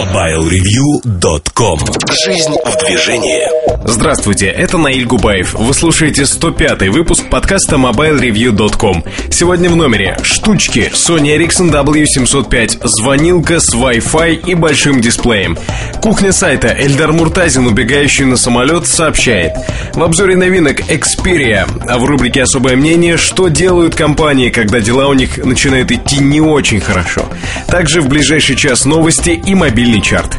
MobileReview.com 0.00 1.78
Жизнь 2.24 2.56
в 2.64 2.86
движении 2.86 3.60
Здравствуйте, 3.84 4.46
это 4.46 4.78
Наиль 4.78 5.06
Губаев. 5.06 5.54
Вы 5.54 5.74
слушаете 5.74 6.26
105 6.26 6.88
выпуск 6.88 7.28
подкаста 7.30 7.76
MobileReview.com. 7.76 9.04
Сегодня 9.30 9.70
в 9.70 9.76
номере 9.76 10.18
штучки 10.22 10.90
Sony 10.94 11.36
Ericsson 11.36 11.70
W705, 11.70 12.86
звонилка 12.86 13.58
с 13.58 13.74
Wi-Fi 13.74 14.46
и 14.46 14.54
большим 14.54 15.00
дисплеем. 15.00 15.58
Кухня 16.02 16.32
сайта 16.32 16.74
Эльдар 16.78 17.12
Муртазин, 17.12 17.66
убегающий 17.66 18.26
на 18.26 18.36
самолет, 18.36 18.86
сообщает. 18.86 19.52
В 19.94 20.02
обзоре 20.02 20.36
новинок 20.36 20.80
Xperia, 20.80 21.68
а 21.88 21.98
в 21.98 22.04
рубрике 22.04 22.42
«Особое 22.42 22.76
мнение», 22.76 23.16
что 23.16 23.48
делают 23.48 23.94
компании, 23.94 24.50
когда 24.50 24.80
дела 24.80 25.08
у 25.08 25.14
них 25.14 25.38
начинают 25.38 25.90
идти 25.90 26.20
не 26.20 26.40
очень 26.40 26.80
хорошо. 26.80 27.24
Также 27.66 28.02
в 28.02 28.08
ближайший 28.08 28.56
час 28.56 28.84
новости 28.84 29.30
и 29.30 29.54
мобильный 29.90 30.02
чарт. 30.02 30.36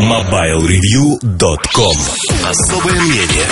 MobileReview.com 0.00 1.96
Особое 2.44 3.00
мнение 3.00 3.46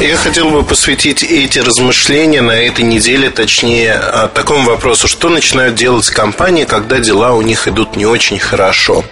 я 0.00 0.16
хотел 0.16 0.50
бы 0.50 0.62
посвятить 0.62 1.24
эти 1.24 1.58
размышления 1.58 2.40
на 2.40 2.52
этой 2.52 2.84
неделе, 2.84 3.30
точнее, 3.30 4.00
такому 4.32 4.70
вопросу, 4.70 5.08
что 5.08 5.28
начинают 5.28 5.74
делать 5.74 6.08
компании, 6.10 6.64
когда 6.64 7.00
дела 7.00 7.32
у 7.34 7.42
них 7.42 7.66
идут 7.66 7.96
не 7.96 8.06
очень 8.06 8.38
хорошо. 8.38 9.04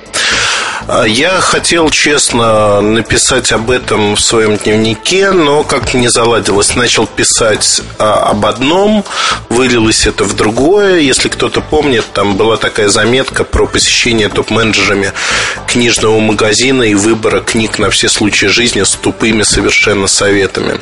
А, 0.88 1.04
я 1.04 1.40
хотел, 1.40 1.90
честно, 1.90 2.80
написать 2.80 3.52
об 3.52 3.70
этом 3.70 4.14
в 4.14 4.20
своем 4.20 4.56
дневнике, 4.56 5.30
но 5.30 5.62
как-то 5.62 5.96
не 5.96 6.08
заладилось. 6.08 6.76
Начал 6.76 7.06
писать 7.06 7.82
а, 7.98 8.30
об 8.30 8.46
одном, 8.46 9.04
вылилось 9.48 10.06
это 10.06 10.24
в 10.24 10.34
другое. 10.34 10.98
Если 10.98 11.28
кто-то 11.28 11.60
помнит, 11.60 12.04
там 12.12 12.36
была 12.36 12.56
такая 12.56 12.88
заметка 12.88 13.44
про 13.44 13.66
посещение 13.66 14.28
топ-менеджерами 14.28 15.12
книжного 15.66 16.18
магазина 16.20 16.82
и 16.82 16.94
выбора 16.94 17.40
книг 17.40 17.78
на 17.78 17.90
все 17.90 18.08
случаи 18.08 18.46
жизни 18.46 18.82
с 18.82 18.90
тупыми 18.90 19.42
совершенно 19.42 20.06
советами. 20.06 20.78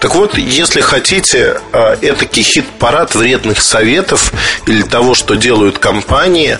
Так 0.00 0.14
вот, 0.14 0.38
если 0.38 0.80
хотите, 0.80 1.60
а, 1.72 1.96
этакий 2.00 2.42
хит-парад 2.42 3.14
вредных 3.14 3.62
советов 3.62 4.32
или 4.66 4.82
того, 4.82 5.14
что 5.14 5.34
делают 5.34 5.78
компании, 5.78 6.58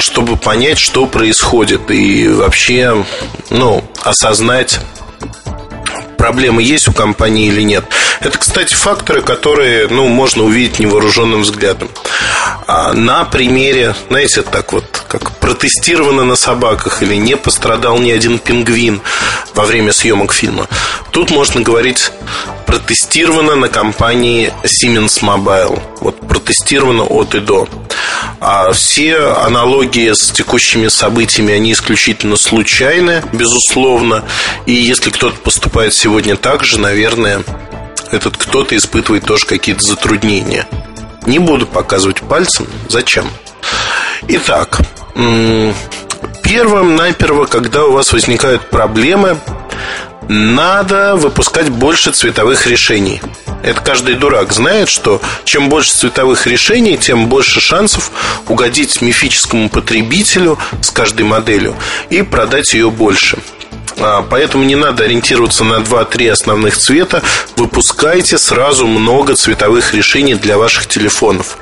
чтобы 0.00 0.36
понять, 0.36 0.78
что 0.78 1.06
происходит 1.06 1.90
и 1.90 2.28
вообще, 2.28 3.04
ну, 3.50 3.82
осознать 4.02 4.80
проблемы 6.16 6.62
есть 6.62 6.88
у 6.88 6.92
компании 6.92 7.48
или 7.48 7.62
нет. 7.62 7.84
Это, 8.20 8.38
кстати, 8.38 8.74
факторы, 8.74 9.22
которые 9.22 9.88
ну, 9.88 10.08
можно 10.08 10.44
увидеть 10.44 10.78
невооруженным 10.78 11.42
взглядом. 11.42 11.88
А 12.66 12.92
на 12.92 13.24
примере, 13.24 13.94
знаете, 14.08 14.42
так 14.42 14.72
вот, 14.72 14.84
как 15.08 15.32
протестировано 15.38 16.24
на 16.24 16.36
собаках 16.36 17.02
или 17.02 17.14
не 17.14 17.36
пострадал 17.36 17.98
ни 17.98 18.10
один 18.10 18.38
пингвин 18.38 19.00
во 19.54 19.64
время 19.64 19.92
съемок 19.92 20.32
фильма. 20.32 20.66
Тут 21.10 21.30
можно 21.30 21.60
говорить 21.60 22.10
протестировано 22.66 23.54
на 23.54 23.68
компании 23.68 24.52
Siemens 24.64 25.22
Mobile. 25.22 25.80
Вот 26.00 26.26
протестировано 26.26 27.04
от 27.04 27.34
и 27.34 27.40
до. 27.40 27.68
А 28.40 28.72
все 28.72 29.18
аналогии 29.18 30.12
с 30.12 30.30
текущими 30.30 30.88
событиями, 30.88 31.54
они 31.54 31.72
исключительно 31.72 32.36
случайны, 32.36 33.22
безусловно. 33.32 34.24
И 34.66 34.72
если 34.72 35.10
кто-то 35.10 35.36
поступает 35.36 35.94
сегодня 36.06 36.36
так 36.36 36.62
же, 36.62 36.78
наверное, 36.78 37.42
этот 38.12 38.36
кто-то 38.36 38.76
испытывает 38.76 39.24
тоже 39.24 39.44
какие-то 39.44 39.82
затруднения. 39.82 40.64
Не 41.26 41.40
буду 41.40 41.66
показывать 41.66 42.20
пальцем. 42.20 42.68
Зачем? 42.88 43.28
Итак, 44.28 44.78
первым 46.44 46.94
наперво, 46.94 47.46
когда 47.46 47.86
у 47.86 47.90
вас 47.90 48.12
возникают 48.12 48.70
проблемы, 48.70 49.36
надо 50.28 51.16
выпускать 51.16 51.70
больше 51.70 52.12
цветовых 52.12 52.68
решений. 52.68 53.20
Это 53.64 53.80
каждый 53.80 54.14
дурак 54.14 54.52
знает, 54.52 54.88
что 54.88 55.20
чем 55.42 55.68
больше 55.68 55.90
цветовых 55.90 56.46
решений, 56.46 56.96
тем 56.96 57.26
больше 57.26 57.60
шансов 57.60 58.12
угодить 58.46 59.02
мифическому 59.02 59.68
потребителю 59.68 60.56
с 60.80 60.90
каждой 60.90 61.22
моделью 61.22 61.74
и 62.10 62.22
продать 62.22 62.74
ее 62.74 62.92
больше. 62.92 63.38
А, 63.98 64.22
поэтому 64.22 64.64
не 64.64 64.76
надо 64.76 65.04
ориентироваться 65.04 65.64
на 65.64 65.76
2-3 65.76 66.30
основных 66.30 66.76
цвета. 66.76 67.22
Выпускайте 67.56 68.38
сразу 68.38 68.86
много 68.86 69.34
цветовых 69.36 69.94
решений 69.94 70.34
для 70.34 70.58
ваших 70.58 70.86
телефонов. 70.86 71.58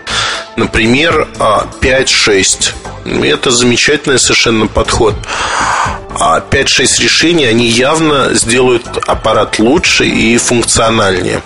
Например, 0.56 1.28
5-6. 1.38 2.72
А, 3.04 3.24
Это 3.24 3.50
замечательный 3.50 4.18
совершенно 4.18 4.66
подход. 4.66 5.14
А 6.18 6.40
5-6 6.40 7.02
решений, 7.02 7.44
они 7.44 7.66
явно 7.66 8.34
сделают 8.34 8.86
аппарат 9.06 9.58
лучше 9.58 10.06
и 10.06 10.36
функциональнее. 10.38 11.42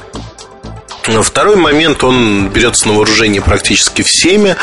Второй 1.23 1.57
момент, 1.57 2.05
он 2.05 2.49
берется 2.49 2.89
на 2.89 2.95
вооружение 2.95 3.41
практически 3.41 4.03
всеми, 4.03 4.57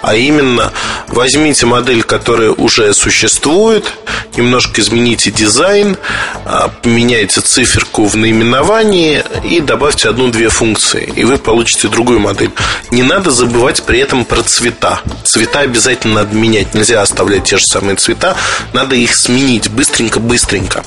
а 0.00 0.14
именно 0.14 0.72
возьмите 1.08 1.66
модель, 1.66 2.02
которая 2.02 2.50
уже 2.50 2.92
существует, 2.92 3.92
немножко 4.36 4.80
измените 4.80 5.30
дизайн, 5.30 5.96
а, 6.44 6.68
поменяйте 6.82 7.40
циферку 7.40 8.06
в 8.06 8.16
наименовании 8.16 9.22
и 9.44 9.60
добавьте 9.60 10.08
одну-две 10.08 10.48
функции, 10.48 11.12
и 11.14 11.24
вы 11.24 11.38
получите 11.38 11.88
другую 11.88 12.18
модель. 12.18 12.50
Не 12.90 13.02
надо 13.02 13.30
забывать 13.30 13.82
при 13.84 14.00
этом 14.00 14.24
про 14.24 14.42
цвета. 14.42 15.00
Цвета 15.24 15.60
обязательно 15.60 16.14
надо 16.14 16.34
менять, 16.34 16.74
нельзя 16.74 17.00
оставлять 17.00 17.44
те 17.44 17.58
же 17.58 17.64
самые 17.64 17.96
цвета, 17.96 18.36
надо 18.72 18.96
их 18.96 19.14
сменить 19.14 19.70
быстренько-быстренько. 19.70 20.82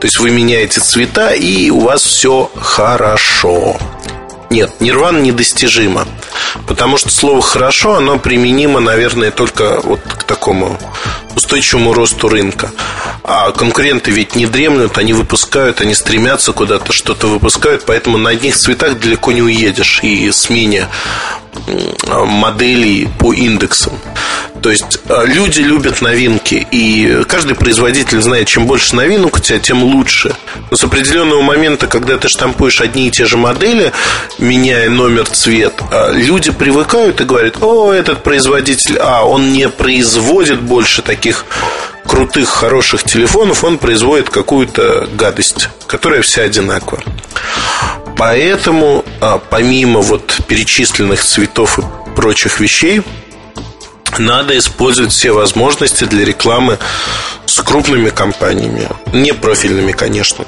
То 0.00 0.04
есть 0.04 0.18
вы 0.18 0.30
меняете 0.30 0.80
цвета, 0.80 1.30
и 1.30 1.70
у 1.70 1.80
вас 1.80 2.02
все 2.02 2.50
хорошо. 2.60 3.76
Нет, 4.50 4.80
нирвана 4.80 5.18
недостижима. 5.18 6.06
Потому 6.66 6.96
что 6.96 7.10
слово 7.10 7.42
«хорошо» 7.42 7.96
оно 7.96 8.18
применимо, 8.18 8.80
наверное, 8.80 9.30
только 9.30 9.80
вот 9.82 10.00
к 10.00 10.24
такому 10.24 10.78
устойчивому 11.38 11.94
росту 11.94 12.28
рынка. 12.28 12.70
А 13.24 13.50
конкуренты 13.52 14.10
ведь 14.10 14.36
не 14.36 14.46
дремлют, 14.46 14.98
они 14.98 15.12
выпускают, 15.12 15.80
они 15.80 15.94
стремятся 15.94 16.52
куда-то, 16.52 16.92
что-то 16.92 17.28
выпускают, 17.28 17.84
поэтому 17.86 18.18
на 18.18 18.30
одних 18.30 18.56
цветах 18.56 18.98
далеко 18.98 19.32
не 19.32 19.42
уедешь 19.42 20.00
и 20.02 20.30
смене 20.32 20.88
моделей 21.66 23.08
по 23.18 23.32
индексам. 23.32 23.92
То 24.62 24.70
есть 24.70 24.98
э, 25.08 25.24
люди 25.26 25.60
любят 25.60 26.00
новинки, 26.02 26.66
и 26.70 27.22
каждый 27.28 27.54
производитель 27.54 28.20
знает, 28.20 28.48
чем 28.48 28.66
больше 28.66 28.96
новинок 28.96 29.36
у 29.36 29.38
тебя, 29.38 29.58
тем 29.58 29.84
лучше. 29.84 30.34
Но 30.70 30.76
с 30.76 30.82
определенного 30.82 31.42
момента, 31.42 31.86
когда 31.86 32.18
ты 32.18 32.28
штампуешь 32.28 32.80
одни 32.80 33.08
и 33.08 33.10
те 33.10 33.24
же 33.24 33.36
модели, 33.36 33.92
меняя 34.38 34.90
номер, 34.90 35.26
цвет, 35.26 35.74
э, 35.90 36.12
люди 36.14 36.50
привыкают 36.50 37.20
и 37.20 37.24
говорят, 37.24 37.58
о, 37.60 37.92
этот 37.92 38.22
производитель, 38.22 38.98
а, 38.98 39.24
он 39.24 39.52
не 39.52 39.68
производит 39.68 40.60
больше 40.60 41.02
таких 41.02 41.27
крутых, 42.06 42.48
хороших 42.48 43.04
телефонов, 43.04 43.64
он 43.64 43.78
производит 43.78 44.30
какую-то 44.30 45.08
гадость, 45.12 45.68
которая 45.86 46.22
вся 46.22 46.42
одинаковая. 46.42 47.04
Поэтому, 48.16 49.04
а, 49.20 49.38
помимо 49.38 50.00
вот 50.00 50.40
перечисленных 50.48 51.22
цветов 51.22 51.78
и 51.78 51.82
прочих 52.16 52.58
вещей, 52.58 53.02
надо 54.18 54.58
использовать 54.58 55.12
все 55.12 55.32
возможности 55.32 56.04
для 56.04 56.24
рекламы 56.24 56.78
с 57.46 57.60
крупными 57.60 58.10
компаниями, 58.10 58.88
не 59.12 59.32
профильными, 59.32 59.92
конечно. 59.92 60.44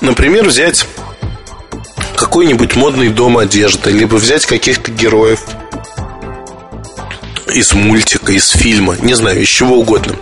Например, 0.00 0.44
взять 0.44 0.86
какой-нибудь 2.16 2.74
модный 2.76 3.08
дом 3.10 3.38
одежды, 3.38 3.90
либо 3.90 4.16
взять 4.16 4.46
каких-то 4.46 4.90
героев 4.90 5.40
из 7.52 7.72
мультика, 7.72 8.32
из 8.32 8.48
фильма, 8.48 8.96
не 9.00 9.14
знаю, 9.14 9.40
из 9.40 9.48
чего 9.48 9.78
угодно 9.78 10.14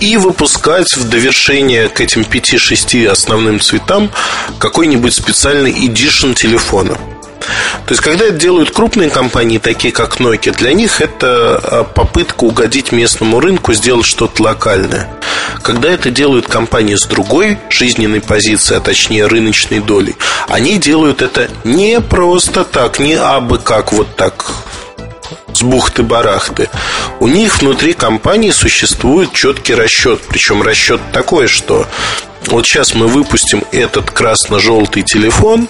и 0.00 0.16
выпускать 0.16 0.96
в 0.96 1.08
довершение 1.08 1.88
к 1.88 2.00
этим 2.00 2.22
5-6 2.22 3.06
основным 3.06 3.60
цветам 3.60 4.10
какой-нибудь 4.58 5.14
специальный 5.14 5.72
эдишн 5.72 6.32
телефона. 6.32 6.96
То 7.86 7.92
есть, 7.92 8.02
когда 8.02 8.26
это 8.26 8.36
делают 8.36 8.70
крупные 8.70 9.10
компании, 9.10 9.58
такие 9.58 9.92
как 9.92 10.20
Nokia, 10.20 10.56
для 10.56 10.72
них 10.72 11.00
это 11.00 11.58
а, 11.62 11.84
попытка 11.84 12.44
угодить 12.44 12.92
местному 12.92 13.40
рынку, 13.40 13.72
сделать 13.72 14.06
что-то 14.06 14.42
локальное. 14.42 15.08
Когда 15.62 15.88
это 15.88 16.10
делают 16.10 16.46
компании 16.46 16.94
с 16.94 17.06
другой 17.06 17.58
жизненной 17.70 18.20
позицией, 18.20 18.78
а 18.78 18.80
точнее 18.80 19.26
рыночной 19.26 19.80
долей, 19.80 20.16
они 20.48 20.78
делают 20.78 21.22
это 21.22 21.50
не 21.64 22.00
просто 22.00 22.64
так, 22.64 22.98
не 22.98 23.14
абы 23.14 23.58
как 23.58 23.92
вот 23.92 24.14
так 24.16 24.44
с 25.54 25.62
бухты-барахты. 25.62 26.68
У 27.18 27.28
них 27.28 27.60
внутри 27.60 27.92
компании 27.92 28.50
существует 28.50 29.32
четкий 29.32 29.74
расчет. 29.74 30.20
Причем 30.28 30.62
расчет 30.62 31.00
такой, 31.12 31.46
что 31.46 31.86
вот 32.46 32.66
сейчас 32.66 32.94
мы 32.94 33.06
выпустим 33.06 33.64
этот 33.70 34.10
красно-желтый 34.10 35.02
телефон, 35.02 35.68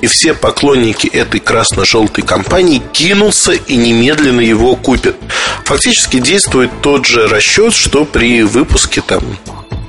и 0.00 0.06
все 0.06 0.34
поклонники 0.34 1.06
этой 1.06 1.40
красно-желтой 1.40 2.22
компании 2.22 2.82
кинутся 2.92 3.52
и 3.52 3.76
немедленно 3.76 4.40
его 4.40 4.76
купят. 4.76 5.16
Фактически 5.64 6.18
действует 6.18 6.70
тот 6.82 7.06
же 7.06 7.26
расчет, 7.28 7.74
что 7.74 8.04
при 8.04 8.42
выпуске 8.42 9.00
там 9.00 9.22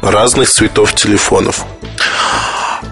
разных 0.02 0.50
цветов 0.50 0.96
телефонов. 0.96 1.66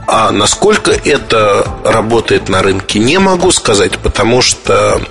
А 0.08 0.32
насколько 0.32 0.92
это 0.92 1.66
работает 1.84 2.50
на 2.50 2.62
рынке, 2.62 3.00
не 3.00 3.18
могу 3.18 3.52
сказать, 3.52 3.98
потому 4.00 4.42
что 4.42 5.02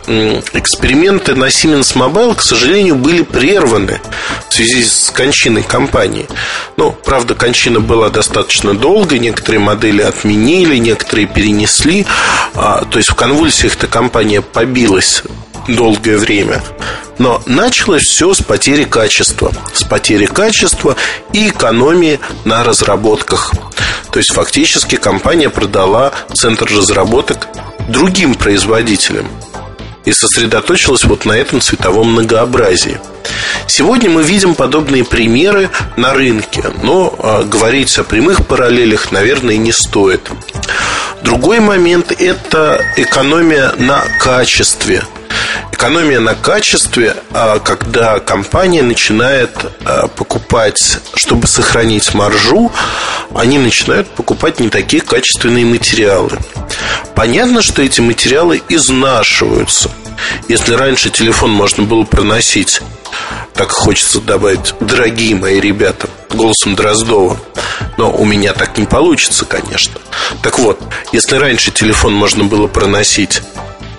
эксперименты 0.53 1.35
на 1.35 1.47
Siemens 1.47 1.97
Mobile, 1.97 2.35
к 2.35 2.43
сожалению, 2.43 2.97
были 2.97 3.23
прерваны 3.23 4.01
в 4.49 4.55
связи 4.55 4.85
с 4.85 5.11
кончиной 5.11 5.63
компании. 5.63 6.27
Ну, 6.77 6.93
правда, 6.93 7.35
кончина 7.35 7.81
была 7.81 8.11
достаточно 8.11 8.75
долгой, 8.75 9.19
некоторые 9.21 9.61
модели 9.61 10.03
отменили, 10.03 10.77
некоторые 10.77 11.27
перенесли. 11.27 12.07
А, 12.55 12.85
то 12.85 12.99
есть 12.99 13.11
в 13.11 13.15
конвульсиях 13.15 13.77
эта 13.77 13.87
компания 13.87 14.43
побилась 14.43 15.23
долгое 15.69 16.17
время. 16.17 16.63
Но 17.19 17.43
началось 17.45 18.03
все 18.03 18.33
с 18.33 18.43
потери 18.43 18.85
качества. 18.85 19.53
С 19.75 19.85
потери 19.85 20.27
качества 20.27 20.97
и 21.33 21.49
экономии 21.49 22.19
на 22.45 22.65
разработках. 22.65 23.53
То 24.11 24.19
есть 24.19 24.33
фактически 24.33 24.97
компания 24.97 25.51
продала 25.51 26.13
центр 26.33 26.67
разработок 26.67 27.49
другим 27.89 28.35
производителям 28.35 29.29
и 30.05 30.13
сосредоточилась 30.13 31.05
вот 31.05 31.27
на 31.27 31.33
этом 31.33 31.61
цветовом 31.61 32.13
многообразии. 32.13 32.99
Сегодня 33.67 34.09
мы 34.09 34.23
видим 34.23 34.55
подобные 34.55 35.05
примеры 35.05 35.69
на 35.97 36.15
рынке, 36.15 36.65
но 36.83 37.15
э, 37.17 37.45
говорить 37.45 37.97
о 37.99 38.05
прямых 38.05 38.47
параллелях, 38.47 39.13
наверное, 39.13 39.59
не 39.59 39.73
стоит. 39.73 40.23
Другой 41.23 41.61
момент– 41.61 42.13
это 42.19 42.83
экономия 42.97 43.73
на 43.77 44.03
качестве– 44.19 45.05
Экономия 45.81 46.21
на 46.21 46.35
качестве, 46.35 47.17
а, 47.33 47.59
когда 47.59 48.21
компания 48.21 48.83
начинает 48.83 49.51
а, 49.83 50.09
покупать, 50.09 50.99
чтобы 51.15 51.47
сохранить 51.47 52.13
маржу, 52.13 52.71
они 53.35 53.59
начинают 53.59 54.07
покупать 54.11 54.61
не 54.61 54.69
такие 54.69 55.01
качественные 55.01 55.65
материалы. 55.65 56.39
Понятно, 57.15 57.63
что 57.63 57.81
эти 57.81 58.03
материалы 58.03 58.61
изнашиваются. 58.69 59.91
Если 60.49 60.75
раньше 60.75 61.09
телефон 61.09 61.51
можно 61.51 61.85
было 61.85 62.05
проносить 62.05 62.83
так 63.55 63.73
хочется 63.73 64.21
добавить, 64.21 64.75
дорогие 64.81 65.35
мои 65.35 65.61
ребята, 65.61 66.09
голосом 66.31 66.75
Дроздова. 66.77 67.39
Но 67.97 68.11
у 68.11 68.25
меня 68.25 68.53
так 68.53 68.79
не 68.79 68.87
получится, 68.87 69.45
конечно. 69.45 69.99
Так 70.43 70.59
вот, 70.59 70.81
если 71.13 71.37
раньше 71.37 71.71
телефон 71.71 72.15
можно 72.15 72.45
было 72.45 72.69
проносить 72.69 73.43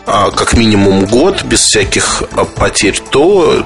как 0.06 0.54
минимум 0.54 1.06
год 1.06 1.44
без 1.44 1.62
всяких 1.62 2.24
а, 2.34 2.46
потерь, 2.46 3.00
то 3.12 3.66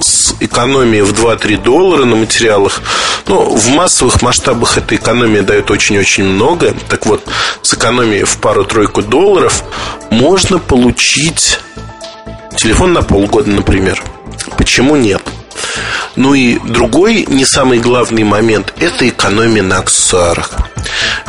с 0.00 0.34
экономией 0.40 1.02
в 1.02 1.12
2-3 1.12 1.62
доллара 1.62 2.04
на 2.04 2.16
материалах. 2.16 2.80
Ну, 3.26 3.56
в 3.56 3.68
массовых 3.70 4.22
масштабах 4.22 4.78
эта 4.78 4.96
экономия 4.96 5.42
дает 5.42 5.70
очень-очень 5.70 6.24
много. 6.24 6.74
Так 6.88 7.06
вот, 7.06 7.24
с 7.62 7.74
экономией 7.74 8.24
в 8.24 8.36
пару-тройку 8.38 9.02
долларов 9.02 9.64
можно 10.10 10.58
получить 10.58 11.60
телефон 12.56 12.92
на 12.92 13.02
полгода, 13.02 13.50
например. 13.50 14.02
Почему 14.56 14.96
нет? 14.96 15.22
Ну 16.14 16.34
и 16.34 16.58
другой, 16.58 17.26
не 17.28 17.44
самый 17.44 17.78
главный 17.78 18.24
момент– 18.24 18.72
это 18.80 19.08
экономия 19.08 19.62
на 19.62 19.78
аксессуарах. 19.78 20.52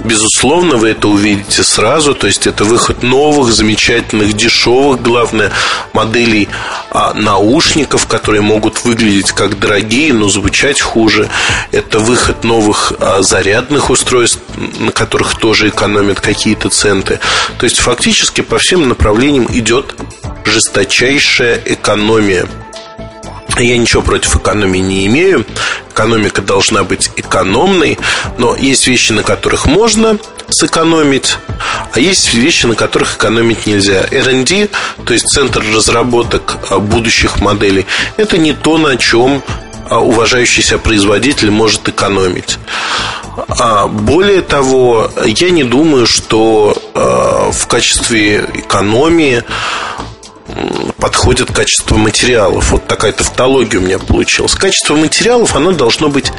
Безусловно, 0.04 0.78
вы 0.78 0.90
это 0.90 1.08
увидите 1.08 1.64
сразу, 1.64 2.14
то 2.14 2.28
есть 2.28 2.46
это 2.46 2.64
выход 2.64 3.02
новых, 3.02 3.52
замечательных, 3.52 4.34
дешевых, 4.34 5.02
главное, 5.02 5.52
моделей 5.94 6.48
а, 6.92 7.14
наушников, 7.14 8.08
которые 8.08 8.42
могут 8.42 8.86
выглядеть 8.86 9.32
как 9.32 9.60
дорогие, 9.60 10.14
но 10.14 10.30
звучать 10.30 10.82
хуже. 10.82 11.30
Это 11.72 12.00
выход 12.00 12.44
новых 12.44 12.94
а, 13.00 13.22
зарядных 13.24 13.90
устройств, 13.90 14.40
на 14.80 14.92
которых 14.92 15.36
тоже 15.36 15.70
экономят 15.70 16.22
какие-то 16.22 16.70
центы. 16.70 17.20
То 17.58 17.64
есть 17.64 17.80
фактически 17.80 18.42
по 18.42 18.60
всем 18.60 18.88
направлениям 18.88 19.48
идет 19.52 19.96
жесточайшая 20.46 21.60
экономия. 21.66 22.48
Я 23.56 23.78
ничего 23.78 24.02
против 24.02 24.36
экономии 24.36 24.80
не 24.80 25.08
имею. 25.08 25.46
Экономика 25.90 26.42
должна 26.42 26.84
быть 26.84 27.12
экономной, 27.16 27.98
но 28.38 28.56
есть 28.56 28.88
вещи, 28.88 29.14
на 29.14 29.24
которых 29.24 29.66
можно 29.66 30.20
сэкономить, 30.50 31.38
а 31.92 32.00
есть 32.00 32.34
вещи, 32.34 32.66
на 32.68 32.76
которых 32.76 33.16
экономить 33.16 33.66
нельзя. 33.66 34.06
R&D, 34.12 34.70
то 35.06 35.14
есть 35.14 35.28
центр 35.28 35.64
разработок 35.74 36.58
а, 36.70 36.80
будущих 36.80 37.42
моделей, 37.42 37.86
это 38.18 38.38
не 38.38 38.54
то, 38.54 38.78
на 38.78 38.96
чем 38.98 39.42
а, 39.90 40.00
уважающийся 40.00 40.78
производитель 40.78 41.52
может 41.52 41.90
экономить. 41.90 42.60
А 43.48 43.88
более 43.88 44.42
того, 44.42 45.12
я 45.26 45.50
не 45.52 45.64
думаю, 45.64 46.08
что 46.08 46.76
в 46.94 47.68
качестве 47.68 48.50
экономии 48.56 49.44
подходит 50.98 51.52
качество 51.52 51.96
материалов. 51.96 52.72
Вот 52.72 52.88
такая 52.88 53.12
тавтология 53.12 53.80
у 53.80 53.84
меня 53.84 54.00
получилась. 54.00 54.56
Качество 54.56 54.96
материалов, 54.96 55.56
оно 55.56 55.72
должно 55.72 56.10
быть 56.10 56.32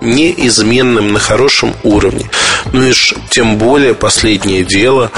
неизменным 0.00 1.12
на 1.12 1.18
хорошем 1.18 1.74
уровне. 1.82 2.28
Ну 2.72 2.86
и 2.86 2.92
ж, 2.92 3.14
тем 3.30 3.56
более 3.58 3.94
последнее 3.94 4.64
дело 4.64 5.10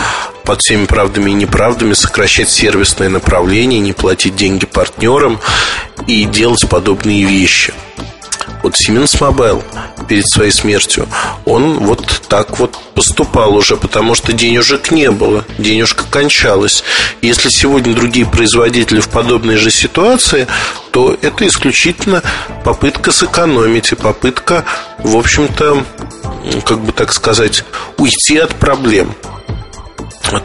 под 0.44 0.62
всеми 0.62 0.86
правдами 0.86 1.30
и 1.30 1.34
неправдами 1.34 1.92
сокращать 1.92 2.48
сервисное 2.48 3.08
направление, 3.08 3.80
не 3.80 3.92
платить 3.92 4.36
деньги 4.36 4.64
партнерам 4.64 5.40
и 6.06 6.24
делать 6.24 6.68
подобные 6.68 7.24
вещи. 7.24 7.74
Вот 8.62 8.74
Siemens 8.74 9.18
Mobile 9.20 9.62
перед 10.08 10.28
своей 10.28 10.50
смертью, 10.50 11.08
он 11.44 11.78
вот 11.80 12.22
так 12.28 12.58
вот 12.58 12.76
поступал 12.94 13.54
уже, 13.54 13.76
потому 13.76 14.14
что 14.14 14.32
денежек 14.32 14.90
не 14.90 15.10
было, 15.10 15.44
денежка 15.58 16.04
кончалась. 16.10 16.82
Если 17.22 17.48
сегодня 17.48 17.94
другие 17.94 18.26
производители 18.26 19.00
в 19.00 19.08
подобной 19.08 19.56
же 19.56 19.70
ситуации, 19.70 20.46
то 20.90 21.16
это 21.22 21.46
исключительно 21.46 22.22
попытка 22.64 23.12
сэкономить 23.12 23.92
и 23.92 23.96
попытка, 23.96 24.64
в 24.98 25.16
общем-то, 25.16 25.84
как 26.64 26.80
бы 26.80 26.92
так 26.92 27.12
сказать, 27.12 27.64
уйти 27.98 28.38
от 28.38 28.54
проблем. 28.54 29.14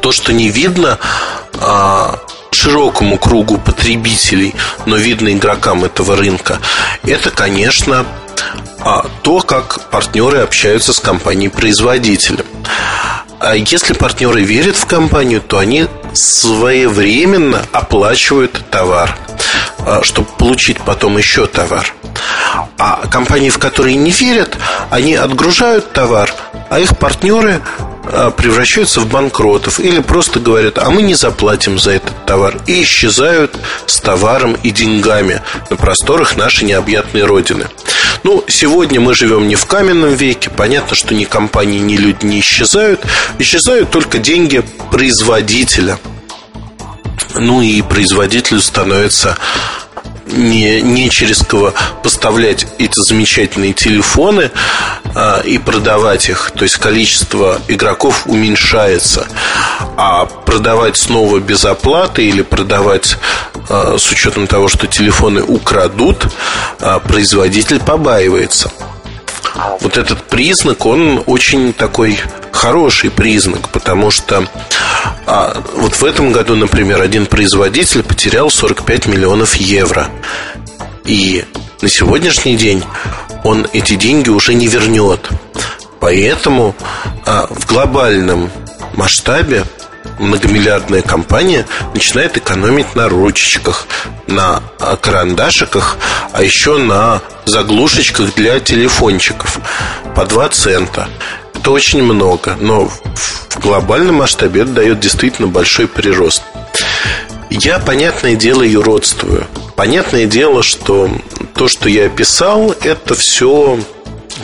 То, 0.02 0.12
что 0.12 0.32
не 0.34 0.50
видно, 0.50 1.00
а, 1.60 2.20
широкому 2.62 3.18
кругу 3.18 3.58
потребителей, 3.58 4.54
но 4.86 4.96
видно 4.96 5.34
игрокам 5.34 5.84
этого 5.84 6.16
рынка, 6.16 6.60
это, 7.04 7.32
конечно, 7.32 8.06
а, 8.80 9.08
то, 9.24 9.40
как 9.40 9.90
партнеры 9.90 10.40
общаются 10.40 10.94
с 10.94 11.00
компанией-производителем. 11.00 12.46
А 13.40 13.56
если 13.56 13.94
партнеры 13.94 14.44
верят 14.44 14.76
в 14.76 14.86
компанию, 14.86 15.42
то 15.42 15.58
они 15.58 15.88
своевременно 16.14 17.66
оплачивают 17.72 18.64
товар, 18.70 19.18
а, 19.80 20.04
чтобы 20.04 20.28
получить 20.38 20.78
потом 20.82 21.18
еще 21.18 21.48
товар. 21.48 21.92
А 22.78 23.08
компании, 23.08 23.50
в 23.50 23.58
которые 23.58 23.96
не 23.96 24.12
верят, 24.12 24.56
они 24.92 25.16
отгружают 25.16 25.94
товар, 25.94 26.32
а 26.70 26.80
их 26.80 26.96
партнеры 26.96 27.60
превращаются 28.38 29.00
в 29.00 29.08
банкротов 29.08 29.80
или 29.80 30.02
просто 30.02 30.40
говорят, 30.40 30.78
а 30.78 30.90
мы 30.90 31.02
не 31.02 31.16
заплатим 31.16 31.80
за 31.80 31.92
этот 31.92 32.26
товар 32.26 32.58
и 32.68 32.84
исчезают 32.84 33.58
с 33.86 34.00
товаром 34.00 34.58
и 34.64 34.72
деньгами 34.72 35.42
на 35.70 35.78
просторах 35.78 36.36
нашей 36.36 36.66
необъятной 36.66 37.24
родины. 37.24 37.68
Ну, 38.24 38.44
сегодня 38.48 39.00
мы 39.00 39.16
живем 39.16 39.48
не 39.48 39.56
в 39.56 39.66
каменном 39.66 40.14
веке, 40.14 40.50
понятно, 40.50 40.96
что 40.96 41.16
ни 41.16 41.24
компании, 41.24 41.80
ни 41.80 41.96
люди 41.96 42.26
не 42.26 42.40
исчезают, 42.42 43.02
исчезают 43.40 43.90
только 43.90 44.18
деньги 44.18 44.64
производителя. 44.92 45.98
Ну 47.36 47.62
и 47.62 47.82
производителю 47.82 48.60
становится 48.62 49.38
не, 50.32 50.82
не 50.82 51.10
через 51.10 51.42
кого 51.44 51.74
поставлять 52.04 52.68
эти 52.78 53.00
замечательные 53.00 53.74
телефоны 53.74 54.52
а, 55.16 55.42
и 55.42 55.58
продавать 55.58 56.30
их. 56.30 56.52
То 56.56 56.64
есть 56.64 56.78
количество 56.78 57.60
игроков 57.68 58.24
уменьшается. 58.26 59.28
А 59.98 60.26
продавать 60.26 60.98
снова 60.98 61.40
без 61.40 61.66
оплаты 61.66 62.26
или 62.26 62.42
продавать 62.42 63.18
а, 63.70 63.98
с 63.98 64.12
учетом 64.12 64.48
того, 64.48 64.68
что 64.68 64.88
телефоны 64.88 65.44
украдут, 65.44 66.28
а, 66.80 67.00
производитель 67.00 67.80
побаивается. 67.80 68.72
Вот 69.80 69.98
этот 69.98 70.24
признак, 70.24 70.86
он 70.86 71.24
очень 71.26 71.74
такой 71.74 72.20
хороший 72.52 73.10
признак, 73.10 73.70
потому 73.70 74.12
что 74.12 74.48
а, 75.26 75.62
вот 75.76 75.96
в 75.96 76.04
этом 76.06 76.32
году, 76.32 76.56
например, 76.56 77.02
один 77.02 77.26
производитель 77.26 78.04
потерял 78.04 78.50
45 78.50 79.08
миллионов 79.08 79.56
евро. 79.56 80.08
И 81.06 81.44
на 81.82 81.90
сегодняшний 81.90 82.56
день 82.56 82.84
он 83.44 83.68
эти 83.74 83.96
деньги 83.96 84.30
уже 84.30 84.54
не 84.54 84.68
вернет. 84.68 85.30
Поэтому 86.00 86.76
а, 87.26 87.48
в 87.50 87.66
глобальном 87.66 88.52
масштабе 88.96 89.64
многомиллиардная 90.22 91.02
компания 91.02 91.66
начинает 91.94 92.38
экономить 92.38 92.96
на 92.96 93.10
ручечках, 93.10 93.88
на 94.28 94.62
а, 94.80 94.96
карандашиках, 94.96 95.98
а 96.32 96.44
еще 96.44 96.78
на 96.78 97.22
заглушечках 97.46 98.34
для 98.36 98.60
телефончиков 98.60 99.60
по 100.16 100.26
2 100.26 100.50
цента. 100.50 101.10
Это 101.54 101.72
очень 101.72 102.02
много, 102.02 102.58
но 102.60 102.88
в 102.88 103.60
глобальном 103.60 104.16
масштабе 104.16 104.62
это 104.62 104.72
дает 104.72 105.00
действительно 105.00 105.48
большой 105.48 105.88
прирост. 105.88 106.44
Я, 107.50 107.80
понятное 107.80 108.36
дело, 108.36 108.64
юродствую. 108.64 109.46
Понятное 109.76 110.26
дело, 110.26 110.64
что 110.64 111.12
то, 111.54 111.68
что 111.68 111.90
я 111.90 112.06
описал, 112.06 112.74
это 112.82 113.14
все 113.14 113.78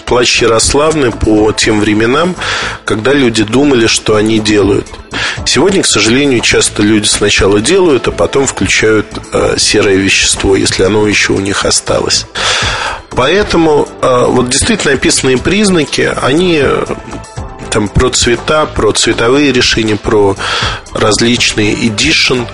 плащ 0.06 0.42
Ярославны 0.42 1.12
по 1.12 1.52
тем 1.52 1.80
временам, 1.80 2.36
когда 2.86 3.14
люди 3.14 3.44
думали, 3.44 3.88
что 3.88 4.16
они 4.16 4.40
делают. 4.40 4.88
Сегодня, 5.46 5.82
к 5.84 5.88
сожалению, 5.88 6.42
часто 6.42 6.84
люди 6.84 7.08
сначала 7.08 7.60
делают, 7.60 8.08
а 8.08 8.12
потом 8.12 8.46
включают 8.46 9.08
э, 9.34 9.56
серое 9.58 9.96
вещество, 9.96 10.56
если 10.56 10.84
оно 10.84 11.08
еще 11.08 11.34
у 11.34 11.40
них 11.40 11.66
осталось. 11.66 12.26
Поэтому 13.12 13.88
э, 14.02 14.26
вот 14.28 14.50
действительно 14.50 14.94
описанные 14.94 15.38
признаки, 15.38 16.14
они 16.22 16.64
там 17.70 17.90
про 17.90 18.10
цвета, 18.10 18.66
про 18.66 18.92
цветовые 18.92 19.52
решения, 19.52 19.96
про 19.96 20.36
различные 20.94 21.76
edition. 21.76 22.48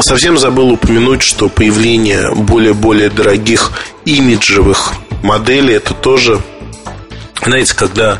Совсем 0.00 0.36
забыл 0.36 0.70
упомянуть, 0.70 1.22
что 1.22 1.48
появление 1.48 2.34
более-более 2.34 3.08
дорогих 3.08 3.72
имиджевых 4.04 4.92
моделей 5.22 5.74
это 5.74 5.94
тоже 5.94 6.40
знаете, 7.44 7.74
когда 7.74 8.18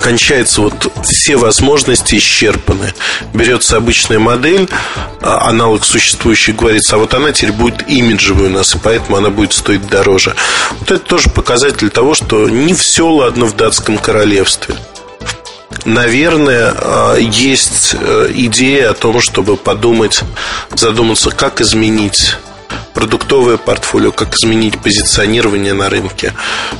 кончается 0.00 0.62
вот 0.62 0.92
все 1.02 1.36
возможности 1.36 2.16
исчерпаны. 2.16 2.94
Берется 3.34 3.76
обычная 3.76 4.18
модель, 4.18 4.68
а, 5.20 5.48
аналог 5.48 5.84
существующий, 5.84 6.52
говорится, 6.52 6.96
а 6.96 6.98
вот 6.98 7.14
она 7.14 7.32
теперь 7.32 7.52
будет 7.52 7.88
имиджевой 7.88 8.46
у 8.46 8.50
нас, 8.50 8.74
и 8.74 8.78
поэтому 8.78 9.16
она 9.16 9.30
будет 9.30 9.52
стоить 9.52 9.86
дороже. 9.88 10.34
Вот 10.80 10.90
это 10.90 11.04
тоже 11.04 11.28
показатель 11.30 11.90
того, 11.90 12.14
что 12.14 12.48
не 12.48 12.74
все 12.74 13.08
ладно 13.08 13.46
в 13.46 13.56
датском 13.56 13.98
королевстве. 13.98 14.76
Наверное, 15.84 16.74
а, 16.76 17.16
есть 17.16 17.94
э, 17.98 18.30
идея 18.32 18.90
о 18.90 18.94
том, 18.94 19.20
чтобы 19.20 19.56
подумать, 19.56 20.22
задуматься, 20.74 21.30
как 21.30 21.60
изменить 21.60 22.36
продуктовое 22.96 23.58
портфолио, 23.58 24.10
как 24.10 24.34
изменить 24.34 24.78
позиционирование 24.80 25.74
на 25.74 25.90
рынке, 25.90 26.32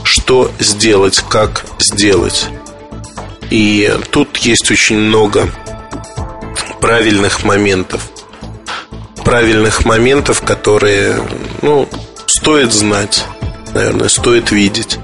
что 0.03 0.51
сделать, 0.59 1.23
как 1.29 1.67
сделать. 1.79 2.47
И 3.51 3.95
тут 4.11 4.39
есть 4.39 4.71
очень 4.71 4.97
много 4.97 5.47
правильных 6.81 7.45
моментов. 7.45 8.09
Правильных 9.25 9.85
моментов, 9.85 10.41
которые, 10.41 11.21
ну, 11.61 11.87
стоит 12.25 12.73
знать, 12.73 13.27
наверное, 13.77 14.09
стоит 14.09 14.51
видеть. 14.51 14.99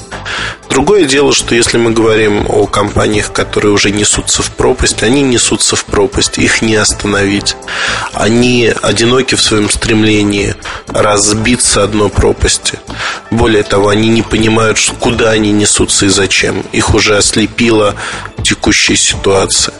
Другое 0.70 1.04
дело, 1.04 1.32
что 1.34 1.54
если 1.54 1.76
мы 1.76 1.90
говорим 1.90 2.46
о 2.48 2.66
компаниях, 2.66 3.30
которые 3.32 3.72
уже 3.72 3.90
несутся 3.90 4.42
в 4.42 4.50
пропасть, 4.52 5.02
они 5.02 5.20
несутся 5.20 5.76
в 5.76 5.84
пропасть, 5.84 6.38
их 6.38 6.62
не 6.62 6.76
остановить. 6.76 7.56
Они 8.14 8.72
одиноки 8.80 9.34
в 9.34 9.42
своем 9.42 9.68
стремлении 9.68 10.56
разбиться 10.88 11.84
одной 11.84 12.08
пропасти. 12.08 12.78
Более 13.30 13.62
того, 13.62 13.90
они 13.90 14.08
не 14.08 14.22
понимают, 14.22 14.78
куда 14.98 15.30
они 15.30 15.52
несутся 15.52 16.06
и 16.06 16.08
зачем. 16.08 16.64
Их 16.72 16.94
уже 16.94 17.18
ослепила 17.18 17.94
текущая 18.42 18.96
ситуация. 18.96 19.74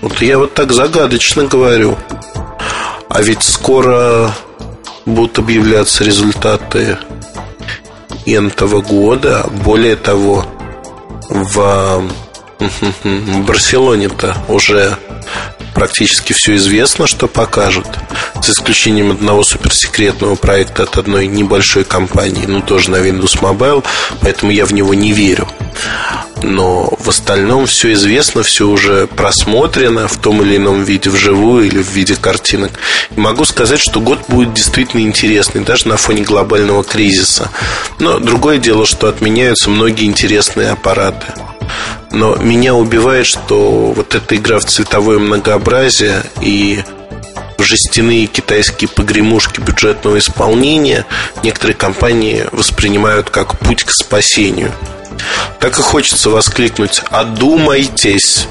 Вот 0.00 0.20
я 0.20 0.38
вот 0.38 0.54
так 0.54 0.72
загадочно 0.72 1.44
говорю. 1.44 1.96
А 3.08 3.22
ведь 3.22 3.44
скоро 3.44 4.34
будут 5.06 5.38
объявляться 5.38 6.02
результаты 6.02 6.98
этого 8.26 8.80
года. 8.80 9.46
Более 9.64 9.96
того, 9.96 10.46
в 11.28 12.04
Барселоне-то 13.46 14.36
уже 14.48 14.96
практически 15.74 16.32
все 16.32 16.56
известно, 16.56 17.06
что 17.06 17.26
покажут. 17.26 17.86
За 18.42 18.52
исключением 18.52 19.10
одного 19.10 19.42
суперсекретного 19.42 20.36
проекта 20.36 20.84
от 20.84 20.96
одной 20.96 21.26
небольшой 21.26 21.84
компании, 21.84 22.46
ну 22.46 22.62
тоже 22.62 22.90
на 22.90 22.96
Windows 22.96 23.40
Mobile, 23.40 23.84
поэтому 24.20 24.52
я 24.52 24.66
в 24.66 24.72
него 24.72 24.94
не 24.94 25.12
верю 25.12 25.48
но 26.42 26.92
в 26.98 27.08
остальном 27.08 27.66
все 27.66 27.92
известно, 27.92 28.42
все 28.42 28.68
уже 28.68 29.06
просмотрено 29.06 30.08
в 30.08 30.16
том 30.18 30.42
или 30.42 30.56
ином 30.56 30.84
виде, 30.84 31.10
вживую 31.10 31.66
или 31.66 31.82
в 31.82 31.88
виде 31.88 32.16
картинок. 32.16 32.72
И 33.16 33.20
могу 33.20 33.44
сказать, 33.44 33.80
что 33.80 34.00
год 34.00 34.20
будет 34.28 34.52
действительно 34.52 35.00
интересный, 35.00 35.62
даже 35.62 35.88
на 35.88 35.96
фоне 35.96 36.22
глобального 36.22 36.84
кризиса. 36.84 37.50
Но 37.98 38.18
другое 38.18 38.58
дело, 38.58 38.86
что 38.86 39.08
отменяются 39.08 39.70
многие 39.70 40.04
интересные 40.04 40.70
аппараты. 40.70 41.26
Но 42.10 42.36
меня 42.36 42.74
убивает, 42.74 43.26
что 43.26 43.92
вот 43.92 44.14
эта 44.14 44.36
игра 44.36 44.58
в 44.58 44.64
цветовое 44.64 45.18
многообразие 45.18 46.22
и 46.40 46.84
жестяные 47.58 48.26
китайские 48.26 48.88
погремушки 48.88 49.60
бюджетного 49.60 50.18
исполнения 50.18 51.06
некоторые 51.42 51.76
компании 51.76 52.46
воспринимают 52.52 53.30
как 53.30 53.58
путь 53.58 53.84
к 53.84 53.90
спасению– 53.90 54.72
так 55.60 55.78
и 55.78 55.82
хочется 55.82 56.30
воскликнуть 56.30 57.02
«Одумайтесь!» 57.10 58.48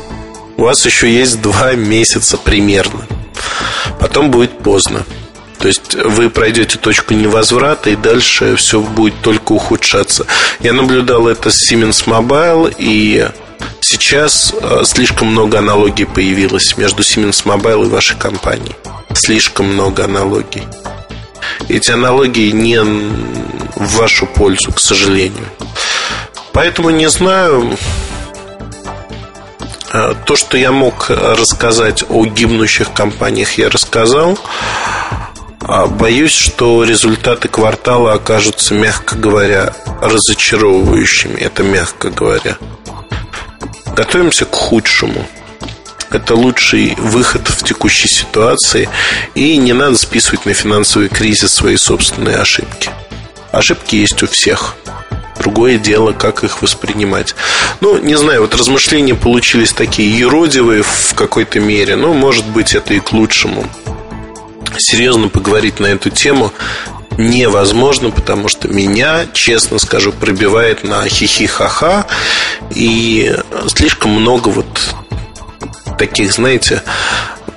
У 0.58 0.64
вас 0.64 0.86
еще 0.86 1.12
есть 1.12 1.42
два 1.42 1.74
месяца 1.74 2.38
примерно. 2.38 3.08
Потом 4.00 4.32
будет 4.32 4.60
поздно. 4.60 5.04
То 5.58 5.68
есть 5.68 5.96
вы 5.96 6.30
пройдете 6.30 6.78
точку 6.78 7.14
невозврата, 7.14 7.90
и 7.90 7.96
дальше 7.96 8.56
все 8.56 8.82
будет 8.82 9.22
только 9.22 9.54
ухудшаться. 9.54 10.26
Я 10.60 10.74
наблюдал 10.74 11.28
это 11.28 11.50
с 11.50 11.72
Siemens 11.72 12.06
Mobile, 12.06 12.74
и 12.78 13.28
сейчас 13.94 14.54
э, 14.60 14.82
слишком 14.86 15.28
много 15.28 15.60
аналогий 15.60 16.06
появилось 16.06 16.78
между 16.78 17.04
Siemens 17.04 17.46
Mobile 17.46 17.86
и 17.86 17.90
вашей 17.90 18.18
компанией. 18.18 18.76
Слишком 19.14 19.68
много 19.68 20.06
аналогий. 20.06 20.64
Эти 21.70 21.92
аналогии 21.92 22.50
не 22.52 22.80
в 22.80 23.98
вашу 23.98 24.26
пользу, 24.26 24.72
к 24.72 24.80
сожалению. 24.80 25.48
Поэтому 26.54 26.90
не 26.90 27.08
знаю. 27.08 27.78
Э, 29.94 30.16
то, 30.26 30.36
что 30.36 30.58
я 30.58 30.72
мог 30.72 31.12
рассказать 31.12 32.04
о 32.10 32.26
гибнущих 32.26 32.94
компаниях, 32.94 33.60
я 33.60 33.70
рассказал. 33.70 34.40
А 35.62 35.86
боюсь, 35.86 36.36
что 36.36 36.84
результаты 36.84 37.48
квартала 37.48 38.14
окажутся, 38.14 38.74
мягко 38.74 39.16
говоря, 39.16 39.74
разочаровывающими. 40.02 41.40
Это 41.40 41.62
мягко 41.62 42.10
говоря. 42.10 42.58
Готовимся 43.96 44.46
к 44.46 44.56
худшему. 44.56 45.28
Это 46.10 46.36
лучший 46.36 46.96
выход 46.98 47.48
в 47.48 47.64
текущей 47.64 48.08
ситуации. 48.08 48.90
И 49.36 49.58
не 49.58 49.74
надо 49.74 49.98
списывать 49.98 50.46
на 50.46 50.54
финансовый 50.54 51.10
кризис 51.10 51.54
свои 51.54 51.78
собственные 51.78 52.38
ошибки. 52.38 52.90
Ошибки 53.52 53.96
есть 53.96 54.22
у 54.24 54.28
всех. 54.28 54.76
Другое 55.40 55.78
дело, 55.78 56.12
как 56.12 56.44
их 56.44 56.62
воспринимать. 56.62 57.36
Ну, 57.82 57.98
не 58.00 58.16
знаю, 58.16 58.42
вот 58.42 58.56
размышления 58.56 59.14
получились 59.14 59.74
такие 59.74 60.18
еродивые 60.18 60.84
в 60.84 61.14
какой-то 61.14 61.60
мере, 61.60 61.96
но, 61.96 62.14
может 62.14 62.46
быть, 62.46 62.74
это 62.74 62.94
и 62.96 63.00
к 63.00 63.12
лучшему. 63.12 63.68
Серьезно 64.78 65.28
поговорить 65.28 65.80
на 65.80 65.88
эту 65.88 66.10
тему 66.10 66.52
невозможно, 67.18 68.12
потому 68.12 68.48
что 68.48 68.68
меня, 68.68 69.26
честно 69.34 69.80
скажу, 69.80 70.12
пробивает 70.12 70.84
на 70.84 71.08
хихи-ха-ха, 71.08 72.06
и 72.72 73.36
слишком 73.68 74.12
много 74.12 74.50
вот 74.50 74.96
таких, 75.98 76.34
знаете, 76.34 76.82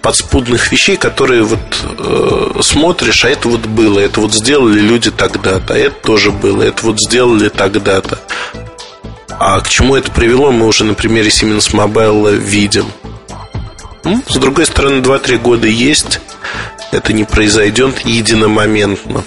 подспудных 0.02 0.70
вещей, 0.70 0.96
которые 0.96 1.42
вот 1.42 1.84
э, 1.98 2.60
смотришь, 2.62 3.24
а 3.24 3.30
это 3.30 3.48
вот 3.48 3.66
было, 3.66 3.98
это 3.98 4.20
вот 4.20 4.32
сделали 4.32 4.78
люди 4.78 5.10
тогда-то, 5.10 5.74
а 5.74 5.76
это 5.76 5.96
тоже 6.06 6.30
было, 6.30 6.62
это 6.62 6.86
вот 6.86 7.00
сделали 7.00 7.48
тогда-то. 7.48 8.18
А 9.38 9.60
к 9.60 9.68
чему 9.68 9.96
это 9.96 10.10
привело, 10.10 10.52
мы 10.52 10.66
уже 10.66 10.84
на 10.84 10.94
примере 10.94 11.28
Siemens 11.28 11.72
Mobile 11.72 12.36
видим. 12.36 12.86
Ну, 14.04 14.22
с 14.28 14.36
другой 14.36 14.66
стороны, 14.66 15.00
2-3 15.00 15.38
года 15.38 15.66
есть, 15.66 16.20
это 16.92 17.12
не 17.12 17.24
произойдет 17.24 18.06
единомоментно. 18.06 19.24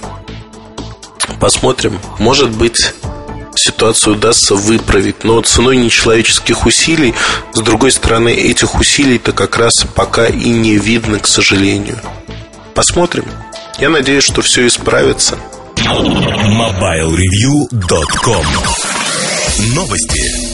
Посмотрим. 1.40 2.00
Может 2.20 2.52
быть, 2.52 2.94
ситуацию 3.56 4.16
удастся 4.16 4.56
выправить, 4.56 5.24
но 5.24 5.40
ценой 5.42 5.78
нечеловеческих 5.78 6.66
усилий, 6.66 7.14
с 7.54 7.62
другой 7.62 7.92
стороны, 7.92 8.30
этих 8.30 8.76
усилий-то 8.76 9.32
как 9.32 9.58
раз 9.58 9.86
пока 9.96 10.28
и 10.28 10.50
не 10.50 10.78
видно, 10.78 11.20
к 11.20 11.28
сожалению. 11.28 12.00
Посмотрим. 12.74 13.26
Я 13.80 13.90
надеюсь, 13.90 14.24
что 14.24 14.42
все 14.42 14.66
исправится. 14.68 15.38
MobileReview.com 15.78 18.46
Новости. 19.76 20.49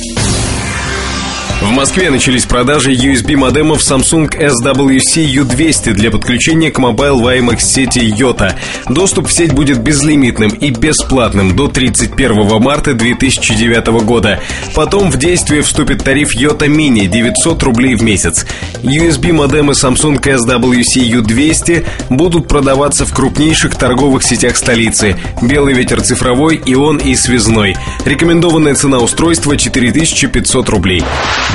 В 1.65 1.71
Москве 1.71 2.11
начались 2.11 2.45
продажи 2.45 2.93
USB 2.93 3.35
модемов 3.35 3.79
Samsung 3.79 4.29
SWC 4.29 5.25
U200 5.25 5.93
для 5.93 6.11
подключения 6.11 6.69
к 6.69 6.77
Mobile 6.77 7.19
WiMAX 7.19 7.59
сети 7.59 7.99
Yota. 7.99 8.53
Доступ 8.87 9.27
в 9.27 9.33
сеть 9.33 9.51
будет 9.51 9.79
безлимитным 9.79 10.51
и 10.51 10.69
бесплатным 10.69 11.55
до 11.55 11.67
31 11.67 12.61
марта 12.61 12.93
2009 12.93 13.87
года. 14.05 14.39
Потом 14.75 15.09
в 15.09 15.17
действие 15.17 15.63
вступит 15.63 16.03
тариф 16.03 16.35
Yota 16.35 16.67
Mini 16.67 17.07
900 17.07 17.63
рублей 17.63 17.95
в 17.95 18.03
месяц. 18.03 18.45
USB 18.83 19.33
модемы 19.33 19.73
Samsung 19.73 20.21
SWC 20.21 21.01
U200 21.19 21.85
будут 22.11 22.47
продаваться 22.47 23.07
в 23.07 23.13
крупнейших 23.13 23.73
торговых 23.75 24.23
сетях 24.23 24.55
столицы. 24.55 25.17
Белый 25.41 25.73
ветер 25.73 26.01
цифровой, 26.01 26.61
ион 26.63 26.97
и 26.97 27.15
связной. 27.15 27.75
Рекомендованная 28.05 28.75
цена 28.75 28.99
устройства 28.99 29.57
4500 29.57 30.69
рублей. 30.69 31.03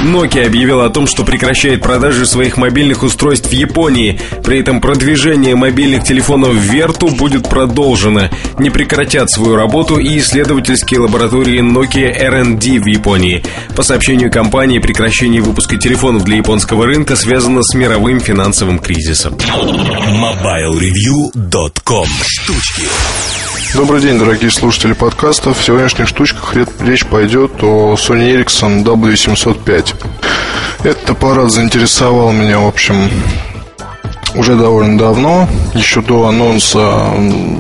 Nokia 0.03 0.47
объявила 0.47 0.87
о 0.87 0.91
том, 0.91 1.07
что 1.07 1.25
прекращает 1.25 1.83
продажи 1.83 2.25
своих 2.27 2.57
мобильных 2.57 3.03
устройств 3.03 3.49
в 3.49 3.53
Японии. 3.53 4.19
При 4.43 4.61
этом 4.61 4.81
продвижение 4.81 5.57
мобильных 5.57 6.05
телефонов 6.05 6.55
в 6.55 6.61
Верту 6.61 7.09
будет 7.09 7.47
продолжено. 7.49 8.31
Не 8.59 8.71
прекратят 8.71 9.31
свою 9.31 9.57
работу 9.57 9.99
и 9.99 10.19
исследовательские 10.19 11.01
лаборатории 11.01 11.61
Nokia 11.61 12.11
R&D 12.11 12.81
в 12.81 12.87
Японии. 12.87 13.43
По 13.77 13.83
сообщению 13.83 14.31
компании, 14.31 14.79
прекращение 14.79 15.43
выпуска 15.43 15.77
телефонов 15.77 16.25
для 16.25 16.37
японского 16.37 16.87
рынка 16.87 17.17
связано 17.17 17.63
с 17.63 17.75
мировым 17.75 18.21
финансовым 18.21 18.79
кризисом. 18.79 19.35
MobileReview.com 19.35 22.07
Штучки 22.27 22.85
Добрый 23.75 24.01
день, 24.01 24.19
дорогие 24.19 24.51
слушатели 24.51 24.95
подкастов. 24.95 25.59
В 25.59 25.65
сегодняшних 25.65 26.09
штучках 26.09 26.57
речь 26.81 27.07
пойдет 27.07 27.63
о 27.63 27.95
Sony 27.95 28.35
Ericsson 28.35 28.83
W705. 28.83 29.90
Этот 30.83 31.11
аппарат 31.11 31.51
заинтересовал 31.51 32.33
меня, 32.33 32.61
в 32.61 32.67
общем, 32.67 33.11
уже 34.35 34.57
довольно 34.57 34.99
давно. 34.99 35.49
Еще 35.75 36.01
до 36.01 36.29
анонса 36.29 37.11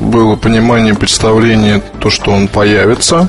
было 0.00 0.36
понимание, 0.36 0.94
представление, 0.94 1.82
то, 2.00 2.10
что 2.10 2.30
он 2.30 2.48
появится. 2.48 3.28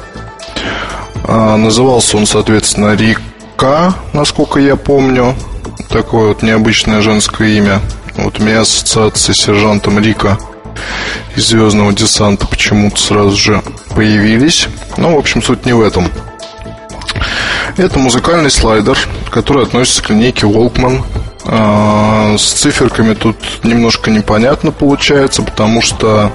А, 1.24 1.58
назывался 1.58 2.17
он, 2.17 2.25
соответственно, 2.25 2.96
Рика, 2.96 3.93
насколько 4.13 4.60
я 4.60 4.75
помню. 4.75 5.36
Такое 5.89 6.29
вот 6.29 6.41
необычное 6.41 7.01
женское 7.01 7.50
имя. 7.50 7.81
Вот 8.15 8.39
у 8.39 8.43
меня 8.43 8.62
ассоциация 8.62 9.34
с 9.34 9.39
сержантом 9.39 10.00
Рика– 10.00 10.38
из 11.36 11.48
звездного 11.48 11.93
десанта 11.93 12.46
почему-то 12.46 13.00
сразу 13.00 13.38
же 13.38 13.62
появились. 13.96 14.67
Ну, 14.98 15.15
в 15.15 15.20
общем, 15.20 15.41
суть 15.41 15.65
не 15.65 15.74
в 15.74 15.81
этом. 15.81 16.10
Это 17.78 18.00
музыкальный 18.00 18.51
слайдер, 18.51 18.98
который 19.30 19.63
относится 19.63 20.04
к 20.04 20.10
линейке 20.10 20.46
Walkman. 20.46 21.04
А, 21.44 22.36
с 22.38 22.44
циферками 22.44 23.13
тут 23.13 23.36
немножко 23.63 24.12
непонятно 24.12 24.72
получается, 24.72 25.42
потому 25.42 25.82
что, 25.82 26.32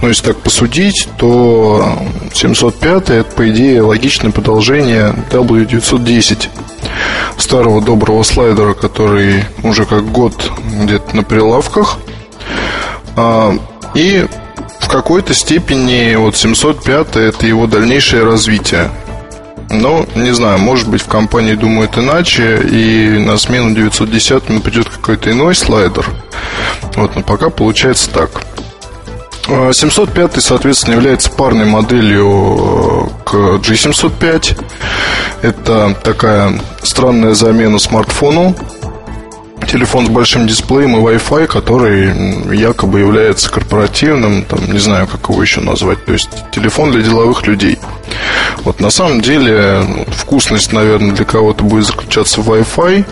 ну, 0.00 0.08
если 0.08 0.26
так 0.26 0.38
посудить, 0.38 1.08
то 1.18 1.98
705 2.32 3.10
это, 3.10 3.24
по 3.24 3.48
идее, 3.50 3.82
логичное 3.82 4.30
продолжение 4.30 5.14
W910 5.30 6.48
старого 7.36 7.82
доброго 7.82 8.22
слайдера, 8.22 8.74
который 8.74 9.44
уже 9.62 9.84
как 9.84 10.10
год 10.10 10.50
где-то 10.82 11.14
на 11.14 11.22
прилавках. 11.22 11.98
А, 13.16 13.54
и 13.94 14.26
в 14.80 14.88
какой-то 14.88 15.34
степени 15.34 16.14
вот 16.14 16.36
705 16.36 17.16
это 17.16 17.46
его 17.46 17.66
дальнейшее 17.66 18.24
развитие. 18.24 18.90
Но, 19.72 20.06
не 20.14 20.32
знаю, 20.34 20.58
может 20.58 20.88
быть, 20.88 21.02
в 21.02 21.08
компании 21.08 21.54
думают 21.54 21.96
иначе, 21.96 22.60
и 22.60 23.18
на 23.18 23.38
смену 23.38 23.74
910 23.74 24.62
придет 24.62 24.88
какой-то 24.88 25.30
иной 25.30 25.54
слайдер. 25.54 26.06
Вот, 26.96 27.16
но 27.16 27.22
пока 27.22 27.48
получается 27.48 28.10
так. 28.10 28.30
705, 29.46 30.36
а, 30.36 30.40
соответственно, 30.40 30.94
является 30.94 31.30
парной 31.30 31.64
моделью 31.64 33.10
э, 33.24 33.24
к 33.24 33.34
G705. 33.34 34.64
Это 35.42 35.96
такая 36.04 36.60
странная 36.82 37.34
замена 37.34 37.78
смартфону, 37.78 38.54
телефон 39.66 40.06
с 40.06 40.08
большим 40.08 40.46
дисплеем 40.46 40.96
и 40.96 41.00
Wi-Fi, 41.00 41.46
который 41.46 42.56
якобы 42.56 43.00
является 43.00 43.50
корпоративным, 43.50 44.44
там, 44.44 44.70
не 44.70 44.78
знаю, 44.78 45.06
как 45.06 45.28
его 45.28 45.42
еще 45.42 45.60
назвать, 45.60 46.04
то 46.04 46.12
есть 46.12 46.30
телефон 46.50 46.92
для 46.92 47.02
деловых 47.02 47.46
людей. 47.46 47.78
Вот 48.64 48.80
на 48.80 48.90
самом 48.90 49.20
деле 49.20 50.06
вкусность, 50.08 50.72
наверное, 50.72 51.12
для 51.12 51.24
кого-то 51.24 51.64
будет 51.64 51.86
заключаться 51.86 52.40
в 52.40 52.50
Wi-Fi, 52.50 53.04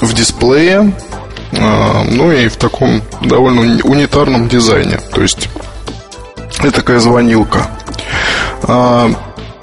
в 0.00 0.14
дисплее, 0.14 0.92
а, 1.58 2.04
ну 2.08 2.32
и 2.32 2.48
в 2.48 2.56
таком 2.56 3.02
довольно 3.20 3.62
унитарном 3.84 4.48
дизайне. 4.48 4.98
То 5.12 5.22
есть 5.22 5.48
это 6.58 6.72
такая 6.72 6.98
звонилка. 6.98 7.66
А, 8.62 9.10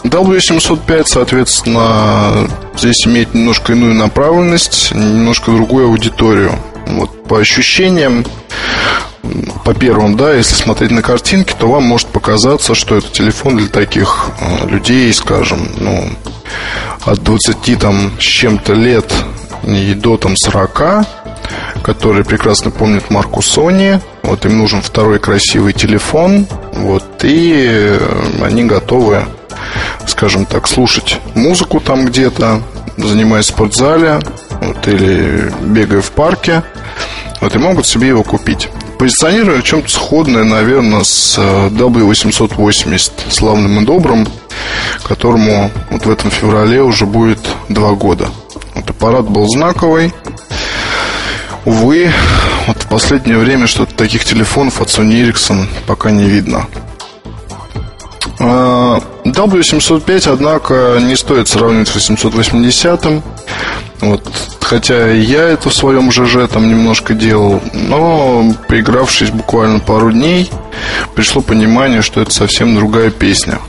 W705, 0.04 1.04
соответственно, 1.06 2.48
здесь 2.80 3.06
имеет 3.06 3.34
немножко 3.34 3.74
иную 3.74 3.94
направленность, 3.94 4.92
немножко 4.94 5.52
другую 5.52 5.88
аудиторию. 5.88 6.54
Вот, 6.88 7.24
по 7.26 7.39
ощущениям, 7.39 8.26
по 9.65 9.74
первым, 9.74 10.15
да, 10.18 10.34
если 10.34 10.56
смотреть 10.56 10.92
на 10.92 11.02
картинки, 11.02 11.54
то 11.58 11.70
вам 11.70 11.84
может 11.84 12.08
показаться, 12.08 12.74
что 12.76 12.96
это 12.96 13.08
телефон 13.10 13.58
для 13.58 13.68
таких 13.68 14.32
э, 14.39 14.68
людей, 14.68 15.13
скажем, 15.13 15.68
ну, 15.78 16.10
от 17.06 17.22
20 17.22 17.80
там 17.80 18.12
с 18.20 18.24
чем-то 18.24 18.74
лет 18.74 19.13
и 19.63 19.94
до 19.94 20.18
там 20.18 20.36
40, 20.36 21.06
которые 21.84 22.24
прекрасно 22.24 22.72
помнят 22.72 23.10
марку 23.10 23.42
Sony. 23.42 24.02
Вот 24.24 24.46
им 24.46 24.58
нужен 24.58 24.82
второй 24.82 25.20
красивый 25.20 25.74
телефон. 25.74 26.48
Вот, 26.74 27.24
и 27.24 27.68
э, 27.68 28.00
они 28.42 28.63
готовы 28.63 29.26
скажем 30.10 30.45
так, 30.45 30.67
слушать 30.67 31.19
музыку 31.36 31.80
там 31.80 32.06
где-то, 32.06 32.62
занимаясь 32.98 33.45
в 33.45 33.50
спортзале 33.50 34.19
вот, 34.62 34.88
или 34.88 35.52
бегая 35.62 36.02
в 36.02 36.12
парке, 36.12 36.63
вот, 37.41 37.56
и 37.56 37.60
могут 37.60 37.88
себе 37.88 38.10
его 38.10 38.24
купить. 38.24 38.69
Позиционирует 38.98 39.63
чем-то 39.63 39.89
сходное, 39.89 40.43
наверное, 40.43 41.04
с 41.04 41.38
э, 41.38 41.69
W880, 41.69 43.12
славным 43.30 43.82
и 43.82 43.86
добрым, 43.86 44.28
которому 45.04 45.72
вот 45.89 46.06
в 46.06 46.10
этом 46.10 46.32
феврале 46.32 46.84
уже 46.84 47.06
будет 47.06 47.39
два 47.69 47.91
года. 47.93 48.28
Вот 48.76 48.89
аппарат 48.89 49.30
был 49.30 49.48
знаковый. 49.48 50.13
Увы, 51.63 52.12
вот 52.67 52.84
в 52.84 52.88
последнее 52.88 53.38
время 53.38 53.67
что-то 53.67 53.93
таких 53.95 54.26
телефонов 54.26 54.82
от 54.82 54.89
Sony 54.89 55.26
Ericsson 55.26 55.67
пока 55.88 56.12
не 56.12 56.26
видно. 56.26 56.67
А, 58.39 59.02
W705, 59.25 60.32
однако, 60.32 60.99
не 61.02 61.15
стоит 61.15 61.47
сравнивать 61.47 61.89
с 61.89 61.95
880 61.95 63.21
вот, 64.02 64.23
хотя 64.62 65.12
я 65.12 65.43
это 65.43 65.69
в 65.69 65.75
своем 65.75 66.12
ЖЖ 66.12 66.47
там 66.52 66.69
немножко 66.69 67.13
делал, 67.13 67.62
но 67.73 68.54
поигравшись 68.67 69.30
буквально 69.30 69.80
пару 69.80 70.12
дней, 70.12 70.49
пришло 71.15 71.41
понимание, 71.41 72.02
что 72.02 72.21
это 72.21 72.32
совсем 72.32 72.75
другая 72.75 73.12
песня. 73.12 73.60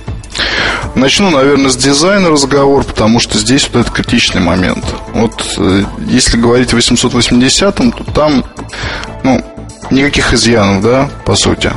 Начну, 0.94 1.30
наверное, 1.30 1.70
с 1.70 1.76
дизайна 1.76 2.30
разговор, 2.30 2.84
потому 2.84 3.18
что 3.18 3.38
здесь 3.38 3.68
вот 3.68 3.80
этот 3.80 3.92
критичный 3.92 4.40
момент. 4.40 4.84
Вот 5.12 5.44
э, 5.58 5.84
если 6.06 6.36
говорить 6.36 6.72
о 6.72 6.76
880, 6.76 7.74
то 7.74 7.92
там 8.14 8.44
ну, 9.24 9.44
никаких 9.90 10.32
изъянов, 10.32 10.82
да, 10.82 11.10
по 11.24 11.34
сути 11.34 11.72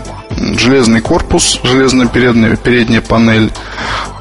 железный 0.58 1.02
корпус, 1.02 1.60
железная 1.64 2.08
передняя, 2.08 2.56
передняя 2.56 3.02
панель, 3.02 3.52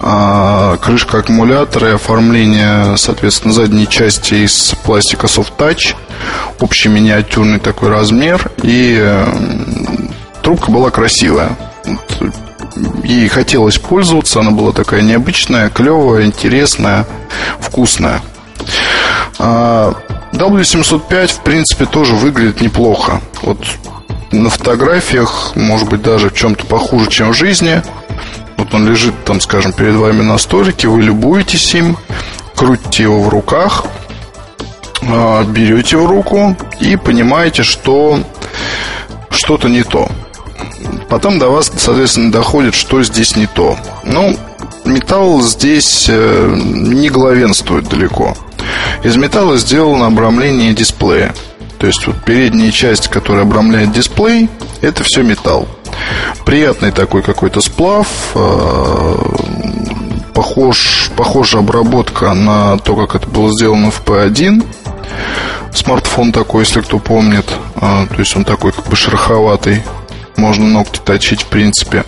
а, 0.00 0.76
крышка 0.78 1.18
аккумулятора 1.18 1.90
и 1.90 1.94
оформление, 1.94 2.96
соответственно, 2.96 3.52
задней 3.52 3.88
части 3.88 4.34
из 4.34 4.74
пластика 4.84 5.26
Soft 5.26 5.52
Touch, 5.58 5.94
общий 6.60 6.88
миниатюрный 6.88 7.58
такой 7.58 7.90
размер, 7.90 8.50
и 8.62 9.24
трубка 10.42 10.70
была 10.70 10.90
красивая. 10.90 11.56
Ей 13.04 13.28
хотелось 13.28 13.78
пользоваться, 13.78 14.40
она 14.40 14.50
была 14.50 14.72
такая 14.72 15.02
необычная, 15.02 15.68
клевая, 15.68 16.24
интересная, 16.24 17.06
вкусная. 17.60 18.22
А, 19.38 19.94
W705, 20.32 21.26
в 21.28 21.40
принципе, 21.40 21.84
тоже 21.84 22.14
выглядит 22.14 22.60
неплохо. 22.60 23.20
Вот 23.42 23.58
на 24.32 24.50
фотографиях, 24.50 25.52
может 25.54 25.88
быть, 25.88 26.02
даже 26.02 26.30
в 26.30 26.34
чем-то 26.34 26.66
похуже, 26.66 27.10
чем 27.10 27.32
в 27.32 27.36
жизни. 27.36 27.82
Вот 28.56 28.72
он 28.74 28.88
лежит 28.88 29.14
там, 29.24 29.40
скажем, 29.40 29.72
перед 29.72 29.94
вами 29.94 30.22
на 30.22 30.38
столике, 30.38 30.88
вы 30.88 31.02
любуетесь 31.02 31.74
им, 31.74 31.96
крутите 32.54 33.04
его 33.04 33.22
в 33.22 33.28
руках, 33.28 33.84
а, 35.02 35.44
берете 35.44 35.96
в 35.96 36.06
руку 36.06 36.56
и 36.80 36.96
понимаете, 36.96 37.62
что 37.62 38.20
что-то 39.30 39.68
не 39.68 39.82
то. 39.82 40.08
Потом 41.08 41.38
до 41.38 41.48
вас, 41.48 41.70
соответственно, 41.76 42.32
доходит, 42.32 42.74
что 42.74 43.02
здесь 43.02 43.36
не 43.36 43.46
то. 43.46 43.76
Ну, 44.04 44.36
металл 44.84 45.40
здесь 45.42 46.06
э, 46.08 46.54
не 46.56 47.08
главенствует 47.08 47.88
далеко. 47.88 48.36
Из 49.02 49.16
металла 49.16 49.56
сделано 49.58 50.06
обрамление 50.06 50.72
дисплея. 50.72 51.34
То 51.82 51.88
есть 51.88 52.06
вот 52.06 52.14
передняя 52.24 52.70
часть, 52.70 53.08
которая 53.08 53.42
обрамляет 53.42 53.90
дисплей, 53.90 54.48
это 54.82 55.02
все 55.02 55.24
металл. 55.24 55.66
Приятный 56.46 56.92
такой 56.92 57.22
какой-то 57.22 57.60
сплав, 57.60 58.06
э, 58.36 59.14
похож, 60.32 61.10
похожая 61.16 61.60
обработка 61.60 62.34
на 62.34 62.78
то, 62.78 62.94
как 62.94 63.16
это 63.16 63.28
было 63.28 63.50
сделано 63.50 63.90
в 63.90 64.00
P1. 64.04 64.64
Смартфон 65.74 66.30
такой, 66.30 66.62
если 66.62 66.82
кто 66.82 67.00
помнит. 67.00 67.50
А, 67.74 68.06
то 68.06 68.20
есть 68.20 68.36
он 68.36 68.44
такой 68.44 68.70
как 68.70 68.86
бы 68.86 68.94
шероховатый. 68.94 69.82
Можно 70.36 70.68
ногти 70.68 71.00
точить, 71.04 71.42
в 71.42 71.46
принципе. 71.46 72.04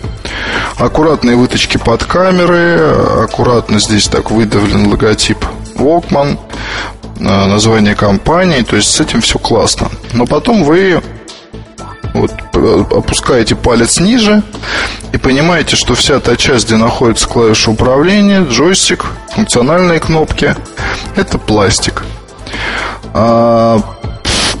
Аккуратные 0.77 1.35
выточки 1.35 1.75
под 1.75 2.05
камеры. 2.05 2.79
Аккуратно 3.25 3.81
здесь 3.81 4.07
так 4.07 4.31
выдавлен 4.31 4.87
логотип 4.87 5.45
Walkman. 5.75 6.39
А, 7.19 7.47
название 7.47 7.95
компании. 7.95 8.61
То 8.61 8.75
есть 8.75 8.93
с 8.93 8.99
этим 8.99 9.21
все 9.21 9.39
классно. 9.39 9.89
Но 10.13 10.25
потом 10.25 10.63
вы 10.63 11.01
вот 12.13 12.31
опускаете 12.91 13.55
палец 13.55 13.99
ниже 13.99 14.41
и 15.11 15.17
понимаете, 15.17 15.75
что 15.75 15.95
вся 15.95 16.19
та 16.19 16.35
часть, 16.35 16.67
где 16.67 16.77
находится 16.77 17.27
клавиша 17.27 17.71
управления, 17.71 18.43
джойстик, 18.43 19.05
функциональные 19.31 19.99
кнопки, 19.99 20.55
это 21.15 21.37
пластик. 21.37 22.03
А, 23.13 23.81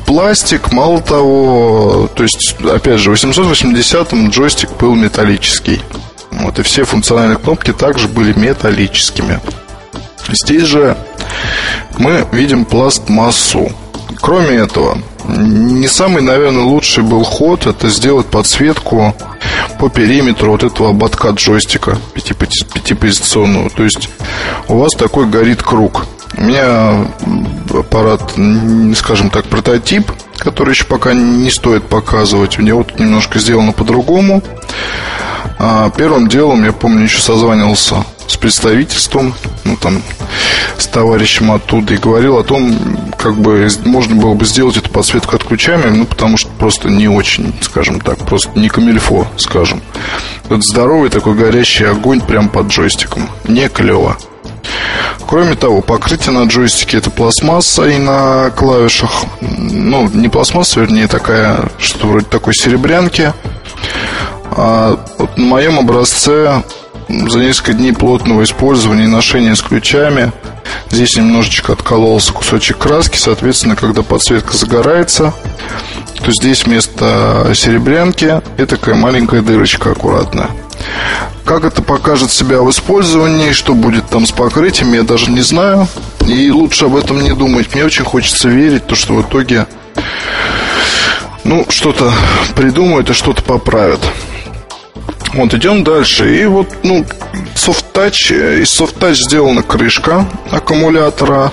пластик, 0.05 0.71
мало 0.71 1.01
того, 1.01 2.09
то 2.13 2.23
есть, 2.23 2.55
опять 2.61 2.99
же, 2.99 3.11
в 3.11 3.13
880-м 3.13 4.29
джойстик 4.29 4.71
был 4.77 4.95
металлический. 4.95 5.81
Вот, 6.31 6.59
и 6.59 6.63
все 6.63 6.83
функциональные 6.83 7.37
кнопки 7.37 7.71
также 7.71 8.07
были 8.07 8.37
металлическими. 8.37 9.39
Здесь 10.29 10.63
же 10.63 10.97
мы 11.97 12.25
видим 12.31 12.65
пластмассу. 12.65 13.71
Кроме 14.21 14.55
этого, 14.55 14.97
не 15.27 15.87
самый, 15.87 16.21
наверное, 16.21 16.63
лучший 16.63 17.03
был 17.03 17.23
ход 17.23 17.67
это 17.67 17.89
сделать 17.89 18.27
подсветку 18.27 19.15
по 19.79 19.89
периметру 19.89 20.51
вот 20.51 20.63
этого 20.63 20.89
ободка 20.89 21.29
джойстика 21.29 21.97
пятипозиционного. 22.13 23.69
То 23.69 23.83
есть 23.83 24.09
у 24.67 24.77
вас 24.77 24.93
такой 24.93 25.27
горит 25.27 25.61
круг. 25.61 26.05
У 26.37 26.41
меня 26.41 27.05
аппарат, 27.73 28.33
скажем 28.95 29.29
так, 29.29 29.45
прототип, 29.45 30.11
который 30.37 30.71
еще 30.71 30.85
пока 30.85 31.13
не 31.13 31.49
стоит 31.49 31.85
показывать. 31.85 32.59
У 32.59 32.61
него 32.61 32.83
тут 32.83 32.99
немножко 32.99 33.39
сделано 33.39 33.71
по-другому. 33.71 34.43
А 35.57 35.89
первым 35.91 36.27
делом, 36.27 36.65
я 36.65 36.73
помню, 36.73 37.03
еще 37.03 37.21
созванивался 37.21 38.03
с 38.27 38.37
представительством, 38.37 39.33
ну 39.63 39.77
там, 39.77 40.01
с 40.77 40.87
товарищем 40.87 41.51
оттуда 41.51 41.93
и 41.93 41.97
говорил 41.97 42.37
о 42.37 42.43
том, 42.43 42.75
как 43.17 43.35
бы 43.35 43.67
можно 43.85 44.15
было 44.15 44.33
бы 44.33 44.45
сделать 44.45 44.77
эту 44.77 44.89
подсветку 44.89 45.35
отключаемой, 45.35 45.91
ну 45.91 46.05
потому 46.05 46.37
что 46.37 46.49
просто 46.57 46.89
не 46.89 47.07
очень, 47.07 47.53
скажем 47.61 48.01
так, 48.01 48.19
просто 48.25 48.51
не 48.57 48.69
камильфо, 48.69 49.27
скажем. 49.37 49.81
Вот 50.49 50.63
здоровый 50.63 51.09
такой 51.09 51.35
горящий 51.35 51.85
огонь 51.85 52.21
прям 52.21 52.49
под 52.49 52.67
джойстиком. 52.67 53.29
Не 53.47 53.69
клево. 53.69 54.17
Кроме 55.27 55.55
того, 55.55 55.81
покрытие 55.81 56.31
на 56.31 56.47
джойстике 56.47 56.97
это 56.97 57.09
пластмасса 57.09 57.85
и 57.85 57.97
на 57.97 58.51
клавишах, 58.51 59.25
ну, 59.41 60.07
не 60.13 60.29
пластмасса, 60.29 60.81
вернее, 60.81 61.07
такая, 61.07 61.69
что 61.79 62.07
вроде 62.07 62.25
такой 62.25 62.53
серебрянки. 62.53 63.33
А 64.51 64.99
вот 65.17 65.37
на 65.37 65.45
моем 65.45 65.79
образце 65.79 66.63
за 67.07 67.39
несколько 67.39 67.73
дней 67.73 67.93
плотного 67.93 68.43
использования 68.43 69.05
и 69.05 69.07
ношения 69.07 69.55
с 69.55 69.61
ключами 69.61 70.31
здесь 70.89 71.15
немножечко 71.17 71.73
откололся 71.73 72.33
кусочек 72.33 72.77
краски, 72.77 73.17
соответственно, 73.17 73.75
когда 73.75 74.01
подсветка 74.01 74.55
загорается, 74.55 75.33
то 76.23 76.31
здесь 76.31 76.65
вместо 76.65 77.51
серебрянки 77.53 78.41
и 78.57 78.65
такая 78.65 78.95
маленькая 78.95 79.41
дырочка 79.41 79.91
аккуратная. 79.91 80.49
Как 81.43 81.63
это 81.63 81.81
покажет 81.81 82.31
себя 82.31 82.61
в 82.61 82.69
использовании, 82.71 83.51
что 83.51 83.73
будет 83.73 84.07
там 84.09 84.25
с 84.25 84.31
покрытием, 84.31 84.93
я 84.93 85.03
даже 85.03 85.29
не 85.29 85.41
знаю. 85.41 85.87
И 86.27 86.49
лучше 86.49 86.85
об 86.85 86.95
этом 86.95 87.21
не 87.21 87.33
думать. 87.33 87.73
Мне 87.73 87.85
очень 87.85 88.03
хочется 88.03 88.49
верить, 88.49 88.87
то, 88.87 88.95
что 88.95 89.13
в 89.13 89.21
итоге 89.21 89.67
ну, 91.43 91.65
что-то 91.69 92.11
придумают 92.55 93.11
и 93.11 93.13
что-то 93.13 93.43
поправят. 93.43 93.99
Вот, 95.33 95.53
идем 95.53 95.83
дальше. 95.83 96.39
И 96.39 96.45
вот, 96.45 96.67
ну, 96.83 97.05
Soft 97.55 97.85
Touch. 97.93 98.61
Из 98.61 98.79
Touch 98.79 99.15
сделана 99.15 99.63
крышка 99.63 100.25
аккумулятора. 100.51 101.51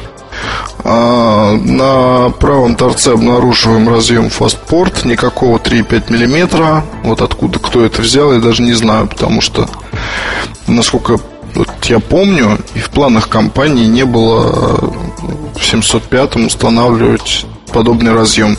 А, 0.84 1.52
на 1.52 2.30
правом 2.30 2.74
торце 2.74 3.12
обнаруживаем 3.12 3.88
разъем 3.88 4.30
фастпорт, 4.30 5.04
никакого 5.04 5.58
3,5 5.58 6.10
мм. 6.10 6.82
Вот 7.04 7.22
откуда 7.22 7.58
кто 7.58 7.84
это 7.84 8.02
взял, 8.02 8.32
я 8.32 8.40
даже 8.40 8.62
не 8.62 8.72
знаю, 8.72 9.06
потому 9.06 9.40
что, 9.40 9.68
насколько 10.66 11.18
вот 11.54 11.68
я 11.84 12.00
помню, 12.00 12.58
и 12.74 12.80
в 12.80 12.90
планах 12.90 13.28
компании 13.28 13.84
не 13.84 14.04
было 14.04 14.92
в 15.54 15.64
705 15.64 16.36
устанавливать 16.36 17.46
подобный 17.72 18.12
разъем. 18.12 18.56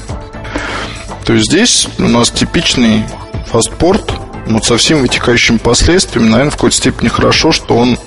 То 1.25 1.33
есть 1.33 1.47
здесь 1.47 1.87
у 1.99 2.03
нас 2.03 2.29
типичный 2.29 3.03
фастпорт, 3.47 4.13
вот 4.53 4.65
со 4.65 4.77
всеми 4.77 5.01
вытекающими 5.01 5.57
последствиями, 5.57 6.29
наверное, 6.29 6.51
в 6.51 6.55
какой-то 6.55 6.75
степени 6.75 7.09
хорошо, 7.09 7.51
что 7.51 7.75
он 7.75 7.97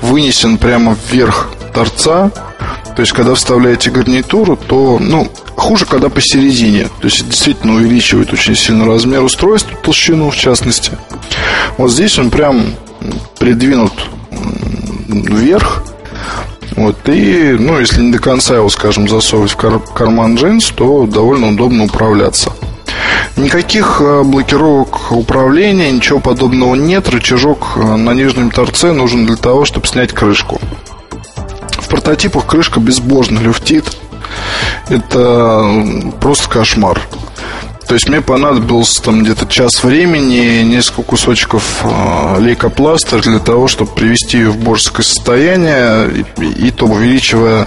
вынесен 0.00 0.58
прямо 0.58 0.96
вверх 1.10 1.50
торца, 1.74 2.30
то 2.96 3.02
есть, 3.02 3.12
когда 3.12 3.34
вставляете 3.34 3.90
гарнитуру, 3.90 4.56
то, 4.56 4.98
ну, 5.00 5.30
хуже, 5.56 5.86
когда 5.86 6.08
посередине. 6.08 6.88
То 7.00 7.06
есть, 7.06 7.26
действительно 7.26 7.76
увеличивает 7.76 8.32
очень 8.32 8.56
сильно 8.56 8.84
размер 8.84 9.22
устройства, 9.22 9.76
толщину 9.82 10.30
в 10.30 10.36
частности. 10.36 10.92
Вот 11.78 11.90
здесь 11.90 12.18
он 12.18 12.30
прям 12.30 12.74
придвинут 13.38 13.92
вверх. 15.08 15.84
Вот, 16.76 16.96
и, 17.08 17.56
ну, 17.58 17.78
если 17.78 18.02
не 18.02 18.12
до 18.12 18.18
конца 18.18 18.56
его, 18.56 18.68
скажем, 18.68 19.08
засовывать 19.08 19.52
в 19.52 19.56
кар- 19.56 19.80
карман 19.94 20.36
джинс, 20.36 20.66
то 20.76 21.06
довольно 21.06 21.48
удобно 21.48 21.84
управляться. 21.84 22.52
Никаких 23.36 24.00
э, 24.00 24.22
блокировок 24.22 25.12
управления, 25.12 25.90
ничего 25.90 26.20
подобного 26.20 26.74
нет. 26.74 27.08
Рычажок 27.08 27.72
э, 27.76 27.96
на 27.96 28.12
нижнем 28.12 28.50
торце 28.50 28.92
нужен 28.92 29.26
для 29.26 29.36
того, 29.36 29.64
чтобы 29.64 29.86
снять 29.86 30.12
крышку 30.12 30.60
прототипах 31.90 32.46
крышка 32.46 32.80
безбожно 32.80 33.40
люфтит. 33.40 33.96
Это 34.88 35.68
просто 36.20 36.48
кошмар. 36.48 37.00
То 37.90 37.94
есть 37.94 38.08
мне 38.08 38.20
понадобился 38.20 39.02
там 39.02 39.24
где-то 39.24 39.46
час 39.46 39.82
времени, 39.82 40.62
несколько 40.62 41.02
кусочков 41.02 41.80
э, 41.82 42.36
лейкопласта 42.38 43.18
для 43.18 43.40
того, 43.40 43.66
чтобы 43.66 43.90
привести 43.90 44.38
ее 44.38 44.50
в 44.50 44.58
божеское 44.58 45.02
состояние, 45.02 46.24
и, 46.38 46.44
и 46.68 46.70
то 46.70 46.86
увеличивая 46.86 47.66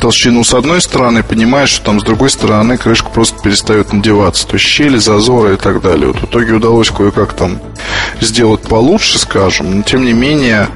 толщину 0.00 0.44
с 0.44 0.54
одной 0.54 0.80
стороны, 0.80 1.24
понимаешь, 1.24 1.70
что 1.70 1.86
там 1.86 1.98
с 1.98 2.04
другой 2.04 2.30
стороны 2.30 2.76
крышка 2.76 3.10
просто 3.10 3.42
перестает 3.42 3.92
надеваться. 3.92 4.46
То 4.46 4.54
есть 4.54 4.64
щели, 4.64 4.98
зазоры 4.98 5.54
и 5.54 5.56
так 5.56 5.82
далее. 5.82 6.12
Вот 6.12 6.20
в 6.20 6.24
итоге 6.26 6.52
удалось 6.52 6.90
кое-как 6.90 7.32
там 7.32 7.58
сделать 8.20 8.60
получше, 8.60 9.18
скажем, 9.18 9.78
но 9.78 9.82
тем 9.82 10.04
не 10.04 10.12
менее 10.12 10.68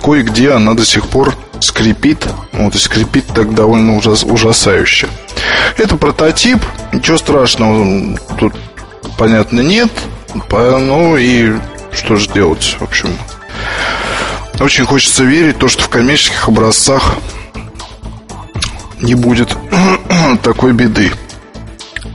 кое-где 0.00 0.52
она 0.52 0.74
до 0.74 0.86
сих 0.86 1.08
пор 1.08 1.34
скрипит. 1.62 2.26
Вот, 2.52 2.74
и 2.74 2.78
скрипит 2.78 3.26
так 3.28 3.54
довольно 3.54 3.96
ужас, 3.96 4.24
ужасающе. 4.24 5.08
Это 5.76 5.96
прототип. 5.96 6.58
Ничего 6.92 7.16
страшного 7.16 8.18
тут, 8.38 8.54
понятно, 9.16 9.60
нет. 9.60 9.90
Ну 10.50 11.16
и 11.16 11.54
что 11.92 12.16
же 12.16 12.28
делать, 12.30 12.76
в 12.78 12.82
общем. 12.82 13.16
Очень 14.60 14.84
хочется 14.84 15.24
верить, 15.24 15.58
то, 15.58 15.68
что 15.68 15.82
в 15.84 15.88
коммерческих 15.88 16.48
образцах 16.48 17.16
не 19.00 19.14
будет 19.14 19.56
такой 20.42 20.72
беды. 20.72 21.12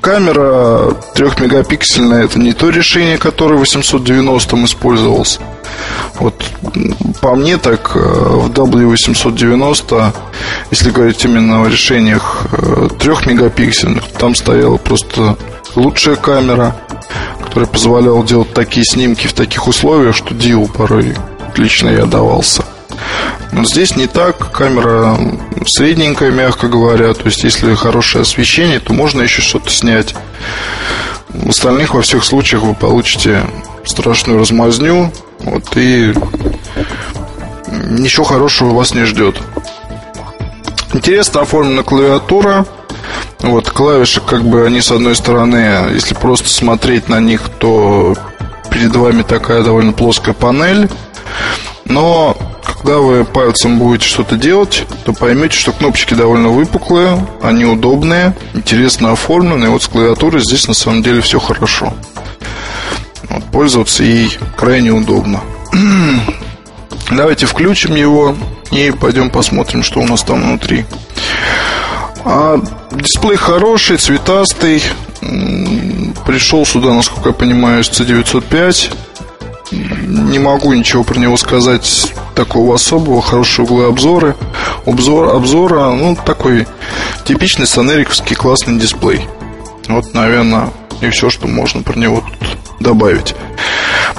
Камера 0.01 0.91
трехмегапиксельная 1.15 2.23
это 2.23 2.39
не 2.39 2.53
то 2.53 2.69
решение, 2.69 3.17
которое 3.17 3.55
в 3.55 3.59
890 3.59 4.63
использовалось. 4.63 5.39
Вот 6.19 6.43
по 7.21 7.35
мне 7.35 7.57
так 7.57 7.91
э, 7.95 7.99
в 7.99 8.49
W890, 8.51 10.13
если 10.71 10.91
говорить 10.91 11.23
именно 11.25 11.63
о 11.63 11.67
решениях 11.67 12.47
э, 12.51 12.89
трех 12.99 13.25
мегапиксельных, 13.25 14.03
там 14.17 14.35
стояла 14.35 14.77
просто 14.77 15.37
лучшая 15.75 16.15
камера, 16.15 16.75
которая 17.43 17.67
позволяла 17.67 18.25
делать 18.25 18.53
такие 18.53 18.85
снимки 18.85 19.27
в 19.27 19.33
таких 19.33 19.67
условиях, 19.67 20.15
что 20.15 20.33
диву 20.33 20.67
порой 20.67 21.15
отлично 21.49 21.89
я 21.89 22.05
давался. 22.05 22.63
Но 23.51 23.63
здесь 23.63 23.95
не 23.95 24.07
так, 24.07 24.51
камера 24.51 25.17
средненькая, 25.65 26.31
мягко 26.31 26.67
говоря, 26.67 27.13
то 27.13 27.25
есть 27.25 27.43
если 27.43 27.73
хорошее 27.73 28.23
освещение, 28.23 28.79
то 28.79 28.93
можно 28.93 29.21
еще 29.21 29.41
что-то 29.41 29.71
снять. 29.71 30.13
В 31.29 31.49
остальных 31.49 31.93
во 31.93 32.01
всех 32.01 32.23
случаях 32.23 32.63
вы 32.63 32.73
получите 32.73 33.43
страшную 33.87 34.39
размазню, 34.39 35.11
вот 35.39 35.75
и 35.75 36.13
ничего 37.67 38.25
хорошего 38.25 38.73
вас 38.73 38.93
не 38.93 39.05
ждет. 39.05 39.37
Интересно 40.93 41.41
оформлена 41.41 41.83
клавиатура. 41.83 42.65
Вот 43.39 43.69
клавиши, 43.69 44.19
как 44.19 44.43
бы 44.43 44.65
они 44.65 44.81
с 44.81 44.91
одной 44.91 45.15
стороны, 45.15 45.91
если 45.93 46.15
просто 46.15 46.49
смотреть 46.49 47.07
на 47.07 47.19
них, 47.19 47.49
то 47.59 48.15
перед 48.71 48.95
вами 48.95 49.21
такая 49.21 49.63
довольно 49.63 49.93
плоская 49.93 50.33
панель. 50.33 50.89
Но 51.85 52.35
когда 52.65 52.97
вы 52.97 53.23
пальцем 53.25 53.79
будете 53.79 54.07
что-то 54.07 54.35
делать, 54.35 54.85
то 55.05 55.13
поймете, 55.13 55.57
что 55.57 55.71
кнопочки 55.71 56.13
довольно 56.13 56.49
выпуклые, 56.49 57.25
они 57.41 57.65
удобные, 57.65 58.35
интересно 58.53 59.11
оформлены. 59.11 59.65
И 59.65 59.69
вот 59.69 59.83
с 59.83 59.87
клавиатурой 59.87 60.41
здесь 60.41 60.67
на 60.67 60.73
самом 60.73 61.03
деле 61.03 61.21
все 61.21 61.39
хорошо. 61.39 61.93
Пользоваться 63.51 64.03
ей 64.03 64.37
крайне 64.55 64.91
удобно. 64.91 65.41
Давайте 67.11 67.45
включим 67.45 67.95
его 67.95 68.35
и 68.71 68.91
пойдем 68.91 69.29
посмотрим, 69.29 69.83
что 69.83 69.99
у 69.99 70.05
нас 70.05 70.23
там 70.23 70.41
внутри. 70.41 70.85
А, 72.25 72.59
дисплей 72.91 73.37
хороший, 73.37 73.97
цветастый. 73.97 74.83
Пришел 76.25 76.65
сюда, 76.65 76.93
насколько 76.93 77.29
я 77.29 77.33
понимаю, 77.35 77.83
с 77.83 77.89
C905. 77.89 78.93
Не 79.71 80.39
могу 80.39 80.73
ничего 80.73 81.03
про 81.03 81.19
него 81.19 81.37
сказать 81.37 82.13
такого 82.35 82.75
особого. 82.75 83.21
Хорошие 83.21 83.65
углы 83.65 83.85
обзоры. 83.85 84.35
Обзор, 84.85 85.35
обзора, 85.35 85.91
ну, 85.91 86.15
такой 86.15 86.67
типичный 87.25 87.67
сонериковский 87.67 88.35
классный 88.35 88.77
дисплей. 88.77 89.25
Вот, 89.87 90.13
наверное, 90.13 90.69
и 91.01 91.09
все, 91.09 91.29
что 91.29 91.47
можно 91.47 91.81
про 91.81 91.97
него 91.97 92.21
тут 92.21 92.57
добавить. 92.79 93.35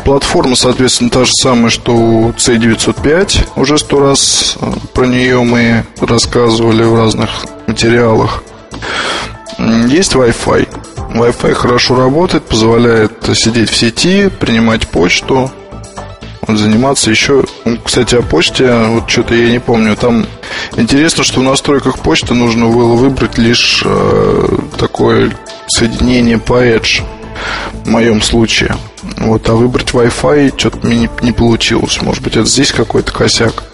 Платформа, 0.05 0.57
соответственно, 0.57 1.11
та 1.11 1.25
же 1.25 1.33
самая, 1.33 1.71
что 1.71 1.93
у 1.93 2.31
C905. 2.31 3.49
Уже 3.57 3.79
сто 3.79 4.01
раз 4.01 4.57
э, 4.61 4.73
про 4.95 5.07
нее 5.07 5.43
мы 5.43 5.85
рассказывали 6.01 6.83
в 6.85 6.95
разных 6.95 7.31
материалах. 7.67 8.43
Есть 9.89 10.15
Wi-Fi. 10.15 10.69
Wi-Fi 11.15 11.55
хорошо 11.55 11.97
работает, 11.97 12.45
позволяет 12.45 13.13
сидеть 13.35 13.71
в 13.71 13.77
сети, 13.77 14.29
принимать 14.29 14.89
почту, 14.89 15.51
заниматься 16.47 17.11
еще. 17.11 17.45
Кстати, 17.85 18.15
о 18.15 18.23
почте, 18.23 18.73
вот 18.89 19.11
что-то 19.11 19.35
я 19.35 19.51
не 19.51 19.59
помню. 19.59 19.97
Там 19.97 20.27
интересно, 20.77 21.25
что 21.25 21.41
в 21.41 21.43
настройках 21.43 21.99
почты 21.99 22.35
нужно 22.35 22.67
было 22.67 22.95
выбрать 22.95 23.37
лишь 23.37 23.83
э, 23.85 24.59
такое 24.79 25.37
соединение 25.67 26.39
по 26.39 26.65
Edge 26.65 27.03
в 27.85 27.89
моем 27.89 28.23
случае. 28.23 28.77
Вот, 29.17 29.49
а 29.49 29.55
выбрать 29.55 29.91
Wi-Fi 29.91 30.55
что-то 30.57 30.87
мне 30.87 30.97
не, 30.97 31.11
не 31.23 31.33
получилось. 31.33 32.01
Может 32.03 32.23
быть, 32.23 32.37
это 32.37 32.47
здесь 32.47 32.73
какой-то 32.73 33.13
косяк. 33.13 33.65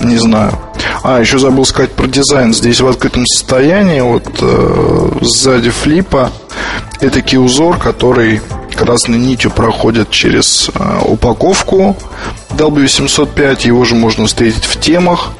Не 0.00 0.16
знаю. 0.16 0.58
А, 1.02 1.20
еще 1.20 1.38
забыл 1.38 1.64
сказать 1.64 1.92
про 1.92 2.06
дизайн. 2.06 2.54
Здесь 2.54 2.80
в 2.80 2.86
открытом 2.86 3.26
состоянии, 3.26 4.00
вот 4.00 4.26
э, 4.40 5.10
сзади 5.22 5.70
флипа, 5.70 6.30
это 7.00 7.38
узор, 7.38 7.78
который 7.78 8.40
красной 8.74 9.18
нитью 9.18 9.50
проходит 9.50 10.10
через 10.10 10.70
э, 10.74 11.00
упаковку 11.04 11.96
W705. 12.50 13.66
Его 13.66 13.84
же 13.84 13.94
можно 13.94 14.26
встретить 14.26 14.64
в 14.64 14.80
темах. 14.80 15.32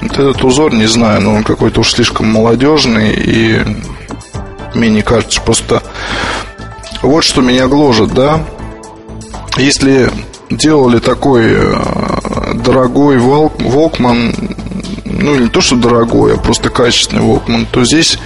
Вот 0.00 0.12
этот 0.12 0.44
узор, 0.44 0.74
не 0.74 0.86
знаю, 0.86 1.22
но 1.22 1.34
он 1.34 1.44
какой-то 1.44 1.80
уж 1.80 1.92
слишком 1.92 2.26
молодежный 2.28 3.14
и 3.14 3.62
мне 4.74 4.90
не 4.90 5.02
кажется, 5.02 5.40
просто 5.40 5.82
вот 7.04 7.24
что 7.24 7.40
меня 7.40 7.68
гложет, 7.68 8.12
да. 8.14 8.44
Если 9.56 10.10
делали 10.50 10.98
такой 10.98 11.54
э, 11.54 12.54
дорогой 12.54 13.18
Волкман, 13.18 14.34
ну 15.04 15.36
не 15.36 15.48
то 15.48 15.60
что 15.60 15.76
дорогой, 15.76 16.34
а 16.34 16.38
просто 16.38 16.70
качественный 16.70 17.22
Волкман, 17.22 17.66
то 17.70 17.84
здесь 17.84 18.18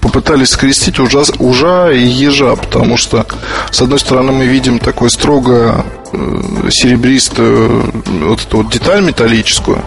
попытались 0.00 0.50
скрестить 0.50 0.98
ужа, 0.98 1.22
ужа 1.38 1.90
и 1.90 2.04
ежа, 2.04 2.56
потому 2.56 2.96
что 2.96 3.26
с 3.70 3.80
одной 3.80 3.98
стороны 3.98 4.32
мы 4.32 4.46
видим 4.46 4.78
такой 4.78 5.10
строго 5.10 5.84
э, 6.12 6.68
серебристую 6.70 7.92
вот 8.26 8.40
эту 8.40 8.58
вот 8.58 8.70
деталь 8.70 9.02
металлическую, 9.02 9.82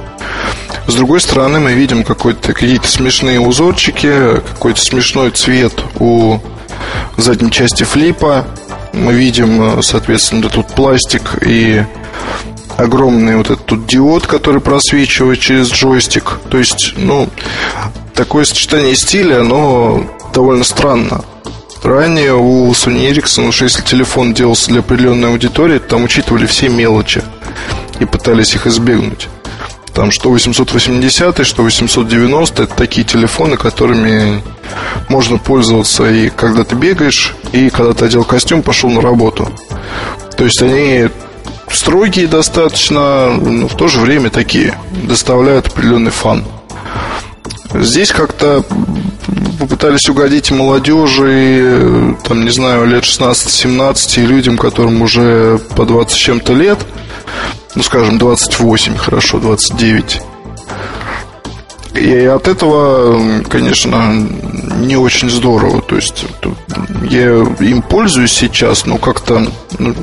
с 0.87 0.95
другой 0.95 1.21
стороны 1.21 1.59
мы 1.59 1.73
видим 1.73 2.03
какие-то 2.03 2.87
смешные 2.87 3.39
узорчики, 3.39 4.41
какой-то 4.53 4.81
смешной 4.81 5.31
цвет 5.31 5.73
у 5.99 6.39
задней 7.17 7.51
части 7.51 7.83
флипа. 7.83 8.45
Мы 8.93 9.13
видим, 9.13 9.81
соответственно, 9.81 10.49
тут 10.49 10.67
пластик 10.67 11.37
и 11.45 11.83
огромный 12.77 13.35
вот 13.35 13.47
этот 13.47 13.65
тут 13.65 13.85
диод, 13.85 14.25
который 14.25 14.61
просвечивает 14.61 15.39
через 15.39 15.71
джойстик. 15.71 16.39
То 16.49 16.57
есть, 16.57 16.93
ну, 16.97 17.29
такое 18.13 18.45
сочетание 18.45 18.95
стиля, 18.95 19.41
оно 19.41 20.03
довольно 20.33 20.63
странно. 20.63 21.23
Ранее 21.83 22.35
у 22.35 22.71
Sony 22.71 23.09
Ericsson, 23.09 23.47
уж 23.47 23.61
если 23.61 23.81
телефон 23.81 24.33
делался 24.33 24.69
для 24.69 24.79
определенной 24.79 25.29
аудитории, 25.29 25.79
там 25.79 26.03
учитывали 26.03 26.45
все 26.45 26.69
мелочи 26.69 27.23
и 27.99 28.05
пытались 28.05 28.55
их 28.55 28.67
избегнуть. 28.67 29.29
Там 29.93 30.11
что 30.11 30.29
880, 30.29 31.45
что 31.45 31.63
890 31.63 32.63
это 32.63 32.75
такие 32.75 33.05
телефоны, 33.05 33.57
которыми 33.57 34.41
можно 35.07 35.37
пользоваться 35.37 36.09
и 36.09 36.29
когда 36.29 36.63
ты 36.63 36.75
бегаешь, 36.75 37.35
и 37.51 37.69
когда 37.69 37.93
ты 37.93 38.05
одел 38.05 38.23
костюм, 38.23 38.61
пошел 38.61 38.89
на 38.89 39.01
работу. 39.01 39.51
То 40.37 40.45
есть 40.45 40.61
они 40.61 41.09
строгие 41.71 42.27
достаточно, 42.27 43.29
но 43.29 43.67
в 43.67 43.75
то 43.75 43.87
же 43.87 43.99
время 43.99 44.29
такие, 44.29 44.77
доставляют 45.03 45.67
определенный 45.67 46.11
фан. 46.11 46.45
Здесь 47.73 48.11
как-то 48.11 48.63
попытались 49.59 50.09
угодить 50.09 50.51
молодежи, 50.51 52.15
там, 52.23 52.43
не 52.43 52.49
знаю, 52.49 52.85
лет 52.85 53.03
16-17, 53.03 54.23
и 54.23 54.25
людям, 54.25 54.57
которым 54.57 55.01
уже 55.01 55.59
по 55.75 55.85
20 55.85 56.17
чем-то 56.17 56.53
лет, 56.53 56.79
ну, 57.75 57.83
скажем, 57.83 58.17
28, 58.17 58.97
хорошо, 58.97 59.39
29. 59.39 60.21
И 61.95 62.25
от 62.25 62.47
этого, 62.47 63.43
конечно, 63.49 64.13
не 64.77 64.95
очень 64.95 65.29
здорово. 65.29 65.81
То 65.81 65.95
есть 65.95 66.25
я 67.09 67.29
им 67.59 67.81
пользуюсь 67.81 68.31
сейчас, 68.31 68.85
но 68.85 68.97
как-то 68.97 69.47
ну, 69.77 69.95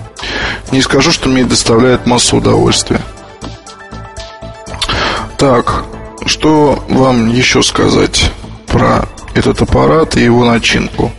не 0.72 0.82
скажу, 0.82 1.10
что 1.12 1.28
мне 1.28 1.44
доставляет 1.44 2.06
массу 2.06 2.36
удовольствия. 2.36 3.00
Так, 5.38 5.84
что 6.26 6.84
вам 6.88 7.28
еще 7.28 7.62
сказать 7.62 8.30
про 8.66 9.08
этот 9.34 9.62
аппарат 9.62 10.16
и 10.16 10.24
его 10.24 10.44
начинку? 10.44 11.12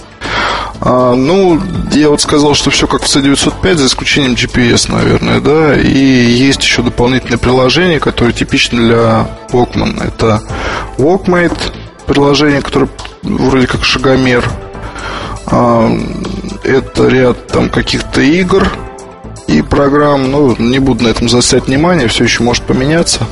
А, 0.79 1.15
ну, 1.15 1.59
я 1.91 2.09
вот 2.09 2.21
сказал, 2.21 2.53
что 2.53 2.69
все 2.69 2.87
как 2.87 3.01
в 3.01 3.05
C905, 3.05 3.75
за 3.75 3.85
исключением 3.87 4.33
GPS, 4.33 4.91
наверное, 4.91 5.41
да. 5.41 5.75
И 5.75 5.97
есть 5.97 6.61
еще 6.61 6.81
дополнительное 6.83 7.37
приложение, 7.37 7.99
которое 7.99 8.33
типично 8.33 8.77
для 8.79 9.29
Walkman. 9.51 10.03
Это 10.05 10.41
Walkmate, 10.97 11.73
приложение, 12.05 12.61
которое 12.61 12.89
вроде 13.23 13.67
как 13.67 13.83
шагомер. 13.83 14.49
А, 15.47 15.91
это 16.63 17.07
ряд 17.07 17.47
там 17.47 17.69
каких-то 17.69 18.21
игр 18.21 18.67
и 19.47 19.61
программ. 19.61 20.29
Ну, 20.29 20.55
не 20.57 20.79
буду 20.79 21.05
на 21.05 21.07
этом 21.09 21.27
заострять 21.27 21.67
внимание, 21.67 22.07
все 22.07 22.23
еще 22.23 22.43
может 22.43 22.63
поменяться. 22.63 23.25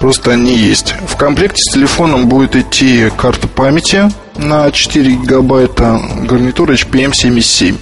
Просто 0.00 0.32
они 0.32 0.56
есть. 0.56 0.94
В 1.06 1.16
комплекте 1.16 1.60
с 1.60 1.72
телефоном 1.72 2.28
будет 2.28 2.54
идти 2.54 3.10
карта 3.16 3.48
памяти 3.48 4.10
на 4.36 4.70
4 4.70 5.12
гигабайта, 5.12 6.00
гарнитура 6.22 6.74
HPM77. 6.74 7.76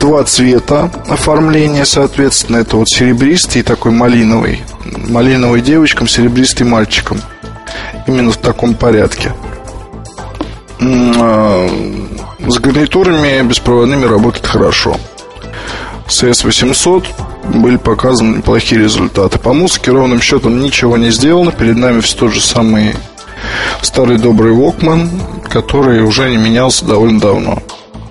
Два 0.00 0.24
цвета 0.24 0.90
оформления, 1.08 1.84
соответственно, 1.84 2.58
это 2.58 2.76
вот 2.76 2.88
серебристый 2.88 3.60
и 3.60 3.64
такой 3.64 3.92
малиновый. 3.92 4.62
Малиновый 5.08 5.60
девочкам, 5.60 6.08
серебристый 6.08 6.66
мальчиком. 6.66 7.20
Именно 8.06 8.32
в 8.32 8.36
таком 8.36 8.74
порядке. 8.74 9.32
А, 10.80 11.68
с 12.46 12.58
гарнитурами 12.58 13.42
беспроводными 13.42 14.04
работает 14.04 14.46
хорошо. 14.46 14.96
CS800 16.08 17.06
были 17.54 17.76
показаны 17.76 18.38
неплохие 18.38 18.80
результаты. 18.80 19.38
По 19.38 19.52
музыке 19.52 19.92
ровным 19.92 20.20
счетом 20.20 20.60
ничего 20.60 20.96
не 20.96 21.10
сделано. 21.10 21.52
Перед 21.52 21.76
нами 21.76 22.00
все 22.00 22.16
тот 22.16 22.32
же 22.32 22.40
самый 22.40 22.94
старый 23.82 24.18
добрый 24.18 24.52
Walkman, 24.52 25.48
который 25.48 26.02
уже 26.02 26.30
не 26.30 26.36
менялся 26.36 26.84
довольно 26.84 27.20
давно. 27.20 27.62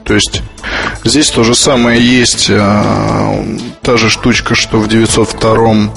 То 0.04 0.14
есть 0.14 0.42
здесь 1.04 1.32
то 1.32 1.44
же 1.44 1.56
самое 1.56 2.00
есть, 2.00 2.50
а, 2.52 3.44
та 3.82 3.98
же 3.98 4.10
штучка, 4.10 4.56
что 4.56 4.78
в 4.78 4.88
902 4.88 5.90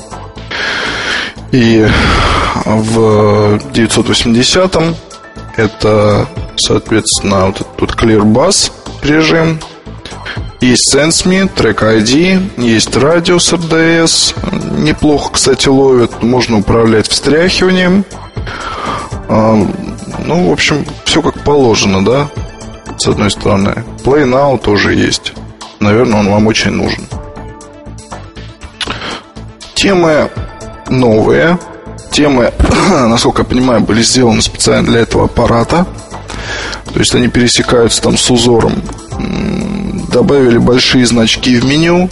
и 1.53 1.87
в 2.64 3.61
980 3.72 4.77
это, 5.57 6.27
соответственно, 6.57 7.46
вот 7.46 7.57
этот 7.57 7.81
вот 7.81 7.90
Clear 7.94 8.22
Bass 8.22 8.70
режим. 9.03 9.59
Есть 10.61 10.92
SenseMe, 10.92 11.49
Track 11.55 12.03
ID, 12.03 12.61
есть 12.61 12.97
радиус 12.97 13.53
RDS. 13.53 14.35
Неплохо, 14.81 15.33
кстати, 15.35 15.68
ловит. 15.68 16.23
Можно 16.23 16.59
управлять 16.59 17.09
встряхиванием. 17.09 18.05
А, 19.29 19.55
ну, 20.25 20.49
в 20.49 20.53
общем, 20.53 20.85
все 21.05 21.23
как 21.23 21.44
положено, 21.44 22.05
да? 22.05 22.29
С 22.99 23.07
одной 23.07 23.31
стороны. 23.31 23.85
Play 24.03 24.25
Now 24.25 24.59
тоже 24.59 24.94
есть. 24.94 25.33
Наверное, 25.79 26.21
он 26.21 26.29
вам 26.29 26.49
очень 26.49 26.73
нужен. 26.73 27.07
Темы 29.75 30.29
новые. 30.88 31.57
Темы, 32.11 32.53
насколько 32.90 33.42
я 33.42 33.44
понимаю, 33.44 33.81
были 33.83 34.03
сделаны 34.03 34.42
специально 34.42 34.90
для 34.90 35.01
этого 35.01 35.27
аппарата. 35.27 35.87
То 36.92 36.99
есть 36.99 37.14
они 37.14 37.29
пересекаются 37.29 38.03
там 38.03 38.18
с 38.18 38.29
узором. 38.29 38.83
Добавили 40.19 40.59
большие 40.59 41.07
значки 41.07 41.61
в 41.61 41.65
меню. 41.65 42.11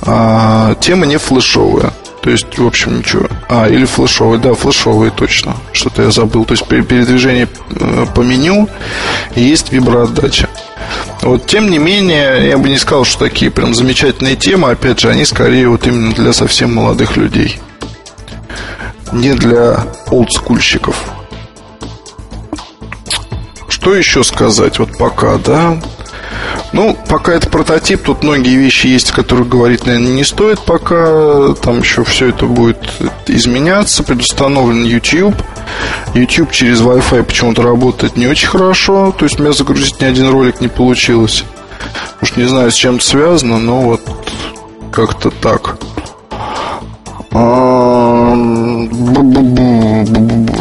А 0.00 0.74
темы 0.76 1.06
не 1.06 1.18
флешовые. 1.18 1.92
То 2.22 2.30
есть, 2.30 2.56
в 2.56 2.66
общем, 2.66 3.00
ничего. 3.00 3.28
А, 3.50 3.68
или 3.68 3.84
флешовые, 3.84 4.40
да, 4.40 4.54
флешовые 4.54 5.10
точно. 5.10 5.54
Что-то 5.74 6.04
я 6.04 6.10
забыл. 6.10 6.46
То 6.46 6.52
есть, 6.54 6.64
при 6.64 6.80
передвижении 6.80 7.48
э, 7.68 8.06
по 8.14 8.22
меню 8.22 8.66
есть 9.36 9.72
виброотдача. 9.72 10.48
Вот, 11.20 11.44
тем 11.46 11.70
не 11.70 11.76
менее, 11.76 12.48
я 12.48 12.56
бы 12.56 12.70
не 12.70 12.78
сказал, 12.78 13.04
что 13.04 13.26
такие 13.26 13.50
прям 13.50 13.74
замечательные 13.74 14.36
темы. 14.36 14.70
Опять 14.70 15.00
же, 15.00 15.10
они 15.10 15.26
скорее 15.26 15.68
вот 15.68 15.86
именно 15.86 16.14
для 16.14 16.32
совсем 16.32 16.74
молодых 16.74 17.18
людей. 17.18 17.60
Не 19.12 19.34
для 19.34 19.84
олдскульщиков. 20.06 20.96
Что 23.68 23.94
еще 23.94 24.24
сказать? 24.24 24.78
Вот 24.78 24.96
пока, 24.96 25.36
да. 25.36 25.76
Ну, 26.72 26.96
пока 27.06 27.32
это 27.32 27.50
прототип, 27.50 28.02
тут 28.02 28.22
многие 28.22 28.56
вещи 28.56 28.86
есть, 28.86 29.10
о 29.10 29.14
которых 29.14 29.48
говорить, 29.48 29.84
наверное, 29.84 30.12
не 30.12 30.24
стоит 30.24 30.60
пока. 30.60 31.52
Там 31.62 31.80
еще 31.80 32.02
все 32.04 32.30
это 32.30 32.46
будет 32.46 32.78
изменяться. 33.26 34.02
Предустановлен 34.02 34.84
YouTube. 34.84 35.34
YouTube 36.14 36.50
через 36.50 36.80
Wi-Fi 36.80 37.24
почему-то 37.24 37.62
работает 37.62 38.16
не 38.16 38.26
очень 38.26 38.48
хорошо. 38.48 39.14
То 39.16 39.26
есть 39.26 39.38
у 39.38 39.42
меня 39.42 39.52
загрузить 39.52 40.00
ни 40.00 40.06
один 40.06 40.30
ролик 40.30 40.62
не 40.62 40.68
получилось. 40.68 41.44
Уж 42.22 42.36
не 42.36 42.44
знаю, 42.44 42.70
с 42.70 42.74
чем 42.74 42.96
это 42.96 43.04
связано, 43.04 43.58
но 43.58 43.82
вот 43.82 44.00
как-то 44.90 45.30
так. 45.30 45.76
А, 47.32 48.34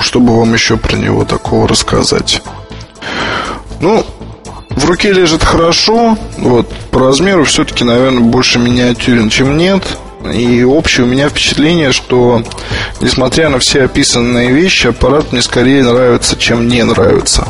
Чтобы 0.02 0.38
вам 0.38 0.54
еще 0.54 0.76
про 0.76 0.98
него 0.98 1.24
такого 1.24 1.68
рассказать? 1.70 2.42
Ну, 3.80 4.06
в 4.82 4.86
руке 4.86 5.14
лежит 5.14 5.44
хорошо. 5.44 6.18
Вот, 6.38 6.68
по 6.90 7.00
размеру 7.00 7.46
все-таки, 7.46 7.84
наверное, 7.84 8.22
больше 8.22 8.60
миниатюрен, 8.60 9.30
чем 9.30 9.58
нет. 9.58 9.84
И 10.34 10.64
общее 10.64 11.06
у 11.06 11.10
меня 11.10 11.30
впечатление, 11.30 11.92
что, 11.92 12.44
несмотря 13.00 13.50
на 13.50 13.60
все 13.60 13.84
описанные 13.84 14.52
вещи, 14.52 14.88
аппарат 14.88 15.32
мне 15.32 15.42
скорее 15.42 15.84
нравится, 15.84 16.36
чем 16.36 16.68
не 16.68 16.84
нравится. 16.84 17.48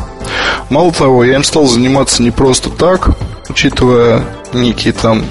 Мало 0.70 0.92
того, 0.92 1.24
я 1.24 1.36
им 1.36 1.44
стал 1.44 1.68
заниматься 1.68 2.24
не 2.24 2.32
просто 2.32 2.70
так, 2.70 3.10
учитывая 3.50 4.24
некие 4.54 4.94
там 4.94 5.26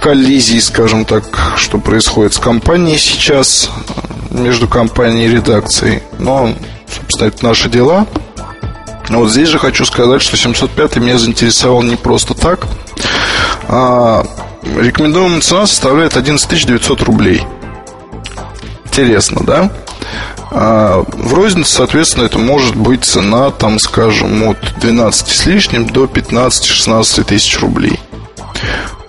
коллизии, 0.00 0.58
скажем 0.58 1.04
так, 1.04 1.24
что 1.56 1.78
происходит 1.78 2.34
с 2.34 2.38
компанией 2.38 2.98
сейчас, 2.98 3.70
между 4.30 4.68
компанией 4.68 5.28
и 5.28 5.32
редакцией. 5.32 6.02
Но, 6.18 6.54
собственно, 6.88 7.28
это 7.28 7.44
наши 7.44 7.68
дела. 7.68 8.06
Но 9.08 9.20
вот 9.20 9.30
здесь 9.30 9.48
же 9.48 9.58
хочу 9.58 9.84
сказать, 9.84 10.22
что 10.22 10.36
705 10.36 10.96
меня 10.96 11.18
заинтересовал 11.18 11.82
не 11.82 11.96
просто 11.96 12.34
так. 12.34 12.66
А, 13.68 14.24
рекомендуемая 14.76 15.40
цена 15.40 15.66
составляет 15.66 16.16
11 16.16 16.66
900 16.66 17.02
рублей. 17.02 17.42
Интересно, 18.84 19.42
да? 19.44 19.70
А, 20.50 21.04
в 21.08 21.34
рознице, 21.34 21.72
соответственно, 21.72 22.24
это 22.24 22.38
может 22.38 22.76
быть 22.76 23.04
цена, 23.04 23.50
там, 23.50 23.78
скажем, 23.78 24.42
от 24.44 24.58
12 24.78 25.28
с 25.28 25.46
лишним 25.46 25.86
до 25.86 26.04
15-16 26.04 27.24
тысяч 27.24 27.58
рублей. 27.60 27.98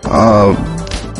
А, 0.03 0.56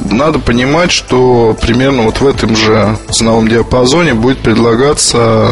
надо 0.10 0.40
понимать, 0.40 0.92
что 0.92 1.56
примерно 1.62 2.04
вот 2.04 2.22
в 2.22 2.28
этом 2.28 2.56
же 2.56 2.98
ценовом 3.12 3.48
диапазоне 3.48 4.14
будет 4.14 4.40
предлагаться 4.40 5.50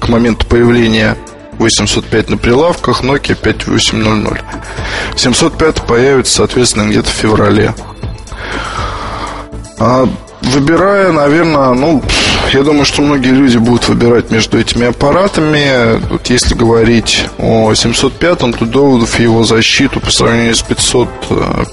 к 0.00 0.08
моменту 0.08 0.46
появления 0.46 1.16
805 1.62 2.30
на 2.30 2.36
прилавках, 2.36 3.02
Nokia 3.02 3.34
5800. 3.34 4.38
705 5.16 5.82
появится, 5.82 6.36
соответственно, 6.36 6.88
где-то 6.88 7.08
в 7.08 7.12
феврале. 7.12 7.74
А 9.78 10.08
выбирая, 10.42 11.12
наверное, 11.12 11.72
ну, 11.72 12.02
я 12.52 12.62
думаю, 12.62 12.84
что 12.84 13.02
многие 13.02 13.30
люди 13.30 13.56
будут 13.56 13.88
выбирать 13.88 14.30
между 14.30 14.58
этими 14.58 14.86
аппаратами. 14.88 16.00
Вот 16.10 16.26
если 16.28 16.54
говорить 16.54 17.26
о 17.38 17.72
705, 17.74 18.38
то 18.38 18.64
доводов 18.66 19.18
его 19.18 19.44
защиту 19.44 20.00
по 20.00 20.10
сравнению 20.10 20.54
с 20.54 20.62
500 20.62 21.08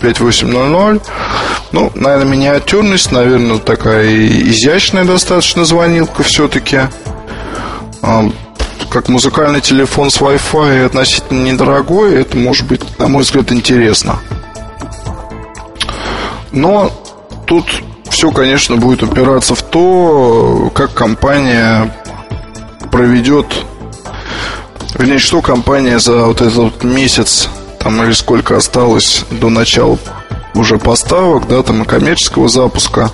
5800, 0.02 1.02
ну, 1.72 1.92
наверное, 1.96 2.32
миниатюрность, 2.32 3.12
наверное, 3.12 3.58
такая 3.58 4.08
изящная 4.28 5.04
достаточно 5.04 5.66
звонилка 5.66 6.24
все-таки. 6.24 6.82
Как 8.90 9.08
музыкальный 9.08 9.62
телефон 9.62 10.10
с 10.10 10.20
Wi-Fi 10.20 10.86
относительно 10.86 11.44
недорогой, 11.44 12.16
это 12.16 12.36
может 12.36 12.66
быть, 12.66 12.82
на 12.98 13.08
мой 13.08 13.22
взгляд, 13.22 13.52
интересно. 13.52 14.20
Но 16.52 16.92
тут 17.46 17.66
все, 18.10 18.32
конечно, 18.32 18.78
будет 18.78 19.04
упираться 19.04 19.54
в 19.54 19.62
то, 19.62 20.72
как 20.74 20.96
компания 20.96 21.96
проведет, 22.92 23.46
вернее, 24.96 25.20
что 25.20 25.42
компания 25.42 26.00
за 26.00 26.26
вот 26.26 26.42
этот 26.42 26.84
месяц, 26.84 27.48
там 27.80 28.02
или 28.04 28.14
сколько 28.14 28.58
осталось 28.58 29.24
до 29.30 29.50
начала 29.50 30.00
уже 30.60 30.78
поставок, 30.78 31.48
да, 31.48 31.64
там 31.64 31.86
коммерческого 31.86 32.50
запуска, 32.50 33.12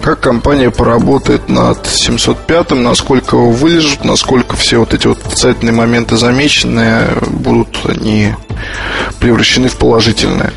как 0.00 0.20
компания 0.20 0.70
поработает 0.70 1.48
над 1.48 1.86
705, 1.86 2.70
насколько 2.70 3.36
его 3.36 3.50
вылежат, 3.50 4.04
насколько 4.04 4.56
все 4.56 4.78
вот 4.78 4.94
эти 4.94 5.06
вот 5.06 5.18
отрицательные 5.24 5.74
моменты 5.74 6.16
замеченные 6.16 7.08
будут 7.26 7.78
они 7.84 8.34
превращены 9.20 9.68
в 9.68 9.76
положительные. 9.76 10.52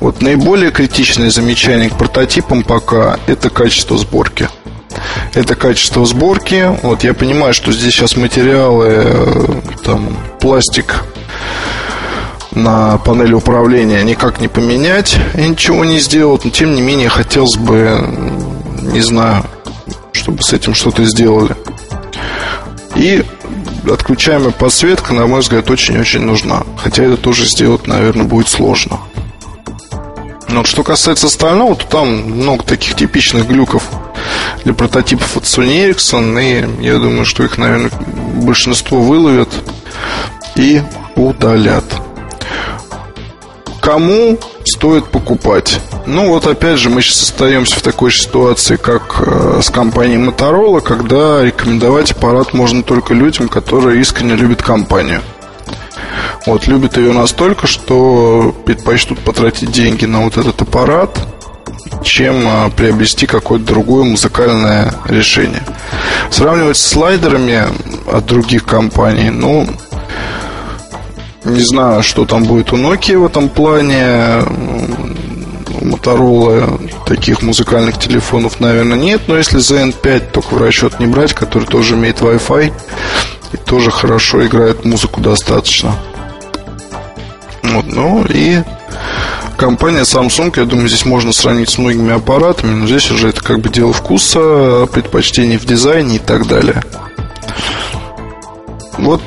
Вот 0.00 0.22
наиболее 0.22 0.70
критичное 0.70 1.30
замечание 1.30 1.88
к 1.88 1.96
прототипам 1.96 2.62
пока 2.62 3.18
это 3.26 3.50
качество 3.50 3.96
сборки. 3.96 4.48
Это 5.34 5.54
качество 5.54 6.04
сборки. 6.04 6.76
Вот 6.82 7.04
я 7.04 7.14
понимаю, 7.14 7.54
что 7.54 7.72
здесь 7.72 7.94
сейчас 7.94 8.16
материалы, 8.16 8.86
э, 8.88 9.46
там, 9.84 10.16
пластик 10.40 11.04
на 12.54 12.98
панели 12.98 13.34
управления 13.34 14.02
никак 14.02 14.40
не 14.40 14.48
поменять 14.48 15.16
и 15.34 15.42
ничего 15.48 15.84
не 15.84 15.98
сделать. 15.98 16.44
Но 16.44 16.50
тем 16.50 16.74
не 16.74 16.82
менее 16.82 17.08
хотелось 17.08 17.56
бы, 17.56 18.00
не 18.82 19.00
знаю, 19.00 19.44
чтобы 20.12 20.42
с 20.42 20.52
этим 20.52 20.74
что-то 20.74 21.04
сделали. 21.04 21.56
И 22.94 23.24
отключаемая 23.90 24.52
подсветка, 24.52 25.12
на 25.14 25.26
мой 25.26 25.40
взгляд, 25.40 25.70
очень-очень 25.70 26.20
нужна. 26.20 26.64
Хотя 26.78 27.04
это 27.04 27.16
тоже 27.16 27.46
сделать, 27.46 27.86
наверное, 27.86 28.24
будет 28.24 28.48
сложно. 28.48 28.98
Но 30.48 30.62
что 30.64 30.84
касается 30.84 31.26
остального, 31.26 31.74
то 31.74 31.84
там 31.86 32.08
много 32.08 32.62
таких 32.62 32.94
типичных 32.94 33.48
глюков 33.48 33.88
для 34.62 34.72
прототипов 34.72 35.36
от 35.36 35.44
Sony 35.44 35.90
Ericsson. 35.90 36.80
И 36.80 36.84
я 36.84 36.98
думаю, 36.98 37.24
что 37.24 37.42
их, 37.42 37.58
наверное, 37.58 37.90
большинство 38.42 39.00
выловят 39.00 39.48
и 40.54 40.80
удалят. 41.16 41.84
Кому 43.80 44.38
стоит 44.64 45.04
покупать? 45.06 45.78
Ну 46.06 46.28
вот 46.28 46.46
опять 46.46 46.78
же 46.78 46.88
мы 46.88 47.02
сейчас 47.02 47.22
остаемся 47.22 47.76
в 47.76 47.82
такой 47.82 48.12
ситуации, 48.12 48.76
как 48.76 49.22
э, 49.26 49.60
с 49.62 49.68
компанией 49.68 50.18
Motorola, 50.18 50.80
когда 50.80 51.42
рекомендовать 51.42 52.12
аппарат 52.12 52.54
можно 52.54 52.82
только 52.82 53.12
людям, 53.12 53.48
которые 53.48 54.00
искренне 54.00 54.36
любят 54.36 54.62
компанию. 54.62 55.20
Вот, 56.46 56.66
любят 56.66 56.96
ее 56.96 57.12
настолько, 57.12 57.66
что 57.66 58.54
предпочтут 58.64 59.18
потратить 59.20 59.70
деньги 59.70 60.06
на 60.06 60.24
вот 60.24 60.36
этот 60.36 60.60
аппарат, 60.62 61.18
чем 62.02 62.44
а, 62.46 62.70
приобрести 62.70 63.26
какое-то 63.26 63.66
другое 63.66 64.04
музыкальное 64.04 64.94
решение. 65.06 65.62
Сравнивать 66.30 66.76
с 66.76 66.86
слайдерами 66.86 67.64
от 68.10 68.26
других 68.26 68.64
компаний, 68.64 69.30
ну, 69.30 69.68
не 71.44 71.60
знаю, 71.60 72.02
что 72.02 72.24
там 72.24 72.44
будет 72.44 72.72
у 72.72 72.76
Nokia 72.76 73.18
в 73.18 73.26
этом 73.26 73.48
плане. 73.48 74.42
У 75.80 75.86
Motorola 75.86 76.80
таких 77.04 77.42
музыкальных 77.42 77.98
телефонов, 77.98 78.60
наверное, 78.60 78.96
нет. 78.96 79.22
Но 79.26 79.36
если 79.36 79.58
ZN5 79.58 80.30
только 80.32 80.54
в 80.54 80.62
расчет 80.62 80.98
не 81.00 81.06
брать, 81.06 81.34
который 81.34 81.66
тоже 81.66 81.94
имеет 81.94 82.20
Wi-Fi 82.20 82.72
и 83.52 83.56
тоже 83.56 83.90
хорошо 83.90 84.46
играет 84.46 84.84
музыку 84.84 85.20
достаточно. 85.20 85.94
Вот, 87.62 87.86
ну 87.86 88.24
и 88.28 88.62
компания 89.56 90.02
Samsung, 90.02 90.52
я 90.56 90.64
думаю, 90.64 90.88
здесь 90.88 91.04
можно 91.04 91.32
сравнить 91.32 91.70
с 91.70 91.78
многими 91.78 92.14
аппаратами, 92.14 92.74
но 92.74 92.86
здесь 92.86 93.10
уже 93.10 93.28
это 93.28 93.42
как 93.42 93.60
бы 93.60 93.68
дело 93.68 93.92
вкуса, 93.92 94.86
предпочтений 94.92 95.58
в 95.58 95.64
дизайне 95.64 96.16
и 96.16 96.18
так 96.18 96.46
далее. 96.46 96.82
Вот 98.98 99.22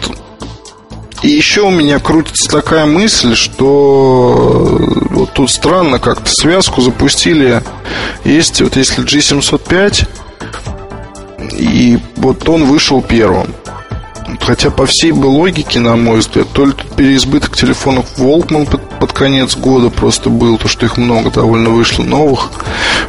и 1.24 1.30
еще 1.30 1.62
у 1.62 1.72
меня 1.72 2.00
крутится 2.00 2.50
такая 2.50 2.86
мысль, 2.86 3.36
что 3.36 4.78
вот 5.10 5.34
тут 5.34 5.50
странно 5.50 6.00
как-то 6.00 6.30
связку 6.30 6.82
запустили. 6.82 7.64
Есть 8.24 8.62
вот 8.62 8.76
если 8.76 9.04
G705, 9.04 10.08
и 11.58 11.98
вот 12.18 12.48
он 12.48 12.66
вышел 12.66 13.02
первым. 13.02 13.54
Хотя 14.42 14.70
по 14.70 14.86
всей 14.86 15.12
бы 15.12 15.26
логике, 15.26 15.80
на 15.80 15.96
мой 15.96 16.20
взгляд, 16.20 16.48
то 16.54 16.66
ли 16.66 16.72
тут 16.74 16.96
переизбыток 16.96 17.56
телефонов 17.56 18.06
Волкман 18.18 18.66
под, 18.66 18.82
под 19.00 19.14
конец 19.14 19.56
года 19.56 19.90
просто 19.90 20.30
был, 20.30 20.58
то, 20.58 20.68
что 20.68 20.86
их 20.86 20.98
много 20.98 21.32
довольно 21.32 21.70
вышло 21.70 22.04
новых. 22.04 22.52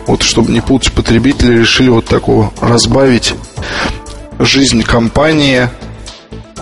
Вот, 0.07 0.23
чтобы 0.23 0.53
не 0.53 0.61
путать 0.61 0.93
потребители, 0.93 1.59
решили 1.59 1.91
вот 1.91 2.07
такого 2.07 2.53
разбавить 2.61 3.35
жизнь 4.39 4.83
компании 4.83 5.69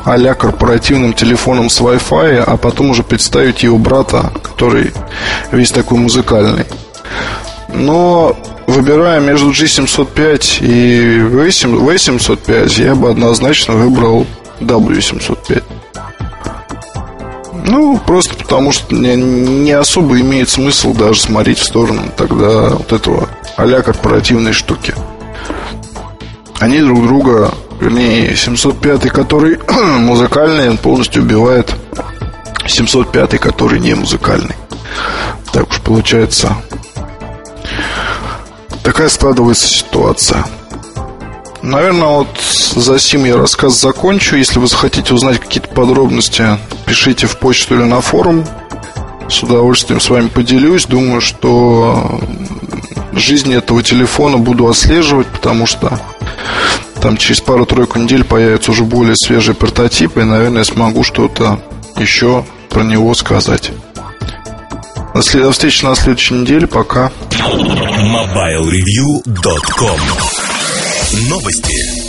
а 0.06 0.34
корпоративным 0.34 1.12
телефоном 1.14 1.68
с 1.68 1.80
Wi-Fi, 1.80 2.44
а 2.46 2.56
потом 2.56 2.90
уже 2.90 3.02
представить 3.02 3.64
его 3.64 3.76
брата, 3.76 4.32
который 4.40 4.92
весь 5.50 5.72
такой 5.72 5.98
музыкальный. 5.98 6.64
Но 7.74 8.36
выбирая 8.68 9.18
между 9.18 9.50
G705 9.50 10.58
и 10.60 11.18
V705, 11.18 12.84
я 12.84 12.94
бы 12.94 13.10
однозначно 13.10 13.74
выбрал 13.74 14.26
W705. 14.60 15.64
Ну, 17.66 17.98
просто 17.98 18.36
потому 18.36 18.70
что 18.70 18.94
мне 18.94 19.16
не 19.16 19.72
особо 19.72 20.20
имеет 20.20 20.48
смысл 20.48 20.94
даже 20.94 21.20
смотреть 21.20 21.58
в 21.58 21.64
сторону 21.64 22.02
тогда 22.16 22.70
вот 22.70 22.92
этого 22.92 23.28
а 23.56 23.82
корпоративной 23.82 24.52
штуки. 24.52 24.94
Они 26.60 26.78
друг 26.78 27.02
друга, 27.02 27.52
вернее, 27.80 28.34
705, 28.34 29.08
который 29.10 29.58
музыкальный, 29.98 30.70
он 30.70 30.78
полностью 30.78 31.22
убивает 31.22 31.74
705, 32.66 33.40
который 33.40 33.80
не 33.80 33.94
музыкальный. 33.94 34.54
Так 35.52 35.70
уж 35.70 35.80
получается. 35.80 36.56
Такая 38.82 39.08
складывается 39.08 39.68
ситуация. 39.68 40.44
Наверное, 41.62 42.08
вот 42.08 42.28
за 42.76 42.98
сим 42.98 43.24
я 43.24 43.36
рассказ 43.36 43.80
закончу. 43.80 44.36
Если 44.36 44.58
вы 44.58 44.68
захотите 44.68 45.12
узнать 45.12 45.40
какие-то 45.40 45.68
подробности, 45.68 46.58
пишите 46.86 47.26
в 47.26 47.38
почту 47.38 47.74
или 47.74 47.82
на 47.82 48.00
форум. 48.00 48.44
С 49.28 49.42
удовольствием 49.42 50.00
с 50.00 50.08
вами 50.08 50.28
поделюсь. 50.28 50.86
Думаю, 50.86 51.20
что 51.20 52.20
жизнь 53.12 53.52
этого 53.52 53.82
телефона 53.82 54.38
буду 54.38 54.68
отслеживать, 54.68 55.26
потому 55.26 55.66
что 55.66 55.98
там 57.06 57.16
через 57.18 57.40
пару-тройку 57.40 58.00
недель 58.00 58.24
появятся 58.24 58.72
уже 58.72 58.82
более 58.82 59.14
свежие 59.14 59.54
прототипы, 59.54 60.22
и, 60.22 60.24
наверное, 60.24 60.62
я 60.62 60.64
смогу 60.64 61.04
что-то 61.04 61.60
еще 61.96 62.44
про 62.68 62.82
него 62.82 63.14
сказать. 63.14 63.70
До 65.14 65.52
встречи 65.52 65.84
на 65.84 65.94
следующей 65.94 66.34
неделе. 66.34 66.66
Пока. 66.66 67.12
MobileReview.com 67.30 70.00
Новости. 71.28 72.05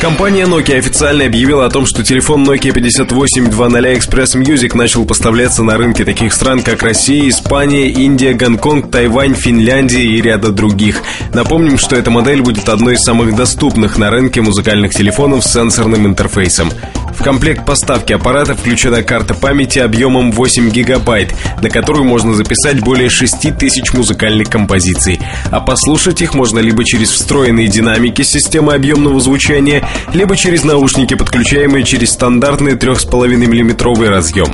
Компания 0.00 0.44
Nokia 0.44 0.78
официально 0.78 1.24
объявила 1.24 1.64
о 1.64 1.70
том, 1.70 1.86
что 1.86 2.04
телефон 2.04 2.44
Nokia 2.44 2.72
5820 2.72 3.96
Express 3.96 4.40
Music 4.40 4.76
начал 4.76 5.06
поставляться 5.06 5.62
на 5.62 5.78
рынке 5.78 6.04
таких 6.04 6.34
стран, 6.34 6.62
как 6.62 6.82
Россия, 6.82 7.28
Испания, 7.28 7.88
Индия, 7.88 8.34
Гонконг, 8.34 8.90
Тайвань, 8.90 9.34
Финляндия 9.34 10.04
и 10.04 10.20
ряда 10.20 10.52
других. 10.52 11.02
Напомним, 11.32 11.78
что 11.78 11.96
эта 11.96 12.10
модель 12.10 12.42
будет 12.42 12.68
одной 12.68 12.94
из 12.94 13.00
самых 13.00 13.34
доступных 13.34 13.96
на 13.96 14.10
рынке 14.10 14.42
музыкальных 14.42 14.94
телефонов 14.94 15.44
с 15.44 15.52
сенсорным 15.52 16.06
интерфейсом. 16.06 16.70
В 17.18 17.22
комплект 17.24 17.64
поставки 17.64 18.12
аппарата 18.12 18.54
включена 18.54 19.02
карта 19.02 19.34
памяти 19.34 19.78
объемом 19.78 20.30
8 20.32 20.70
гигабайт, 20.70 21.34
на 21.62 21.70
которую 21.70 22.04
можно 22.04 22.34
записать 22.34 22.80
более 22.80 23.08
6 23.08 23.56
тысяч 23.58 23.94
музыкальных 23.94 24.50
композиций. 24.50 25.18
А 25.50 25.60
послушать 25.60 26.20
их 26.20 26.34
можно 26.34 26.58
либо 26.58 26.84
через 26.84 27.10
встроенные 27.10 27.68
динамики 27.68 28.22
системы 28.22 28.74
объемного 28.74 29.18
звучания, 29.18 29.88
либо 30.12 30.36
через 30.36 30.62
наушники, 30.62 31.14
подключаемые 31.14 31.84
через 31.84 32.10
стандартный 32.10 32.74
3,5 32.74 33.36
мм 33.36 34.08
разъем. 34.08 34.52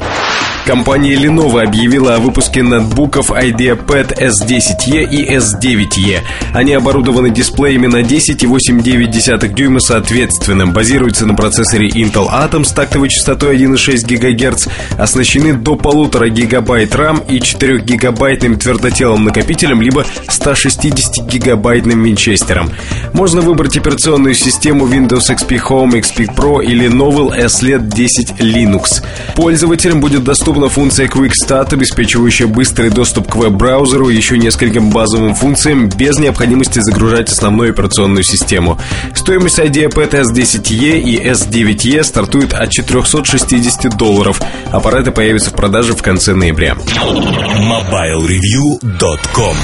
Компания 0.64 1.14
Lenovo 1.14 1.60
объявила 1.60 2.14
о 2.14 2.18
выпуске 2.20 2.62
ноутбуков 2.62 3.32
IdeaPad 3.32 4.16
S10e 4.16 5.10
и 5.10 5.34
S9e. 5.34 6.20
Они 6.54 6.72
оборудованы 6.72 7.30
дисплеями 7.30 7.88
на 7.88 8.02
10 8.04 8.44
и 8.44 8.46
8,9 8.46 9.54
дюйма 9.54 9.80
соответственно, 9.80 10.68
базируются 10.68 11.26
на 11.26 11.34
процессоре 11.34 11.88
Intel 11.88 12.30
Atom 12.30 12.64
с 12.64 12.70
тактовой 12.70 13.08
частотой 13.08 13.56
1,6 13.56 14.06
ГГц, 14.06 14.68
оснащены 14.98 15.54
до 15.54 15.74
полутора 15.74 16.28
гигабайт 16.28 16.94
RAM 16.94 17.28
и 17.28 17.40
4 17.40 17.80
гигабайтным 17.80 18.56
твердотелым 18.56 19.24
накопителем, 19.24 19.82
либо 19.82 20.06
160 20.28 21.26
гигабайтным 21.26 22.04
винчестером. 22.04 22.70
Можно 23.12 23.40
выбрать 23.40 23.76
операционную 23.76 24.34
систему 24.34 24.86
Windows 24.86 25.28
XP 25.28 25.60
Home, 25.68 26.00
XP 26.00 26.36
Pro 26.36 26.64
или 26.64 26.88
Novel 26.88 27.36
SLED 27.36 27.88
10 27.88 28.34
Linux. 28.38 29.02
Пользователям 29.34 30.00
будет 30.00 30.22
доступно 30.22 30.51
доступна 30.52 30.68
функция 30.68 31.08
Quick 31.08 31.32
Start, 31.42 31.72
обеспечивающая 31.72 32.46
быстрый 32.46 32.90
доступ 32.90 33.30
к 33.30 33.36
веб-браузеру 33.36 34.10
и 34.10 34.16
еще 34.16 34.36
нескольким 34.36 34.90
базовым 34.90 35.34
функциям 35.34 35.88
без 35.88 36.18
необходимости 36.18 36.78
загружать 36.80 37.30
основную 37.30 37.70
операционную 37.70 38.22
систему. 38.22 38.78
Стоимость 39.14 39.58
IdeaPad 39.58 40.10
S10e 40.10 41.00
и 41.00 41.26
S9e 41.26 42.04
стартует 42.04 42.52
от 42.52 42.70
460 42.70 43.96
долларов. 43.96 44.42
Аппараты 44.70 45.10
появятся 45.10 45.48
в 45.50 45.54
продаже 45.54 45.94
в 45.94 46.02
конце 46.02 46.34
ноября. 46.34 46.74
MobileReview.com 46.74 49.56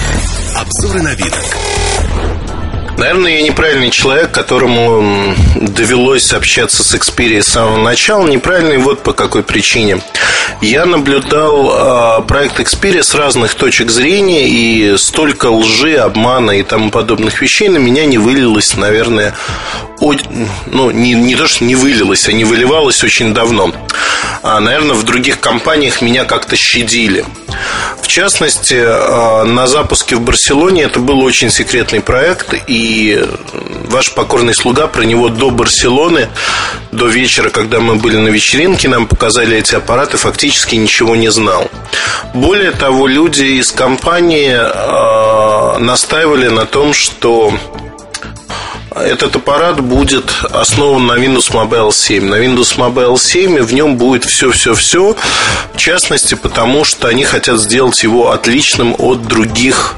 Обзоры 0.57 1.03
на 1.03 1.11
новинок. 1.11 1.78
Наверное, 2.99 3.37
я 3.37 3.43
неправильный 3.43 3.91
человек, 3.91 4.33
которому 4.33 5.37
довелось 5.55 6.33
общаться 6.33 6.83
с 6.83 6.95
Xperia 6.97 7.41
с 7.41 7.47
самого 7.47 7.77
начала. 7.81 8.27
Неправильный 8.27 8.79
вот 8.79 9.05
по 9.05 9.13
какой 9.13 9.45
причине. 9.45 10.01
Я 10.61 10.85
наблюдал 10.85 12.19
э, 12.19 12.23
проект 12.27 12.59
Xperia 12.59 13.05
с 13.05 13.15
разных 13.15 13.55
точек 13.55 13.93
зрения, 13.93 14.49
и 14.49 14.97
столько 14.97 15.47
лжи, 15.47 15.95
обмана 15.95 16.51
и 16.51 16.65
тому 16.65 16.91
подобных 16.91 17.41
вещей 17.41 17.69
на 17.69 17.79
меня 17.79 18.05
не 18.05 18.19
вылилось, 18.19 18.77
наверное, 18.77 19.33
ну, 20.01 20.91
не, 20.91 21.15
не 21.15 21.37
то, 21.37 21.47
что 21.47 21.65
не 21.65 21.77
вылилось, 21.77 22.29
а 22.29 22.33
не 22.33 22.45
выливалось 22.45 23.05
очень 23.05 23.33
давно. 23.33 23.73
А, 24.43 24.61
наверное, 24.61 24.95
в 24.95 25.05
других 25.05 25.41
компаниях 25.41 26.03
меня 26.03 26.25
как-то 26.25 26.57
щадили. 26.57 27.25
В 28.01 28.07
частности, 28.07 28.81
а, 28.81 29.45
на 29.45 29.67
запуске 29.67 30.17
в 30.17 30.21
Барселоне 30.21 30.85
это 30.85 31.01
был 31.01 31.21
очень 31.21 31.51
секретный 31.51 32.01
проект, 32.01 32.55
и 32.67 32.88
ваш 33.89 34.13
покорный 34.13 34.55
слуга 34.55 34.87
про 34.87 35.03
него 35.03 35.29
до 35.29 35.51
Барселоны, 35.51 36.29
до 36.93 37.07
вечера, 37.07 37.51
когда 37.51 37.81
мы 37.81 37.97
были 37.97 38.17
на 38.17 38.29
вечеринке, 38.29 38.89
нам 38.89 39.07
показали 39.07 39.57
эти 39.57 39.75
аппараты, 39.75 40.17
фактически 40.17 40.77
ничего 40.77 41.17
не 41.17 41.31
знал. 41.31 41.71
Более 42.35 42.73
того, 42.73 43.07
люди 43.07 43.45
из 43.45 43.73
компании 43.73 44.57
а, 44.59 45.79
настаивали 45.79 46.49
на 46.49 46.67
том, 46.67 46.93
что 46.93 47.53
этот 48.95 49.37
аппарат 49.37 49.81
будет 49.81 50.31
основан 50.51 51.07
на 51.07 51.13
Windows 51.13 51.53
Mobile 51.53 51.93
7. 51.93 52.25
На 52.25 52.37
Windows 52.37 52.77
Mobile 52.77 53.19
7 53.19 53.63
в 53.63 53.73
нем 53.73 53.97
будет 53.97 54.25
все-все-все, 54.25 55.17
в 55.73 55.77
частности, 55.77 56.35
потому 56.35 56.85
что 56.85 57.09
они 57.09 57.25
хотят 57.25 57.61
сделать 57.61 58.03
его 58.03 58.33
отличным 58.33 58.95
от 58.99 59.27
других 59.27 59.95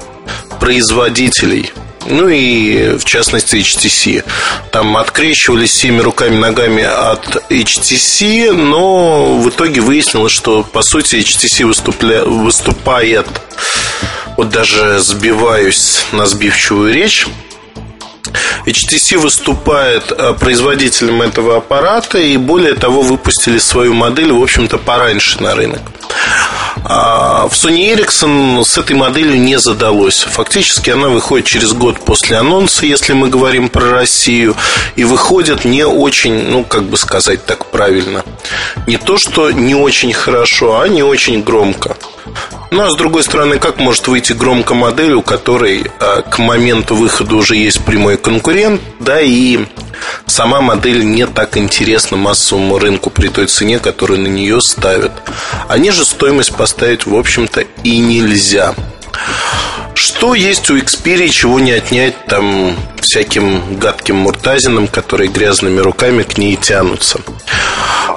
производителей. 0.58 1.72
Ну 2.06 2.28
и 2.28 2.96
в 2.96 3.04
частности 3.04 3.56
HTC. 3.56 4.24
Там 4.72 4.96
открещивались 4.96 5.70
всеми 5.70 6.00
руками 6.00 6.36
ногами 6.36 6.82
от 6.82 7.50
HTC, 7.50 8.52
но 8.52 9.36
в 9.36 9.48
итоге 9.50 9.80
выяснилось, 9.80 10.32
что 10.32 10.62
по 10.62 10.82
сути 10.82 11.16
HTC 11.16 11.66
выступля... 11.66 12.24
выступает, 12.24 13.26
вот 14.36 14.48
даже 14.50 14.98
сбиваюсь 15.00 16.04
на 16.12 16.26
сбивчивую 16.26 16.94
речь, 16.94 17.26
HTC 18.66 19.18
выступает 19.18 20.12
э, 20.12 20.34
производителем 20.38 21.22
этого 21.22 21.56
аппарата 21.56 22.18
и 22.18 22.36
более 22.36 22.74
того 22.74 23.02
выпустили 23.02 23.58
свою 23.58 23.94
модель, 23.94 24.32
в 24.32 24.42
общем-то, 24.42 24.78
пораньше 24.78 25.42
на 25.42 25.54
рынок. 25.54 25.80
А 26.84 27.46
в 27.48 27.52
Sony 27.52 27.94
Ericsson 27.94 28.64
с 28.64 28.78
этой 28.78 28.96
моделью 28.96 29.40
не 29.40 29.58
задалось. 29.58 30.22
Фактически 30.22 30.90
она 30.90 31.08
выходит 31.08 31.46
через 31.46 31.72
год 31.72 32.00
после 32.00 32.36
анонса, 32.36 32.86
если 32.86 33.12
мы 33.12 33.28
говорим 33.28 33.68
про 33.68 33.90
Россию, 33.90 34.56
и 34.96 35.04
выходит 35.04 35.64
не 35.64 35.84
очень, 35.84 36.48
ну, 36.48 36.64
как 36.64 36.84
бы 36.84 36.96
сказать 36.96 37.44
так 37.44 37.66
правильно, 37.66 38.24
не 38.86 38.96
то, 38.96 39.18
что 39.18 39.50
не 39.50 39.74
очень 39.74 40.12
хорошо, 40.12 40.80
а 40.80 40.88
не 40.88 41.02
очень 41.02 41.42
громко. 41.42 41.96
Ну, 42.70 42.82
а 42.82 42.90
с 42.90 42.96
другой 42.96 43.24
стороны, 43.24 43.58
как 43.58 43.78
может 43.78 44.06
выйти 44.08 44.32
громко 44.32 44.74
модель, 44.74 45.14
у 45.14 45.22
которой 45.22 45.90
а, 45.98 46.22
к 46.22 46.38
моменту 46.38 46.94
выхода 46.94 47.34
уже 47.34 47.56
есть 47.56 47.84
прямой 47.84 48.16
конкурент, 48.16 48.80
да, 49.00 49.20
и 49.20 49.66
сама 50.26 50.60
модель 50.60 51.04
не 51.04 51.26
так 51.26 51.56
интересна 51.56 52.16
массовому 52.16 52.78
рынку 52.78 53.10
при 53.10 53.28
той 53.28 53.46
цене, 53.46 53.78
которую 53.78 54.20
на 54.20 54.28
нее 54.28 54.60
ставят. 54.60 55.12
Они 55.68 55.90
же 55.90 56.04
стоимость 56.04 56.54
поставить, 56.54 57.06
в 57.06 57.14
общем-то, 57.14 57.64
и 57.82 57.98
нельзя. 57.98 58.74
Что 60.10 60.34
есть 60.34 60.68
у 60.70 60.76
Xperia, 60.76 61.28
чего 61.28 61.60
не 61.60 61.70
отнять 61.70 62.26
там 62.26 62.76
всяким 63.00 63.78
гадким 63.78 64.16
муртазинам, 64.16 64.88
которые 64.88 65.30
грязными 65.30 65.78
руками 65.78 66.24
к 66.24 66.36
ней 66.36 66.56
тянутся. 66.56 67.20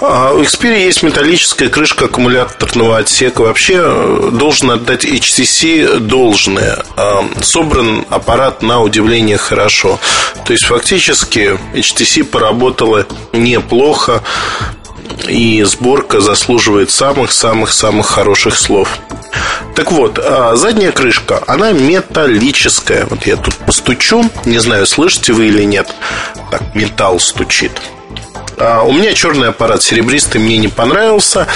А 0.02 0.34
у 0.34 0.42
Xperia 0.42 0.86
есть 0.86 1.04
металлическая 1.04 1.70
крышка 1.70 2.06
аккумуляторного 2.06 2.98
отсека. 2.98 3.42
Вообще 3.42 3.76
э, 3.78 4.30
должен 4.34 4.72
отдать 4.72 5.06
HTC 5.06 6.00
должное. 6.00 6.84
А, 6.98 7.30
собран 7.44 8.06
аппарат 8.10 8.64
на 8.64 8.82
удивление 8.82 9.38
хорошо. 9.38 10.00
То 10.46 10.54
есть 10.54 10.66
фактически 10.66 11.60
HTC 11.76 12.24
поработала 12.24 13.06
неплохо 13.34 14.24
и 15.28 15.64
сборка 15.64 16.20
заслуживает 16.20 16.92
самых-самых-самых 16.92 18.08
хороших 18.08 18.58
слов. 18.58 19.00
Так 19.76 19.92
вот, 19.92 20.20
а, 20.20 20.56
задняя 20.56 20.92
крышка, 20.92 21.42
она 21.48 21.72
металлическая. 21.72 23.06
Вот 23.10 23.26
я 23.26 23.38
тут 23.38 23.56
постучу, 23.56 24.30
не 24.46 24.60
знаю, 24.60 24.86
слышите 24.86 25.34
вы 25.34 25.48
или 25.48 25.64
нет. 25.64 25.94
Так, 26.52 26.76
металл 26.76 27.20
стучит. 27.20 27.72
А, 28.58 28.84
у 28.84 28.92
меня 28.92 29.14
черный 29.14 29.50
аппарат 29.50 29.82
серебристый, 29.82 30.40
мне 30.40 30.58
не 30.58 30.68
понравился. 30.68 31.48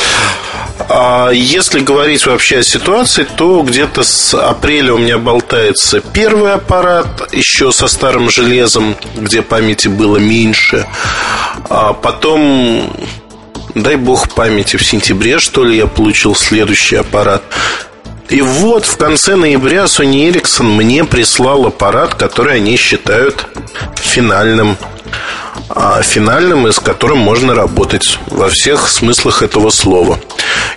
А, 0.89 1.30
если 1.30 1.80
говорить 1.80 2.26
вообще 2.26 2.60
о 2.60 2.64
ситуации, 2.64 3.24
то 3.24 3.62
где-то 3.62 4.04
с 4.04 4.34
апреля 4.34 4.93
у 4.93 4.98
меня 4.98 5.20
болтается 5.20 6.00
первый 6.00 6.54
аппарат, 6.54 7.34
еще 7.34 7.72
со 7.72 7.88
старым 7.88 8.30
железом, 8.32 8.95
где 9.16 9.43
памяти 9.43 9.89
было 9.89 10.18
меньше. 10.18 10.88
Потом 12.02 12.93
дай 13.84 13.96
бог 13.96 14.30
памяти, 14.34 14.78
в 14.78 14.86
сентябре, 14.86 15.40
что 15.40 15.64
ли, 15.64 15.78
я 15.78 15.88
получил 15.88 16.36
следующий 16.36 16.98
аппарат. 16.98 17.44
И 18.30 18.42
вот 18.42 18.86
в 18.86 18.98
конце 18.98 19.36
ноября 19.36 19.84
Sony 19.84 20.30
Ericsson 20.30 20.64
мне 20.64 21.06
прислал 21.06 21.66
аппарат, 21.66 22.16
который 22.16 22.58
они 22.58 22.76
считают 22.76 23.48
финальным. 23.96 24.78
А 25.70 26.02
финальным, 26.02 26.68
и 26.68 26.72
с 26.72 26.80
которым 26.80 27.20
можно 27.20 27.54
работать 27.54 28.20
во 28.28 28.50
всех 28.50 28.90
смыслах 28.90 29.42
этого 29.42 29.70
слова. 29.70 30.20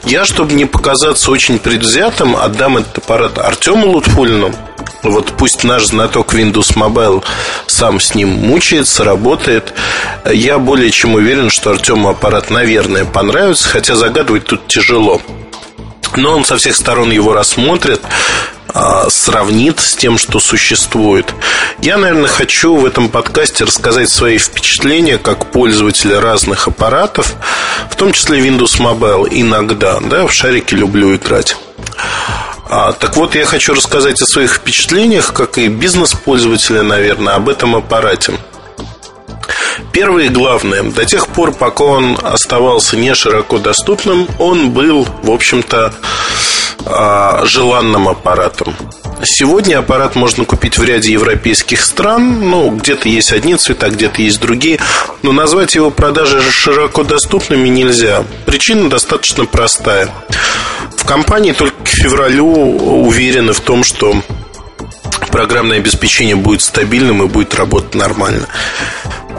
Я, 0.04 0.24
чтобы 0.24 0.54
не 0.54 0.64
показаться 0.64 1.30
очень 1.30 1.58
предвзятым, 1.58 2.36
отдам 2.36 2.78
этот 2.78 2.98
аппарат 2.98 3.38
Артему 3.38 3.88
Лутфулину. 3.88 4.54
Вот 5.02 5.32
пусть 5.36 5.64
наш 5.64 5.86
знаток 5.86 6.34
Windows 6.34 6.74
Mobile 6.74 7.22
сам 7.66 8.00
с 8.00 8.14
ним 8.14 8.28
мучается, 8.28 9.04
работает. 9.04 9.72
Я 10.30 10.58
более 10.58 10.90
чем 10.90 11.14
уверен, 11.14 11.50
что 11.50 11.70
Артему 11.70 12.08
аппарат, 12.08 12.50
наверное, 12.50 13.04
понравится, 13.04 13.68
хотя 13.68 13.94
загадывать 13.94 14.44
тут 14.44 14.66
тяжело. 14.66 15.20
Но 16.16 16.36
он 16.36 16.44
со 16.44 16.56
всех 16.56 16.76
сторон 16.76 17.10
его 17.10 17.32
рассмотрит, 17.32 18.00
сравнит 19.08 19.80
с 19.80 19.96
тем, 19.96 20.18
что 20.18 20.40
существует. 20.40 21.32
Я, 21.80 21.96
наверное, 21.96 22.28
хочу 22.28 22.76
в 22.76 22.84
этом 22.84 23.08
подкасте 23.08 23.64
рассказать 23.64 24.10
свои 24.10 24.38
впечатления 24.38 25.18
как 25.18 25.50
пользователя 25.50 26.20
разных 26.20 26.68
аппаратов, 26.68 27.34
в 27.90 27.96
том 27.96 28.12
числе 28.12 28.40
Windows 28.40 28.78
Mobile 28.78 29.28
иногда. 29.30 30.00
Да, 30.00 30.26
в 30.26 30.32
шарики 30.32 30.74
люблю 30.74 31.14
играть. 31.14 31.56
А, 32.68 32.92
так 32.92 33.16
вот, 33.16 33.34
я 33.34 33.44
хочу 33.46 33.74
рассказать 33.74 34.22
о 34.22 34.26
своих 34.26 34.54
впечатлениях, 34.54 35.32
как 35.32 35.58
и 35.58 35.66
бизнес-пользователя, 35.66 36.82
наверное, 36.82 37.34
об 37.34 37.48
этом 37.48 37.74
аппарате. 37.74 38.34
Первое 39.92 40.24
и 40.24 40.28
главное, 40.28 40.84
до 40.84 41.04
тех 41.04 41.26
пор, 41.28 41.52
пока 41.52 41.84
он 41.84 42.16
оставался 42.22 42.96
не 42.96 43.12
широко 43.14 43.58
доступным, 43.58 44.28
он 44.38 44.70
был, 44.70 45.04
в 45.22 45.30
общем-то, 45.30 45.94
а, 46.86 47.44
желанным 47.44 48.08
аппаратом. 48.08 48.74
Сегодня 49.22 49.78
аппарат 49.78 50.16
можно 50.16 50.44
купить 50.44 50.78
в 50.78 50.82
ряде 50.82 51.12
европейских 51.12 51.82
стран. 51.82 52.48
Ну, 52.48 52.70
где-то 52.70 53.08
есть 53.08 53.32
одни 53.32 53.56
цвета, 53.56 53.90
где-то 53.90 54.22
есть 54.22 54.40
другие. 54.40 54.78
Но 55.22 55.32
назвать 55.32 55.74
его 55.74 55.90
продажи 55.90 56.40
широко 56.40 57.04
доступными 57.04 57.68
нельзя. 57.68 58.24
Причина 58.46 58.88
достаточно 58.88 59.44
простая. 59.44 60.08
В 60.96 61.04
компании 61.04 61.52
только 61.52 61.76
к 61.84 61.88
февралю 61.88 62.46
уверены 62.46 63.52
в 63.52 63.60
том, 63.60 63.84
что 63.84 64.14
программное 65.30 65.78
обеспечение 65.78 66.36
будет 66.36 66.62
стабильным 66.62 67.22
и 67.22 67.26
будет 67.26 67.54
работать 67.54 67.94
нормально. 67.94 68.46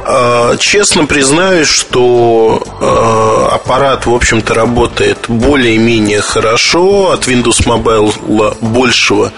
А, 0.06 0.58
честно 0.58 1.06
признаюсь, 1.06 1.68
что 1.68 2.64
а, 2.80 3.56
аппарат, 3.56 4.06
в 4.06 4.14
общем-то, 4.14 4.54
работает 4.54 5.26
более-менее 5.28 6.22
хорошо. 6.22 7.12
От 7.12 7.28
Windows 7.28 7.66
Mobile 7.66 8.58
большего 8.62 9.32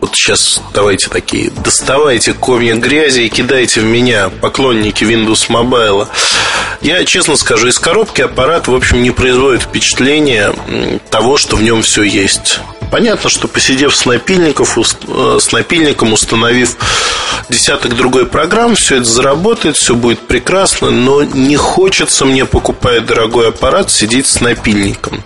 вот 0.00 0.14
сейчас 0.14 0.60
давайте 0.74 1.08
такие, 1.08 1.50
доставайте 1.50 2.34
комья 2.34 2.74
грязи 2.74 3.22
и 3.22 3.28
кидайте 3.28 3.80
в 3.80 3.84
меня, 3.84 4.28
поклонники 4.28 5.04
Windows 5.04 5.48
Mobile. 5.48 6.08
Я 6.80 7.04
честно 7.04 7.36
скажу, 7.36 7.68
из 7.68 7.78
коробки 7.78 8.22
аппарат, 8.22 8.68
в 8.68 8.74
общем, 8.74 9.02
не 9.02 9.10
производит 9.10 9.62
впечатления 9.62 10.52
того, 11.10 11.36
что 11.36 11.56
в 11.56 11.62
нем 11.62 11.82
все 11.82 12.02
есть. 12.02 12.60
Понятно, 12.92 13.30
что 13.30 13.48
посидев 13.48 13.96
с, 13.96 14.04
напильников, 14.04 14.76
э, 14.76 15.38
с 15.40 15.50
напильником, 15.50 16.12
установив 16.12 16.76
десяток 17.48 17.96
другой 17.96 18.26
программ, 18.26 18.74
все 18.74 18.96
это 18.96 19.06
заработает, 19.06 19.78
все 19.78 19.94
будет 19.94 20.20
прекрасно, 20.26 20.90
но 20.90 21.22
не 21.22 21.56
хочется 21.56 22.26
мне, 22.26 22.44
покупая 22.44 23.00
дорогой 23.00 23.48
аппарат, 23.48 23.90
сидеть 23.90 24.26
с 24.26 24.42
напильником. 24.42 25.24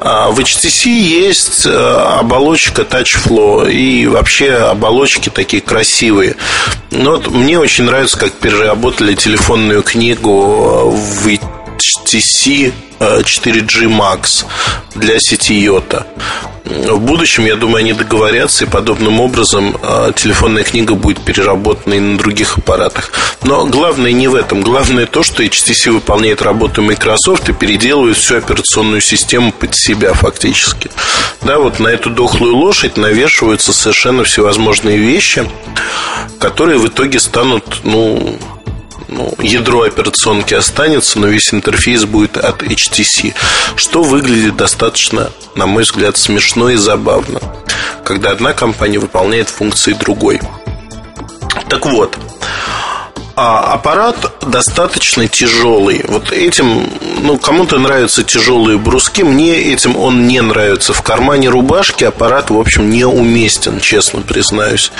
А 0.00 0.30
в 0.30 0.38
HTC 0.38 0.90
есть 0.90 1.64
э, 1.64 1.70
оболочка 1.70 2.82
TouchFlow 2.82 3.72
и 3.72 4.06
вообще 4.06 4.52
оболочки 4.52 5.30
такие 5.30 5.62
красивые. 5.62 6.36
Но 6.90 7.12
вот 7.12 7.28
мне 7.28 7.58
очень 7.58 7.84
нравится, 7.84 8.18
как 8.18 8.32
переработали 8.32 9.14
телефонную 9.14 9.82
книгу 9.82 10.90
в 10.90 11.26
HTC 11.76 12.72
4G 13.00 13.84
э, 13.84 13.88
Max 13.88 14.46
для 14.94 15.18
сети 15.20 15.66
Yota. 15.66 16.06
В 16.64 16.98
будущем, 16.98 17.44
я 17.44 17.54
думаю, 17.54 17.78
они 17.78 17.92
договорятся, 17.92 18.64
и 18.64 18.68
подобным 18.68 19.20
образом 19.20 19.76
э, 19.80 20.12
телефонная 20.16 20.64
книга 20.64 20.94
будет 20.94 21.20
переработана 21.20 21.94
и 21.94 22.00
на 22.00 22.18
других 22.18 22.58
аппаратах. 22.58 23.12
Но 23.42 23.66
главное 23.66 24.12
не 24.12 24.26
в 24.26 24.34
этом. 24.34 24.62
Главное 24.62 25.06
то, 25.06 25.22
что 25.22 25.44
HTC 25.44 25.92
выполняет 25.92 26.42
работу 26.42 26.82
Microsoft 26.82 27.48
и 27.48 27.52
переделывает 27.52 28.16
всю 28.16 28.38
операционную 28.38 29.00
систему 29.00 29.52
под 29.52 29.76
себя 29.76 30.12
фактически. 30.12 30.90
Да, 31.42 31.58
вот 31.58 31.78
на 31.78 31.88
эту 31.88 32.10
дохлую 32.10 32.56
лошадь 32.56 32.96
навешиваются 32.96 33.72
совершенно 33.72 34.24
всевозможные 34.24 34.98
вещи, 34.98 35.48
которые 36.40 36.78
в 36.78 36.88
итоге 36.88 37.20
станут, 37.20 37.82
ну, 37.84 38.38
ну, 39.08 39.34
ядро 39.38 39.82
операционки 39.82 40.54
останется, 40.54 41.18
но 41.18 41.28
весь 41.28 41.52
интерфейс 41.52 42.04
будет 42.04 42.36
от 42.36 42.62
HTC, 42.62 43.34
что 43.76 44.02
выглядит 44.02 44.56
достаточно, 44.56 45.30
на 45.54 45.66
мой 45.66 45.84
взгляд, 45.84 46.16
смешно 46.16 46.70
и 46.70 46.76
забавно, 46.76 47.40
когда 48.04 48.30
одна 48.30 48.52
компания 48.52 48.98
выполняет 48.98 49.48
функции 49.48 49.92
другой. 49.92 50.40
Так 51.68 51.86
вот, 51.86 52.16
а 53.38 53.74
аппарат 53.74 54.16
достаточно 54.40 55.28
тяжелый. 55.28 56.02
Вот 56.08 56.32
этим, 56.32 56.88
ну, 57.20 57.36
кому-то 57.36 57.78
нравятся 57.78 58.24
тяжелые 58.24 58.78
бруски, 58.78 59.24
мне 59.24 59.72
этим 59.72 59.94
он 59.94 60.26
не 60.26 60.40
нравится. 60.40 60.94
В 60.94 61.02
кармане 61.02 61.50
рубашки 61.50 62.04
аппарат, 62.04 62.48
в 62.48 62.58
общем, 62.58 62.88
не 62.88 63.04
уместен, 63.04 63.78
честно 63.78 64.22
признаюсь. 64.22 64.90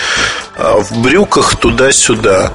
А 0.55 0.79
в 0.79 1.01
брюках 1.01 1.57
туда-сюда. 1.57 2.53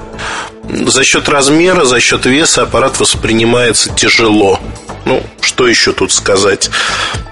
За 0.68 1.04
счет 1.04 1.28
размера, 1.28 1.84
за 1.84 2.00
счет 2.00 2.24
веса 2.26 2.62
аппарат 2.62 2.98
воспринимается 3.00 3.90
тяжело. 3.90 4.60
Ну, 5.04 5.22
что 5.40 5.66
еще 5.66 5.92
тут 5.92 6.12
сказать? 6.12 6.70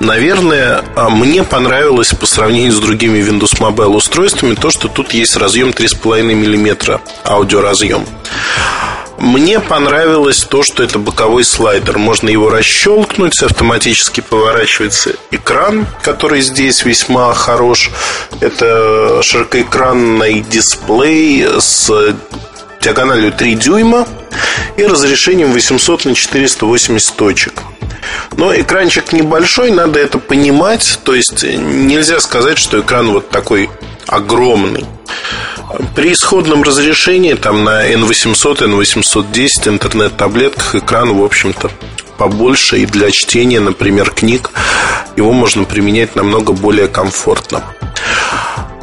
Наверное, 0.01 0.85
а, 0.97 1.09
мне 1.09 1.45
понравилось 1.45 2.13
по 2.13 2.27
сравнению 2.27 2.73
с 2.73 2.81
другими 2.81 3.19
Windows 3.21 3.59
Mobile 3.61 3.95
устройствами 3.95 4.57
то, 4.57 4.71
что 4.71 4.89
тут 4.89 5.15
есть 5.15 5.37
разъем 5.37 5.71
3,5 5.71 6.35
мм 6.35 7.01
аудиоразъем. 7.25 8.05
Мне 9.21 9.61
понравилось 9.61 10.45
то, 10.45 10.63
что 10.63 10.83
это 10.83 10.99
боковой 10.99 11.45
слайдер. 11.45 11.99
Можно 11.99 12.31
его 12.31 12.49
расщелкнуть, 12.49 13.43
автоматически 13.43 14.23
поворачивается 14.23 15.15
экран, 15.31 15.87
который 16.03 16.41
здесь 16.41 16.87
весьма 16.87 17.35
хорош. 17.35 17.91
Это 18.41 19.21
широкоэкранный 19.23 20.41
дисплей 20.41 21.47
с 21.61 22.17
диагональю 22.81 23.33
3 23.33 23.55
дюйма 23.55 24.07
и 24.77 24.85
разрешением 24.85 25.53
800 25.53 26.07
на 26.07 26.15
480 26.15 27.17
точек. 27.17 27.63
Но 28.37 28.55
экранчик 28.55 29.13
небольшой, 29.13 29.71
надо 29.71 29.99
это 30.01 30.19
понимать. 30.19 31.01
То 31.05 31.15
есть 31.15 31.43
нельзя 31.43 32.21
сказать, 32.21 32.59
что 32.59 32.81
экран 32.81 33.11
вот 33.11 33.31
такой 33.31 33.71
огромный. 34.07 34.87
При 35.95 36.13
исходном 36.13 36.63
разрешении 36.63 37.35
там 37.35 37.65
на 37.65 37.89
N800, 37.93 38.63
N810 38.63 39.69
интернет-таблетках 39.69 40.75
экран, 40.75 41.13
в 41.15 41.23
общем-то, 41.23 41.71
побольше 42.19 42.79
и 42.79 42.87
для 42.87 43.11
чтения, 43.11 43.61
например, 43.61 44.11
книг 44.11 44.51
его 45.17 45.33
можно 45.33 45.65
применять 45.65 46.17
намного 46.17 46.53
более 46.53 46.89
комфортно. 46.89 47.63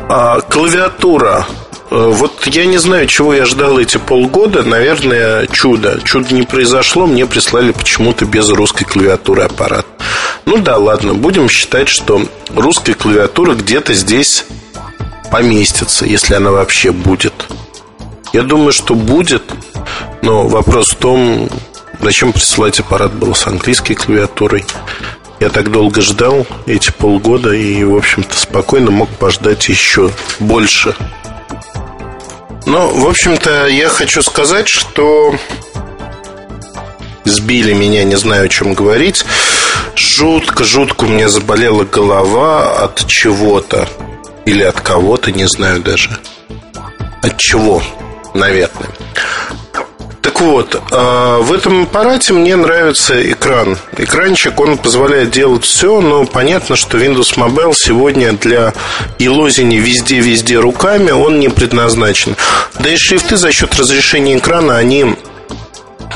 А 0.10 0.40
клавиатура 0.42 1.46
Э, 1.46 1.67
вот 1.90 2.46
я 2.48 2.66
не 2.66 2.78
знаю, 2.78 3.08
чего 3.08 3.34
я 3.34 3.46
ждал 3.46 3.80
эти 3.80 3.98
полгода. 3.98 4.64
Наверное, 4.64 5.48
чудо. 5.48 6.00
Чудо 6.04 6.34
не 6.34 6.44
произошло. 6.44 7.08
Мне 7.08 7.26
прислали 7.26 7.72
почему-то 7.72 8.26
без 8.26 8.50
русской 8.50 8.84
клавиатуры 8.84 9.44
аппарат. 9.44 9.86
Ну 10.46 10.58
да, 10.58 10.78
ладно. 10.78 11.14
Будем 11.14 11.50
считать, 11.50 11.88
что 11.88 12.22
русская 12.54 12.94
клавиатура 12.94 13.54
где-то 13.54 13.94
здесь 13.94 14.46
поместится, 15.32 16.06
если 16.06 16.34
она 16.34 16.52
вообще 16.52 16.92
будет. 16.92 17.34
Я 18.34 18.44
думаю, 18.44 18.74
что 18.74 18.94
будет. 18.94 19.44
Но 20.22 20.48
вопрос 20.48 20.90
в 20.90 20.96
том, 20.96 21.50
зачем 22.02 22.34
присылать 22.34 22.80
аппарат 22.80 23.14
был 23.14 23.34
с 23.34 23.48
английской 23.48 23.96
клавиатурой. 23.96 24.66
Я 25.40 25.50
так 25.50 25.72
долго 25.72 26.02
ждал 26.02 26.48
эти 26.66 26.92
полгода 26.92 27.54
и, 27.54 27.84
в 27.84 27.96
общем-то, 27.96 28.36
спокойно 28.36 28.90
мог 28.92 29.10
пождать 29.10 29.70
еще 29.70 30.12
больше. 30.40 30.96
Ну, 32.68 32.90
в 32.90 33.08
общем-то, 33.08 33.68
я 33.68 33.88
хочу 33.88 34.22
сказать, 34.22 34.68
что 34.68 35.34
сбили 37.24 37.72
меня, 37.72 38.04
не 38.04 38.18
знаю, 38.18 38.48
о 38.48 38.50
чем 38.50 38.74
говорить. 38.74 39.24
Жутко, 39.96 40.66
жутко 40.66 41.06
у 41.06 41.08
меня 41.08 41.30
заболела 41.30 41.86
голова 41.86 42.84
от 42.84 43.08
чего-то. 43.08 43.88
Или 44.46 44.64
от 44.64 44.82
кого-то, 44.82 45.32
не 45.32 45.48
знаю 45.48 45.82
даже. 45.82 46.20
От 47.22 47.38
чего, 47.38 47.82
наверное. 48.34 48.90
Так 50.28 50.42
вот, 50.42 50.84
а, 50.92 51.40
в 51.40 51.54
этом 51.54 51.84
аппарате 51.84 52.34
мне 52.34 52.58
нравится 52.58 53.32
экран. 53.32 53.78
Экранчик, 53.96 54.60
он 54.60 54.78
позволяет 54.78 55.32
делать 55.32 55.64
все, 55.64 56.02
но 56.02 56.26
понятно, 56.26 56.76
что 56.76 56.98
Windows 56.98 57.38
Mobile 57.38 57.74
сегодня 57.74 58.34
для 58.34 58.74
елозения 59.20 59.80
везде-везде 59.80 60.60
руками, 60.60 61.12
он 61.12 61.40
не 61.40 61.48
предназначен. 61.48 62.36
Да 62.78 62.90
и 62.90 62.98
шрифты 62.98 63.38
за 63.38 63.54
счет 63.54 63.74
разрешения 63.76 64.38
экрана, 64.38 64.76
они 64.76 65.16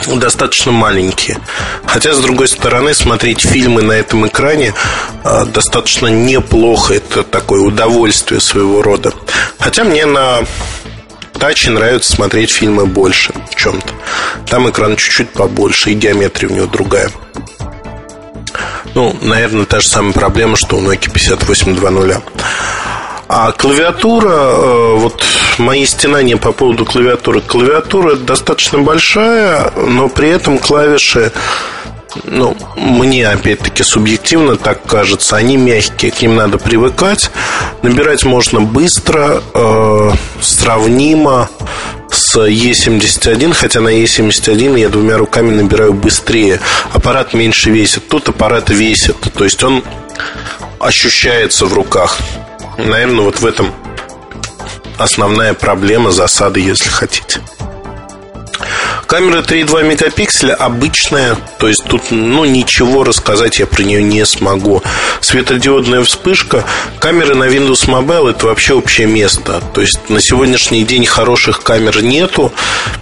достаточно 0.07 0.74
маленькие. 0.74 1.39
Хотя, 1.86 2.14
с 2.14 2.20
другой 2.20 2.49
стороны, 2.49 2.93
смотреть 2.93 3.39
фильмы 3.39 3.82
на 3.82 3.93
этом 3.93 4.28
экране 4.28 4.74
а, 5.24 5.45
достаточно 5.45 6.07
неплохо. 6.07 6.95
Это 6.95 7.24
такое 7.24 7.62
удовольствие 7.62 8.41
своего 8.41 8.82
рода. 8.82 9.14
Хотя 9.57 9.86
мне 9.86 10.05
на 10.05 10.39
Таче 11.41 11.71
нравится 11.71 12.11
смотреть 12.11 12.51
фильмы 12.51 12.85
больше 12.85 13.33
в 13.49 13.55
чем-то. 13.55 13.95
Там 14.45 14.69
экран 14.69 14.95
чуть-чуть 14.95 15.31
побольше, 15.31 15.89
и 15.89 15.95
геометрия 15.95 16.47
у 16.47 16.53
него 16.53 16.67
другая. 16.67 17.09
Ну, 18.93 19.17
наверное, 19.23 19.65
та 19.65 19.79
же 19.79 19.87
самая 19.87 20.13
проблема, 20.13 20.55
что 20.55 20.75
у 20.75 20.81
Nokia 20.81 21.11
5820. 21.11 22.21
А 23.27 23.51
клавиатура, 23.53 24.29
э, 24.29 24.95
вот 24.97 25.23
мои 25.57 25.83
стенания 25.87 26.37
по 26.37 26.51
поводу 26.51 26.85
клавиатуры. 26.85 27.41
Клавиатура 27.41 28.17
достаточно 28.17 28.77
большая, 28.77 29.71
но 29.75 30.09
при 30.09 30.29
этом 30.29 30.59
клавиши 30.59 31.31
ну, 32.24 32.55
мне, 32.76 33.28
опять-таки, 33.28 33.84
субъективно 33.84 34.55
так 34.55 34.84
кажется, 34.86 35.36
они 35.38 35.57
мягкие, 35.57 36.12
к 36.12 36.22
ним 36.22 36.36
надо 36.36 36.57
привыкать. 36.57 37.32
Набирать 37.82 38.24
можно 38.24 38.62
быстро, 38.62 39.41
э, 39.53 40.12
сравнимо 40.41 41.49
с 42.09 42.36
E71, 42.38 43.53
хотя 43.53 43.82
на 43.82 43.89
E71 43.89 44.80
я 44.80 44.89
двумя 44.89 45.18
руками 45.18 45.51
набираю 45.51 45.93
быстрее. 45.93 46.59
Аппарат 46.93 47.34
меньше 47.34 47.72
весит, 47.72 48.07
тут 48.07 48.30
аппарат 48.30 48.70
весит, 48.70 49.18
то 49.34 49.43
есть 49.43 49.64
он 49.64 49.84
ощущается 50.80 51.66
в 51.66 51.74
руках. 51.74 52.18
Наверное, 52.78 53.26
вот 53.26 53.39
в 53.39 53.45
этом 53.45 53.72
основная 54.97 55.53
проблема, 55.53 56.12
засады, 56.12 56.59
если 56.59 56.89
хотите. 56.89 57.41
Камера 59.07 59.41
3,2 59.41 59.84
мегапикселя 59.84 60.53
обычная, 60.53 61.38
то 61.59 61.68
есть 61.68 61.84
тут 61.86 62.12
ну, 62.12 62.45
ничего 62.45 63.03
рассказать 63.03 63.59
я 63.59 63.66
про 63.66 63.84
нее 63.84 64.01
не 64.03 64.26
смогу. 64.26 64.82
Светодиодная 65.20 66.03
вспышка. 66.03 66.64
Камеры 66.99 67.36
на 67.36 67.45
Windows 67.45 67.88
Mobile 67.88 68.32
это 68.32 68.47
вообще 68.47 68.74
общее 68.74 69.07
место. 69.07 69.62
То 69.74 69.82
есть 69.82 70.09
на 70.09 70.22
сегодняшний 70.22 70.84
день 70.84 71.05
хороших 71.05 71.64
камер 71.64 72.03
нету. 72.03 72.51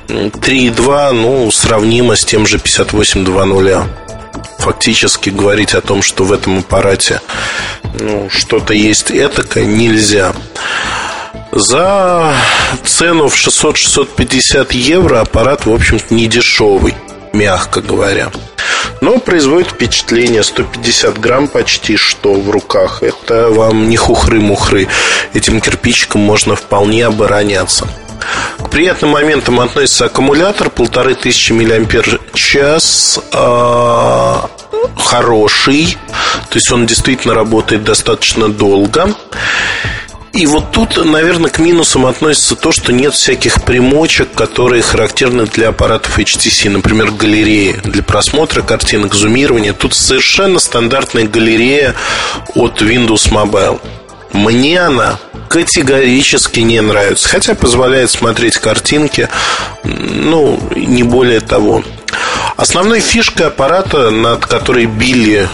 3,2 0.08 1.12
ну, 1.12 1.52
сравнимо 1.52 2.16
с 2.16 2.26
тем 2.26 2.48
же 2.48 2.58
58.2.0 2.58 3.86
фактически 4.60 5.30
говорить 5.30 5.74
о 5.74 5.82
том, 5.82 6.02
что 6.02 6.26
в 6.26 6.34
этом 6.34 6.60
аппарате 6.60 7.22
ну, 8.00 8.30
что-то 8.30 8.74
есть 8.74 9.12
этакое, 9.12 9.66
нельзя. 9.66 10.34
За 11.52 12.36
цену 12.84 13.28
в 13.28 13.36
600-650 13.36 14.68
евро 14.74 15.22
аппарат, 15.22 15.66
в 15.66 15.74
общем-то, 15.74 16.14
не 16.14 16.28
дешевый, 16.28 16.94
мягко 17.34 17.82
говоря. 17.82 18.32
Но 19.02 19.18
производит 19.20 19.70
впечатление 19.70 20.44
150 20.44 21.20
грамм 21.20 21.48
почти 21.48 21.98
что 21.98 22.34
в 22.34 22.50
руках. 22.50 23.02
Это 23.02 23.50
вам 23.50 23.90
не 23.90 23.98
хухры-мухры. 23.98 24.88
Этим 25.34 25.62
кирпичиком 25.62 26.22
можно 26.22 26.56
вполне 26.56 27.06
обороняться. 27.06 27.88
К 28.60 28.70
приятным 28.70 29.12
моментам 29.12 29.60
относится 29.60 30.06
аккумулятор 30.06 30.70
полторы 30.70 31.16
тысячи 31.16 31.54
мАч 31.54 31.68
э, 33.34 34.36
хороший, 34.98 35.98
то 36.50 36.56
есть 36.56 36.72
он 36.72 36.86
действительно 36.86 37.34
работает 37.34 37.84
достаточно 37.84 38.50
долго. 38.50 39.16
И 40.40 40.46
вот 40.46 40.72
тут, 40.72 40.96
наверное, 41.04 41.52
к 41.52 41.60
минусам 41.60 42.06
относится 42.06 42.56
то, 42.56 42.72
что 42.72 42.94
нет 42.94 43.14
всяких 43.14 43.62
примочек, 43.66 44.32
которые 44.34 44.82
характерны 44.82 45.46
для 45.46 45.68
аппаратов 45.68 46.18
HTC, 46.18 46.70
например, 46.70 47.12
галереи 47.12 47.74
для 47.84 48.02
просмотра 48.02 48.62
картинок, 48.62 49.16
зумирования. 49.16 49.74
Тут 49.74 49.94
совершенно 49.94 50.60
стандартная 50.60 51.28
галерея 51.28 51.94
от 52.56 52.82
Windows 52.82 53.30
Mobile. 53.30 53.82
Мне 54.32 54.80
она 54.80 55.20
категорически 55.50 56.62
не 56.62 56.80
нравится, 56.80 57.28
хотя 57.28 57.54
позволяет 57.54 58.10
смотреть 58.10 58.60
картинки, 58.60 59.28
ну, 59.84 60.58
не 60.74 61.04
более 61.04 61.42
того. 61.42 61.84
Основной 62.56 63.02
фишкой 63.02 63.48
аппарата, 63.48 64.10
над 64.10 64.46
которой 64.46 64.86
били 64.86 65.50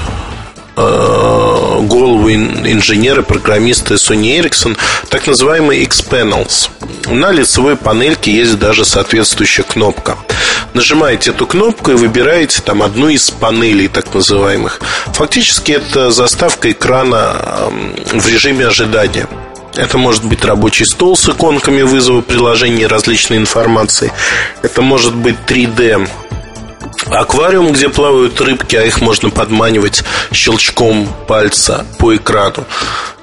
Э, 0.77 1.79
голову 1.83 2.29
инженеры, 2.31 3.23
программисты 3.23 3.93
Sony 3.93 4.39
Ericsson, 4.39 4.77
так 5.09 5.25
называемые 5.25 5.83
X-Panels. 5.83 6.69
На 7.07 7.31
лицевой 7.31 7.77
панельке 7.77 8.31
есть 8.31 8.59
даже 8.59 8.83
соответствующая 8.83 9.63
кнопка. 9.63 10.17
Нажимаете 10.73 11.29
эту 11.29 11.47
кнопку 11.47 11.91
и 11.91 11.95
выбираете 11.95 12.61
там 12.61 12.83
одну 12.83 13.07
из 13.07 13.29
панелей 13.29 13.87
так 13.87 14.13
называемых. 14.13 14.81
Фактически 15.13 15.71
это 15.73 16.11
заставка 16.11 16.69
экрана 16.71 17.71
в 18.11 18.27
режиме 18.27 18.67
ожидания. 18.67 19.29
Это 19.75 19.97
может 19.97 20.25
быть 20.25 20.43
рабочий 20.43 20.85
стол 20.85 21.15
с 21.15 21.29
иконками 21.29 21.83
вызова 21.83 22.21
приложений 22.21 22.87
различной 22.87 23.37
информации. 23.37 24.11
Это 24.61 24.81
может 24.81 25.15
быть 25.15 25.35
3D 25.47 26.07
аквариум, 27.07 27.71
где 27.71 27.89
плавают 27.89 28.39
рыбки, 28.41 28.75
а 28.75 28.83
их 28.83 29.01
можно 29.01 29.29
подманивать 29.29 30.03
щелчком 30.31 31.07
пальца 31.27 31.85
по 31.99 32.15
экрану. 32.15 32.65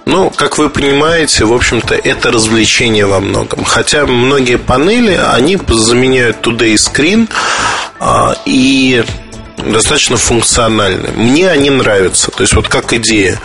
Ну, 0.05 0.31
как 0.31 0.59
вы 0.59 0.69
понимаете, 0.69 1.45
в 1.45 1.53
общем-то, 1.53 1.95
это 1.95 2.33
развлечение 2.33 3.07
во 3.07 3.21
многом. 3.21 3.65
Хотя 3.65 4.05
многие 4.07 4.59
панели, 4.59 5.15
они 5.15 5.59
заменяют 5.69 6.45
Today 6.45 6.75
Screen 6.75 7.29
а, 8.01 8.35
и 8.45 9.05
достаточно 9.59 10.17
функциональны. 10.17 11.11
Мне 11.15 11.51
они 11.51 11.71
нравятся, 11.71 12.31
то 12.31 12.43
есть 12.43 12.55
вот 12.55 12.69
как 12.69 12.93
идея. 12.95 13.41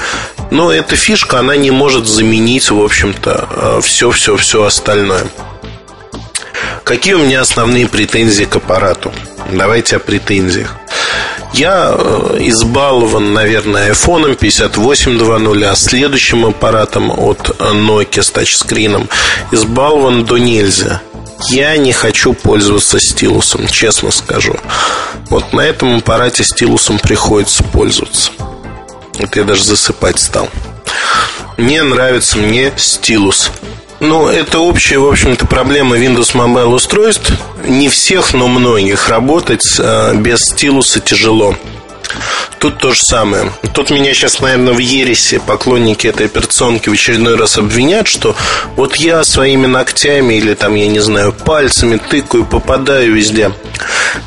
Но 0.49 0.71
эта 0.71 0.95
фишка, 0.95 1.39
она 1.39 1.55
не 1.55 1.71
может 1.71 2.07
заменить, 2.07 2.71
в 2.71 2.81
общем-то, 2.81 3.79
все-все-все 3.83 4.63
а, 4.63 4.67
остальное. 4.67 5.25
Какие 6.83 7.15
у 7.15 7.19
меня 7.19 7.41
основные 7.41 7.87
претензии 7.87 8.45
к 8.45 8.55
аппарату? 8.55 9.11
Давайте 9.51 9.97
о 9.97 9.99
претензиях. 9.99 10.75
Я 11.53 11.93
э, 11.97 12.37
избалован, 12.41 13.33
наверное, 13.33 13.91
iPhone 13.91 14.37
58.2.0, 14.37 15.63
а 15.65 15.75
следующим 15.75 16.45
аппаратом 16.45 17.11
от 17.11 17.49
Nokia 17.59 18.21
с 18.21 18.31
тачскрином 18.31 19.09
избалован 19.51 20.25
до 20.25 20.37
нельзя. 20.37 21.01
Я 21.49 21.77
не 21.77 21.93
хочу 21.93 22.33
пользоваться 22.33 22.99
стилусом, 22.99 23.67
честно 23.67 24.11
скажу. 24.11 24.55
Вот 25.29 25.53
на 25.53 25.61
этом 25.61 25.97
аппарате 25.97 26.43
стилусом 26.43 26.99
приходится 26.99 27.63
пользоваться. 27.63 28.31
Это 29.19 29.39
я 29.39 29.45
даже 29.45 29.63
засыпать 29.63 30.19
стал. 30.19 30.49
Мне 31.57 31.83
нравится 31.83 32.37
мне 32.37 32.73
стилус. 32.75 33.51
Ну, 33.99 34.27
это 34.27 34.59
общая, 34.59 34.99
в 34.99 35.07
общем-то, 35.07 35.47
проблема 35.47 35.97
Windows 35.97 36.35
Mobile 36.35 36.73
устройств. 36.75 37.33
Не 37.65 37.89
всех, 37.89 38.33
но 38.33 38.47
многих. 38.47 39.09
Работать 39.09 39.75
э, 39.79 40.15
без 40.15 40.41
стилуса 40.41 40.99
тяжело. 40.99 41.55
Тут 42.59 42.79
то 42.79 42.91
же 42.91 43.03
самое. 43.03 43.51
Тут 43.73 43.91
меня 43.91 44.13
сейчас, 44.13 44.39
наверное, 44.39 44.73
в 44.73 44.79
ересе 44.79 45.39
поклонники 45.39 46.07
этой 46.07 46.25
операционки 46.25 46.89
в 46.89 46.93
очередной 46.93 47.35
раз 47.35 47.57
обвинят, 47.57 48.07
что 48.07 48.35
вот 48.75 48.95
я 48.95 49.23
своими 49.23 49.67
ногтями 49.67 50.35
или 50.35 50.53
там, 50.55 50.73
я 50.73 50.87
не 50.87 50.99
знаю, 50.99 51.33
пальцами 51.33 51.97
тыкаю, 51.97 52.45
попадаю 52.45 53.13
везде. 53.13 53.51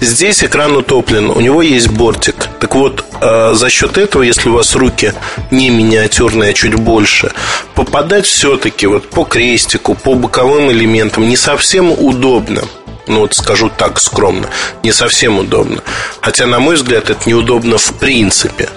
Здесь 0.00 0.44
экран 0.44 0.76
утоплен, 0.76 1.30
у 1.30 1.40
него 1.40 1.62
есть 1.62 1.88
бортик. 1.88 2.48
Так 2.60 2.74
вот, 2.76 3.04
э, 3.20 3.54
за 3.54 3.68
счет 3.68 3.98
этого, 3.98 4.22
если 4.22 4.48
у 4.48 4.54
вас 4.54 4.74
руки 4.76 5.12
не 5.50 5.70
миниатюрные, 5.70 6.50
а 6.50 6.54
чуть 6.54 6.74
больше, 6.74 7.32
попадать 7.74 8.26
все-таки 8.26 8.86
вот 8.86 9.10
по 9.10 9.24
крестику, 9.24 9.94
по 9.94 10.14
боковым 10.14 10.70
элементам 10.70 11.28
не 11.28 11.36
совсем 11.36 11.90
удобно 11.90 12.62
ну 13.10 13.20
вот 13.20 13.34
скажу 13.34 13.70
так 13.76 14.00
скромно, 14.00 14.48
не 14.82 14.92
совсем 14.92 15.38
удобно. 15.38 15.82
Хотя, 16.20 16.46
на 16.46 16.60
мой 16.60 16.76
взгляд, 16.76 17.10
это 17.10 17.28
неудобно 17.28 17.76
в 17.76 17.98
принципе. 17.98 18.68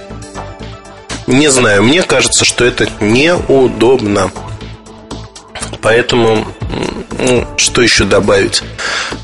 Не 1.27 1.49
знаю, 1.49 1.83
мне 1.83 2.03
кажется, 2.03 2.43
что 2.43 2.65
это 2.65 2.87
неудобно. 2.99 4.31
Поэтому, 5.81 6.45
ну, 7.17 7.47
что 7.57 7.81
еще 7.81 8.03
добавить? 8.05 8.63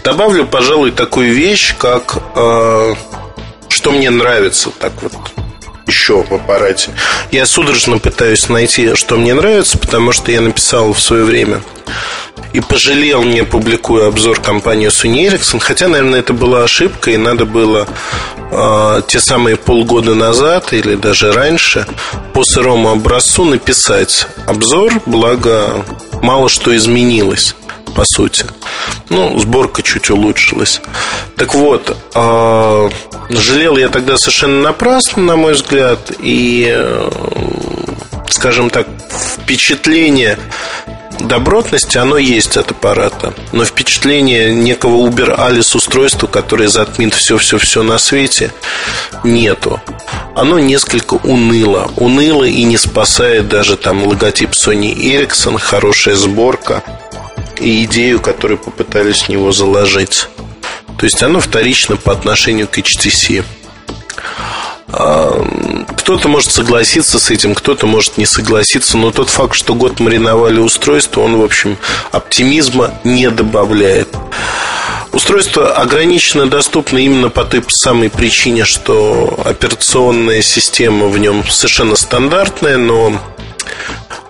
Добавлю, 0.04 0.46
пожалуй, 0.46 0.92
такую 0.92 1.34
вещь, 1.34 1.76
как 1.78 2.18
э, 2.36 2.96
что 3.70 3.92
мне 3.92 4.10
нравится, 4.10 4.70
так 4.70 4.94
вот 5.02 5.14
еще 5.88 6.24
в 6.24 6.32
аппарате. 6.32 6.92
Я 7.32 7.46
судорожно 7.46 7.98
пытаюсь 7.98 8.48
найти, 8.48 8.94
что 8.96 9.18
мне 9.18 9.34
нравится, 9.34 9.78
потому 9.78 10.12
что 10.12 10.32
я 10.32 10.42
написал 10.42 10.94
в 10.94 11.02
свое 11.02 11.24
время 11.24 11.62
и 12.54 12.60
пожалел, 12.60 13.24
не 13.24 13.44
публикуя 13.44 14.08
обзор 14.08 14.42
компании 14.42 14.90
Sony 14.90 15.28
Ericsson, 15.28 15.60
хотя, 15.60 15.88
наверное, 15.88 16.20
это 16.20 16.34
была 16.34 16.64
ошибка, 16.64 17.12
и 17.12 17.18
надо 17.18 17.46
было 17.46 17.88
э, 18.52 19.02
те 19.08 19.20
самые 19.20 19.56
полгода 19.56 20.16
назад 20.16 20.74
или 20.74 20.96
даже 20.96 21.32
раньше 21.32 21.86
по 22.34 22.44
сырому 22.44 22.90
образцу 22.90 23.46
написать 23.46 24.28
обзор, 24.48 24.94
благо 25.06 25.86
мало 26.22 26.50
что 26.50 26.76
изменилось 26.76 27.56
по 27.96 28.04
сути. 28.06 28.46
Ну, 29.10 29.38
сборка 29.40 29.82
чуть 29.82 30.10
улучшилась. 30.10 30.82
Так 31.36 31.54
вот, 31.54 31.96
э, 32.16 32.90
жалел 33.30 33.78
я 33.78 33.90
тогда 33.90 34.18
совершенно 34.18 34.62
напрасно, 34.62 35.24
на 35.24 35.36
мой 35.36 35.54
взгляд, 35.54 36.00
и, 36.20 36.68
э, 36.70 37.10
скажем 38.30 38.70
так, 38.70 38.88
впечатление 39.38 40.38
добротности 41.20 41.98
оно 41.98 42.18
есть 42.18 42.58
от 42.58 42.72
аппарата, 42.72 43.34
но 43.52 43.66
впечатление 43.66 44.54
некого 44.54 45.08
Uber 45.08 45.38
Alice 45.38 45.76
устройства, 45.76 46.28
которое 46.28 46.70
затмит 46.70 47.14
все-все-все 47.14 47.84
на 47.84 47.98
свете, 47.98 48.52
нету. 49.24 49.82
Оно 50.36 50.60
несколько 50.60 51.16
уныло. 51.16 51.92
Уныло 51.98 52.44
и 52.44 52.64
не 52.64 52.78
спасает 52.78 53.48
даже 53.48 53.78
там 53.78 54.04
логотип 54.06 54.52
Sony 54.52 54.96
Ericsson, 54.96 55.58
хорошая 55.60 56.16
сборка 56.16 56.84
и 57.60 57.84
идею, 57.84 58.20
которую 58.20 58.58
попытались 58.58 59.24
в 59.24 59.30
него 59.30 59.52
заложить. 59.52 60.28
То 60.98 61.06
есть 61.06 61.22
оно 61.24 61.40
вторично 61.40 61.96
по 61.96 62.12
отношению 62.12 62.68
к 62.68 62.78
HTC. 62.78 63.44
Кто-то 64.92 66.28
может 66.28 66.52
согласиться 66.52 67.20
с 67.20 67.30
этим, 67.30 67.54
кто-то 67.54 67.86
может 67.86 68.18
не 68.18 68.26
согласиться, 68.26 68.98
но 68.98 69.12
тот 69.12 69.30
факт, 69.30 69.56
что 69.56 69.76
год 69.76 70.00
мариновали 70.00 70.60
устройство, 70.60 71.22
он, 71.22 71.38
в 71.38 71.44
общем, 71.44 71.78
оптимизма 72.12 72.92
не 73.04 73.30
добавляет. 73.30 74.10
Устройство 75.12 75.74
ограниченно 75.74 76.48
доступно 76.48 76.98
именно 76.98 77.30
по 77.30 77.44
той 77.44 77.64
самой 77.68 78.10
причине, 78.10 78.66
что 78.66 79.40
операционная 79.46 80.42
система 80.42 81.08
в 81.08 81.18
нем 81.18 81.48
совершенно 81.48 81.96
стандартная, 81.96 82.78
но 82.78 83.20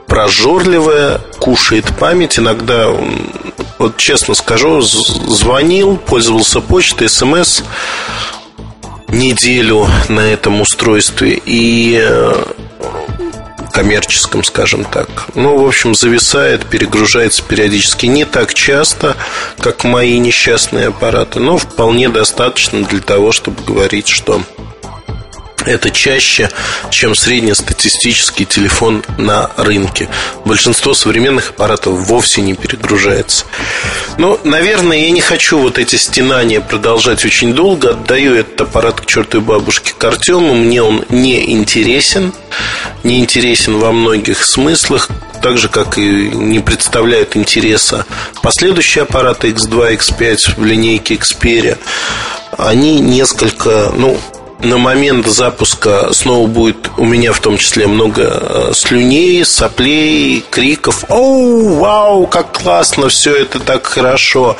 прожорливая, 0.07 1.19
кушает 1.39 1.85
память. 1.97 2.39
Иногда, 2.39 2.87
вот 3.77 3.97
честно 3.97 4.33
скажу, 4.33 4.81
звонил, 4.81 5.97
пользовался 5.97 6.59
почтой, 6.59 7.07
смс 7.07 7.61
неделю 9.11 9.87
на 10.07 10.21
этом 10.21 10.61
устройстве 10.61 11.41
и 11.45 11.99
э, 12.01 12.43
коммерческом, 13.71 14.43
скажем 14.43 14.83
так. 14.83 15.27
Ну, 15.35 15.57
в 15.57 15.67
общем, 15.67 15.95
зависает, 15.95 16.65
перегружается 16.65 17.43
периодически 17.43 18.07
не 18.07 18.25
так 18.25 18.53
часто, 18.53 19.15
как 19.59 19.83
мои 19.83 20.17
несчастные 20.19 20.87
аппараты, 20.87 21.39
но 21.39 21.57
вполне 21.57 22.09
достаточно 22.09 22.83
для 22.83 22.99
того, 22.99 23.31
чтобы 23.31 23.63
говорить, 23.63 24.07
что 24.07 24.41
это 25.65 25.91
чаще, 25.91 26.49
чем 26.89 27.15
среднестатистический 27.15 28.45
телефон 28.45 29.03
на 29.17 29.51
рынке. 29.57 30.09
Большинство 30.45 30.93
современных 30.93 31.51
аппаратов 31.51 31.93
вовсе 32.07 32.41
не 32.41 32.55
перегружается. 32.55 33.45
Но, 34.17 34.39
наверное, 34.43 34.97
я 34.97 35.11
не 35.11 35.21
хочу 35.21 35.59
вот 35.59 35.77
эти 35.77 35.95
стенания 35.95 36.61
продолжать 36.61 37.23
очень 37.25 37.53
долго. 37.53 37.91
Отдаю 37.91 38.35
этот 38.35 38.61
аппарат 38.61 39.01
к 39.01 39.05
чертовой 39.05 39.45
бабушке 39.45 39.93
к 39.97 40.03
Артему. 40.03 40.53
Мне 40.53 40.83
он 40.83 41.05
не 41.09 41.51
интересен. 41.51 42.33
Не 43.03 43.19
интересен 43.19 43.77
во 43.77 43.91
многих 43.91 44.43
смыслах 44.45 45.09
так 45.41 45.57
же, 45.57 45.69
как 45.69 45.97
и 45.97 46.01
не 46.01 46.59
представляют 46.59 47.35
интереса 47.35 48.05
последующие 48.41 49.03
аппараты 49.03 49.49
X2, 49.51 49.97
X5 49.97 50.55
в 50.57 50.65
линейке 50.65 51.15
Xperia. 51.15 51.77
Они 52.57 52.99
несколько, 52.99 53.91
ну, 53.95 54.19
на 54.61 54.77
момент 54.77 55.25
запуска 55.27 56.11
снова 56.13 56.47
будет 56.47 56.89
у 56.97 57.05
меня 57.05 57.31
в 57.31 57.39
том 57.39 57.57
числе 57.57 57.87
много 57.87 58.23
э, 58.23 58.71
слюней, 58.73 59.45
соплей, 59.45 60.43
криков. 60.49 61.05
Оу, 61.09 61.75
вау, 61.75 62.27
как 62.27 62.51
классно, 62.51 63.09
все 63.09 63.35
это 63.35 63.59
так 63.59 63.85
хорошо. 63.85 64.57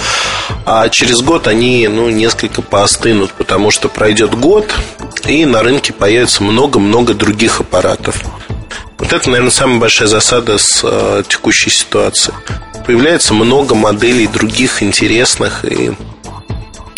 А 0.66 0.88
через 0.90 1.22
год 1.22 1.48
они 1.48 1.88
ну, 1.88 2.10
несколько 2.10 2.62
поостынут, 2.62 3.34
потому 3.34 3.72
что 3.72 3.90
пройдет 3.90 4.34
год, 4.36 4.74
и 5.26 5.46
на 5.46 5.62
рынке 5.62 5.92
появится 5.92 6.44
много-много 6.44 7.14
других 7.14 7.60
аппаратов. 7.60 8.22
Вот 8.98 9.14
это, 9.14 9.30
наверное, 9.30 9.52
самая 9.52 9.80
большая 9.80 10.08
засада 10.08 10.58
с 10.58 10.82
э, 10.84 11.24
текущей 11.28 11.70
ситуацией. 11.70 12.36
Появляется 12.86 13.34
много 13.34 13.76
моделей 13.76 14.28
других 14.28 14.82
интересных, 14.82 15.64
и 15.66 15.92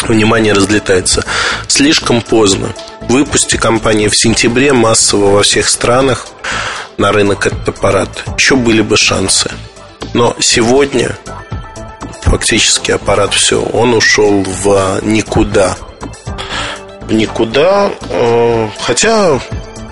внимание 0.10 0.54
разлетается. 0.54 1.24
Слишком 1.68 2.22
поздно. 2.22 2.74
Выпусти 3.02 3.58
компания 3.58 4.10
в 4.10 4.18
сентябре 4.18 4.74
массово 4.74 5.32
во 5.32 5.44
всех 5.44 5.68
странах 5.70 6.28
на 6.98 7.12
рынок 7.12 7.48
этот 7.48 7.68
аппарат, 7.70 8.10
еще 8.38 8.56
были 8.56 8.82
бы 8.82 8.96
шансы. 8.98 9.52
Но 10.14 10.36
сегодня 10.40 11.18
фактически 12.22 12.92
аппарат 12.92 13.34
все, 13.34 13.62
он 13.62 13.94
ушел 13.94 14.44
в 14.44 15.00
никуда. 15.04 15.78
В 17.02 17.14
никуда, 17.14 17.92
э, 18.10 18.70
хотя 18.82 19.40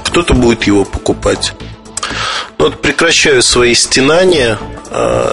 кто-то 0.05 0.33
будет 0.33 0.63
его 0.63 0.85
покупать. 0.85 1.53
Но 2.57 2.65
вот 2.65 2.81
прекращаю 2.81 3.41
свои 3.41 3.73
стенания, 3.73 4.59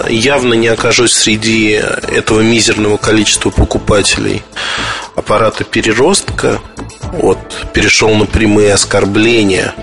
явно 0.08 0.54
не 0.54 0.68
окажусь 0.68 1.12
среди 1.12 1.70
этого 1.70 2.40
мизерного 2.40 2.96
количества 2.96 3.50
покупателей 3.50 4.42
аппарата 5.16 5.64
переростка, 5.64 6.60
вот, 7.12 7.38
перешел 7.72 8.14
на 8.14 8.26
прямые 8.26 8.74
оскорбления. 8.74 9.74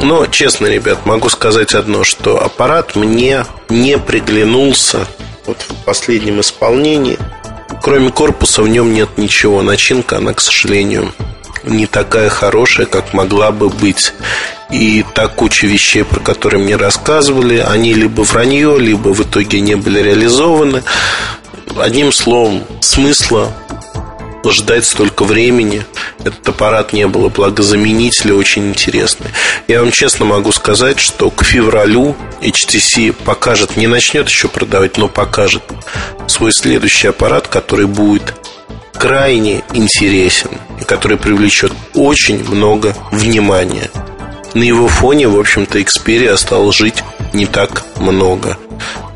Но, 0.00 0.26
честно, 0.26 0.66
ребят, 0.66 1.06
могу 1.06 1.28
сказать 1.28 1.74
одно, 1.74 2.04
что 2.04 2.42
аппарат 2.42 2.96
мне 2.96 3.44
не 3.68 3.98
приглянулся 3.98 5.06
вот 5.46 5.58
в 5.60 5.84
последнем 5.84 6.40
исполнении. 6.40 7.18
Кроме 7.82 8.10
корпуса 8.10 8.62
в 8.62 8.68
нем 8.68 8.92
нет 8.92 9.18
ничего. 9.18 9.62
Начинка, 9.62 10.18
она, 10.18 10.34
к 10.34 10.40
сожалению, 10.40 11.12
не 11.68 11.86
такая 11.86 12.28
хорошая, 12.28 12.86
как 12.86 13.14
могла 13.14 13.52
бы 13.52 13.68
быть. 13.68 14.12
И 14.70 15.04
та 15.14 15.28
куча 15.28 15.66
вещей, 15.66 16.04
про 16.04 16.20
которые 16.20 16.62
мне 16.62 16.76
рассказывали, 16.76 17.58
они 17.58 17.94
либо 17.94 18.22
вранье, 18.22 18.78
либо 18.78 19.08
в 19.10 19.22
итоге 19.22 19.60
не 19.60 19.76
были 19.76 20.00
реализованы. 20.00 20.82
одним 21.76 22.12
словом, 22.12 22.64
смысла 22.80 23.52
ждать 24.50 24.84
столько 24.84 25.24
времени. 25.24 25.84
Этот 26.20 26.48
аппарат 26.48 26.92
не 26.92 27.06
было, 27.06 27.28
благо 27.28 27.62
заменители 27.62 28.32
очень 28.32 28.68
интересные. 28.70 29.30
Я 29.66 29.80
вам 29.80 29.90
честно 29.90 30.24
могу 30.24 30.52
сказать, 30.52 30.98
что 30.98 31.30
к 31.30 31.44
февралю 31.44 32.16
HTC 32.40 33.12
покажет, 33.12 33.76
не 33.76 33.86
начнет 33.86 34.28
еще 34.28 34.48
продавать, 34.48 34.96
но 34.96 35.08
покажет 35.08 35.62
свой 36.26 36.52
следующий 36.52 37.08
аппарат, 37.08 37.48
который 37.48 37.86
будет 37.86 38.34
крайне 38.98 39.62
интересен 39.74 40.50
и 40.80 40.84
который 40.84 41.16
привлечет 41.16 41.72
очень 41.94 42.44
много 42.44 42.94
внимания. 43.12 43.90
На 44.54 44.62
его 44.62 44.88
фоне, 44.88 45.28
в 45.28 45.38
общем-то, 45.38 45.78
Xperia 45.78 46.36
стал 46.36 46.72
жить 46.72 47.04
не 47.32 47.46
так 47.46 47.84
много. 47.96 48.58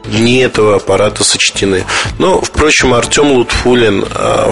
Дни 0.05 0.39
этого 0.39 0.77
аппарата 0.77 1.25
сочтены. 1.25 1.85
Но, 2.19 2.41
впрочем, 2.41 2.93
Артем 2.93 3.33
Лутфулин 3.33 4.05
а, 4.15 4.51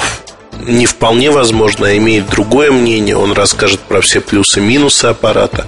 не 0.67 0.87
вполне 0.87 1.31
возможно, 1.31 1.87
а 1.87 1.97
имеет 1.97 2.29
другое 2.29 2.73
мнение. 2.73 3.17
Он 3.17 3.33
расскажет 3.33 3.81
про 3.81 4.01
все 4.01 4.21
плюсы 4.21 4.61
и 4.61 4.63
минусы 4.63 5.07
аппарата. 5.07 5.67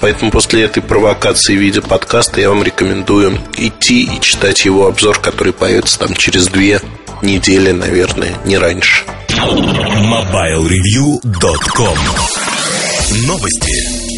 Поэтому 0.00 0.30
после 0.30 0.64
этой 0.64 0.82
провокации 0.82 1.56
в 1.56 1.60
виде 1.60 1.80
подкаста 1.80 2.40
я 2.40 2.50
вам 2.50 2.62
рекомендую 2.62 3.38
идти 3.56 4.04
и 4.04 4.20
читать 4.20 4.64
его 4.64 4.86
обзор, 4.86 5.18
который 5.20 5.52
появится 5.52 5.98
там 5.98 6.14
через 6.14 6.48
две 6.48 6.80
недели, 7.22 7.72
наверное, 7.72 8.36
не 8.44 8.58
раньше. 8.58 9.04
MobileReview.com 9.30 11.98
Новости. 13.26 14.09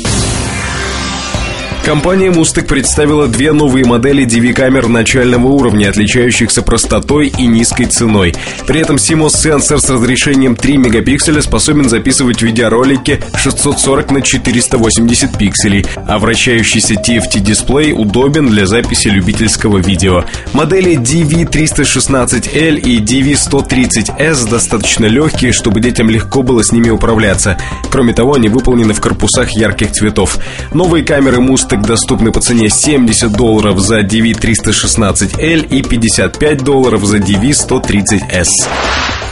Компания 1.84 2.28
Mustang 2.28 2.62
представила 2.62 3.26
две 3.26 3.50
новые 3.50 3.84
модели 3.84 4.24
DV-камер 4.24 4.86
начального 4.86 5.48
уровня, 5.48 5.88
отличающихся 5.88 6.62
простотой 6.62 7.26
и 7.36 7.44
низкой 7.44 7.86
ценой. 7.86 8.34
При 8.68 8.78
этом 8.80 8.96
CMOS 8.96 9.36
сенсор 9.36 9.80
с 9.80 9.90
разрешением 9.90 10.54
3 10.54 10.76
мегапикселя 10.76 11.42
способен 11.42 11.88
записывать 11.88 12.40
видеоролики 12.40 13.20
640 13.36 14.10
на 14.12 14.22
480 14.22 15.36
пикселей, 15.36 15.84
а 16.06 16.20
вращающийся 16.20 16.94
TFT-дисплей 16.94 17.92
удобен 17.92 18.46
для 18.48 18.66
записи 18.66 19.08
любительского 19.08 19.78
видео. 19.78 20.24
Модели 20.52 20.96
DV316L 20.96 22.78
и 22.78 23.00
DV130S 23.00 24.48
достаточно 24.48 25.06
легкие, 25.06 25.50
чтобы 25.52 25.80
детям 25.80 26.08
легко 26.08 26.42
было 26.44 26.62
с 26.62 26.70
ними 26.70 26.90
управляться. 26.90 27.58
Кроме 27.90 28.12
того, 28.12 28.34
они 28.34 28.48
выполнены 28.48 28.94
в 28.94 29.00
корпусах 29.00 29.50
ярких 29.50 29.90
цветов. 29.90 30.38
Новые 30.72 31.04
камеры 31.04 31.38
Mustang 31.38 31.71
так 31.72 31.86
доступны 31.86 32.32
по 32.32 32.40
цене 32.42 32.68
70 32.68 33.32
долларов 33.32 33.80
за 33.80 34.00
DV316L 34.00 35.68
и 35.68 35.82
55 35.82 36.62
долларов 36.62 37.02
за 37.06 37.16
DV130S. 37.16 38.48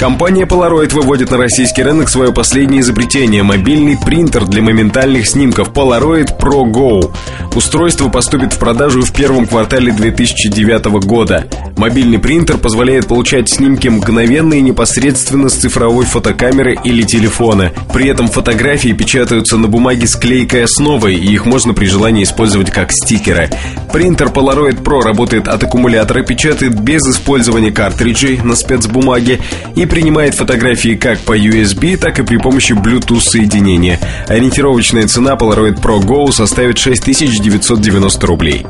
Компания 0.01 0.47
Polaroid 0.47 0.95
выводит 0.95 1.31
на 1.31 1.37
российский 1.37 1.83
рынок 1.83 2.09
свое 2.09 2.33
последнее 2.33 2.81
изобретение– 2.81 3.43
мобильный 3.45 3.99
принтер 4.03 4.47
для 4.47 4.63
моментальных 4.63 5.29
снимков 5.29 5.73
Polaroid 5.73 6.39
Pro 6.39 6.65
Go. 6.65 7.15
Устройство 7.55 8.09
поступит 8.09 8.55
в 8.55 8.59
продажу 8.59 9.03
в 9.03 9.13
первом 9.13 9.47
квартале 9.47 9.93
2009 9.93 11.05
года. 11.05 11.47
Мобильный 11.77 12.19
принтер 12.19 12.57
позволяет 12.57 13.09
получать 13.09 13.51
снимки 13.51 13.89
мгновенно 13.89 14.55
и 14.55 14.63
непосредственно 14.63 15.51
с 15.51 15.57
цифровой 15.57 16.07
фотокамеры 16.07 16.79
или 16.83 17.03
телефона. 17.03 17.71
При 17.93 18.09
этом 18.09 18.29
фотографии 18.29 18.93
печатаются 18.93 19.59
на 19.59 19.69
бумаге 19.69 20.07
с 20.07 20.17
клейкой 20.17 20.65
основой, 20.65 21.17
и 21.17 21.31
их 21.31 21.45
можно 21.45 21.75
при 21.75 21.85
желании 21.85 22.25
использовать 22.31 22.71
как 22.71 22.93
стикеры. 22.93 23.51
Принтер 23.93 24.29
Polaroid 24.29 24.83
Pro 24.83 25.01
работает 25.01 25.49
от 25.49 25.63
аккумулятора, 25.63 26.23
печатает 26.23 26.81
без 26.81 27.03
использования 27.03 27.73
картриджей 27.73 28.39
на 28.39 28.55
спецбумаге 28.55 29.41
и 29.75 29.85
принимает 29.85 30.35
фотографии 30.35 30.95
как 30.95 31.19
по 31.21 31.37
USB, 31.37 31.97
так 31.97 32.19
и 32.19 32.23
при 32.23 32.39
помощи 32.39 32.73
Bluetooth 32.73 33.21
соединения. 33.21 33.99
Ориентировочная 34.29 35.07
цена 35.09 35.35
Polaroid 35.35 35.83
Pro 35.83 36.01
Go 36.01 36.33
составит 36.33 36.79
6990 36.79 38.27
рублей. 38.27 38.65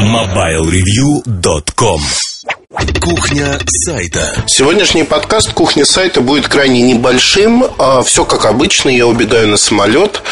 MobileReview.com 0.00 2.00
Кухня 2.72 3.58
сайта. 3.66 4.44
Сегодняшний 4.46 5.02
подкаст 5.02 5.52
«Кухня 5.52 5.84
сайта» 5.84 6.20
будет 6.20 6.46
крайне 6.46 6.82
небольшим. 6.82 7.64
А, 7.78 8.00
Все 8.02 8.24
как 8.24 8.44
обычно, 8.46 8.90
я 8.90 9.08
убегаю 9.08 9.48
на 9.48 9.56
самолет. 9.56 10.22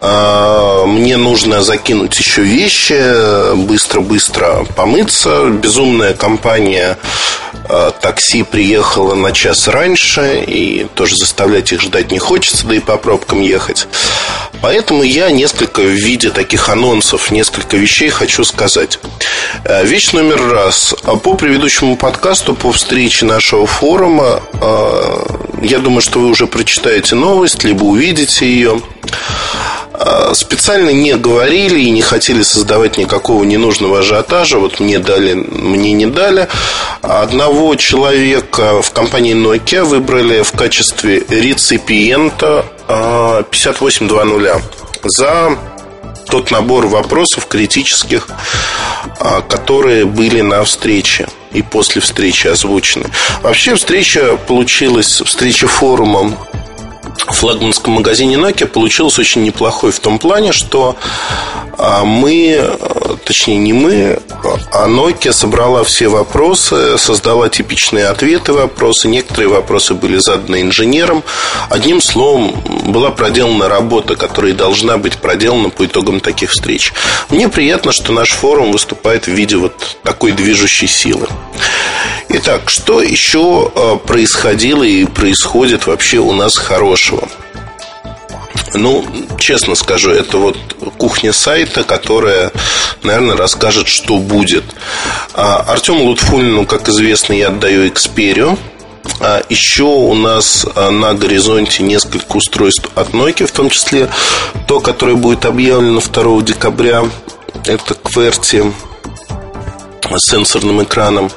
А, 0.00 0.86
мне 0.86 1.18
нужно 1.18 1.62
закинуть 1.62 2.18
еще 2.18 2.40
вещи, 2.42 3.54
быстро-быстро 3.54 4.64
помыться. 4.74 5.50
Безумная 5.50 6.14
компания 6.14 6.96
а, 7.68 7.90
такси 7.90 8.44
приехала 8.44 9.14
на 9.14 9.32
час 9.32 9.68
раньше, 9.68 10.42
и 10.46 10.86
тоже 10.94 11.16
заставлять 11.16 11.70
их 11.72 11.82
ждать 11.82 12.10
не 12.10 12.18
хочется, 12.18 12.66
да 12.66 12.76
и 12.76 12.80
по 12.80 12.96
пробкам 12.96 13.42
ехать. 13.42 13.86
Поэтому 14.62 15.02
я 15.02 15.30
несколько 15.30 15.82
в 15.82 15.90
виде 15.90 16.30
таких 16.30 16.70
анонсов, 16.70 17.30
несколько 17.30 17.76
вещей 17.76 18.08
хочу 18.08 18.44
сказать. 18.44 18.98
Вещь 19.82 20.12
номер 20.12 20.48
раз. 20.48 20.94
По 21.22 21.34
предыдущему 21.34 21.73
подкасту, 21.82 22.54
по 22.54 22.72
встрече 22.72 23.26
нашего 23.26 23.66
форума, 23.66 24.40
э, 24.60 25.26
я 25.62 25.78
думаю, 25.78 26.00
что 26.00 26.20
вы 26.20 26.28
уже 26.28 26.46
прочитаете 26.46 27.16
новость, 27.16 27.64
либо 27.64 27.82
увидите 27.84 28.46
ее. 28.46 28.80
Э, 29.92 30.32
специально 30.34 30.90
не 30.90 31.14
говорили 31.14 31.80
и 31.80 31.90
не 31.90 32.00
хотели 32.00 32.42
создавать 32.42 32.96
никакого 32.96 33.42
ненужного 33.44 33.98
ажиотажа. 33.98 34.58
Вот 34.58 34.78
мне 34.78 35.00
дали, 35.00 35.34
мне 35.34 35.92
не 35.92 36.06
дали. 36.06 36.48
Одного 37.02 37.74
человека 37.74 38.80
в 38.80 38.92
компании 38.92 39.34
Nokia 39.34 39.82
выбрали 39.84 40.42
в 40.42 40.52
качестве 40.52 41.24
реципиента 41.28 42.64
5820 42.86 44.62
за 45.02 45.58
тот 46.28 46.50
набор 46.50 46.86
вопросов 46.86 47.46
критических, 47.46 48.28
а, 49.18 49.40
которые 49.42 50.04
были 50.04 50.40
на 50.40 50.62
встрече 50.64 51.26
и 51.54 51.62
после 51.62 52.02
встречи 52.02 52.46
озвучены. 52.48 53.06
Вообще 53.42 53.74
встреча 53.74 54.36
получилась, 54.36 55.22
встреча 55.22 55.66
форумом 55.66 56.36
флагманском 57.16 57.94
магазине 57.94 58.36
Nokia 58.36 58.66
получилось 58.66 59.18
очень 59.18 59.42
неплохой 59.42 59.92
в 59.92 60.00
том 60.00 60.18
плане, 60.18 60.52
что 60.52 60.96
а, 61.76 62.04
мы, 62.04 62.78
точнее 63.24 63.58
не 63.58 63.72
мы, 63.72 64.20
а 64.72 64.86
Nokia 64.86 65.32
собрала 65.32 65.84
все 65.84 66.08
вопросы, 66.08 66.98
создала 66.98 67.48
типичные 67.48 68.06
ответы 68.06 68.52
вопросы. 68.52 69.08
Некоторые 69.08 69.48
вопросы 69.48 69.94
были 69.94 70.18
заданы 70.18 70.62
инженером. 70.62 71.22
Одним 71.70 72.00
словом, 72.00 72.54
была 72.86 73.10
проделана 73.10 73.68
работа, 73.68 74.16
которая 74.16 74.52
должна 74.52 74.98
быть 74.98 75.18
проделана 75.18 75.70
по 75.70 75.86
итогам 75.86 76.20
таких 76.20 76.50
встреч. 76.50 76.92
Мне 77.30 77.48
приятно, 77.48 77.92
что 77.92 78.12
наш 78.12 78.30
форум 78.30 78.72
выступает 78.72 79.26
в 79.26 79.32
виде 79.32 79.56
вот 79.56 79.96
такой 80.02 80.32
движущей 80.32 80.86
силы. 80.86 81.28
Итак, 82.28 82.70
что 82.70 83.02
еще 83.02 83.70
а, 83.74 83.96
происходило 83.96 84.82
и 84.82 85.04
происходит 85.04 85.86
вообще 85.86 86.18
у 86.18 86.32
нас 86.32 86.56
хорошего? 87.04 87.28
Ну, 88.74 89.04
честно 89.38 89.76
скажу, 89.76 90.10
это 90.10 90.38
вот 90.38 90.56
кухня 90.98 91.32
сайта, 91.32 91.84
которая, 91.84 92.50
наверное, 93.02 93.36
расскажет, 93.36 93.86
что 93.86 94.18
будет. 94.18 94.64
А, 95.32 95.64
Артему 95.68 96.04
Лутфулину, 96.04 96.66
как 96.66 96.88
известно, 96.88 97.34
я 97.34 97.48
отдаю 97.48 97.86
Xperia. 97.88 98.58
А 99.20 99.42
еще 99.48 99.84
у 99.84 100.14
нас 100.14 100.66
а, 100.74 100.90
на 100.90 101.14
горизонте 101.14 101.84
несколько 101.84 102.36
устройств 102.36 102.90
от 102.96 103.10
Nokia, 103.10 103.46
в 103.46 103.52
том 103.52 103.70
числе 103.70 104.08
то, 104.66 104.80
которое 104.80 105.14
будет 105.14 105.44
объявлено 105.44 106.00
2 106.00 106.42
декабря. 106.42 107.04
Это 107.66 107.94
QWERTY 107.94 108.72
с 110.16 110.30
сенсорным 110.30 110.82
экраном. 110.82 111.30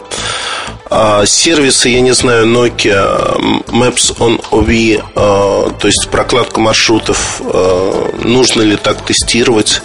А, 0.90 1.26
сервисы, 1.26 1.90
я 1.90 2.02
не 2.02 2.14
знаю, 2.14 2.48
Nokia, 2.48 3.38
Maps 3.68 4.16
on 4.20 4.42
OV, 4.52 5.04
а, 5.16 5.70
то 5.70 5.88
есть 5.88 6.08
прокладку 6.10 6.62
маршрутов, 6.62 7.42
а, 7.44 8.12
нужно 8.24 8.62
ли 8.62 8.78
так 8.78 9.06
тестировать 9.06 9.82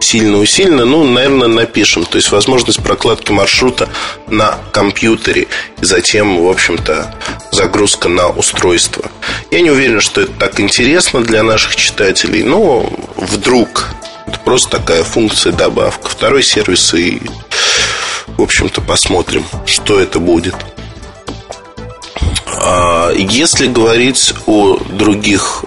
сильно 0.00 0.38
усиленно, 0.38 0.84
ну, 0.84 1.04
наверное, 1.04 1.48
напишем. 1.48 2.04
То 2.04 2.16
есть 2.16 2.30
возможность 2.30 2.82
прокладки 2.82 3.32
маршрута 3.32 3.88
на 4.28 4.58
компьютере 4.72 5.48
и 5.80 5.84
затем, 5.84 6.40
в 6.40 6.48
общем-то, 6.48 7.14
загрузка 7.50 8.08
на 8.08 8.28
устройство. 8.28 9.04
Я 9.50 9.60
не 9.60 9.70
уверен, 9.70 10.00
что 10.00 10.20
это 10.20 10.32
так 10.32 10.60
интересно 10.60 11.22
для 11.22 11.42
наших 11.42 11.74
читателей, 11.74 12.44
но 12.44 12.88
вдруг 13.16 13.88
это 14.26 14.38
просто 14.40 14.78
такая 14.78 15.02
функция 15.02 15.52
добавка. 15.52 16.08
Второй 16.08 16.42
сервис 16.42 16.94
и 16.94 17.20
в 18.36 18.42
общем-то, 18.42 18.80
посмотрим, 18.80 19.44
что 19.64 19.98
это 19.98 20.18
будет. 20.18 20.54
А, 22.46 23.10
если 23.12 23.66
говорить 23.66 24.34
о 24.46 24.76
других 24.78 25.64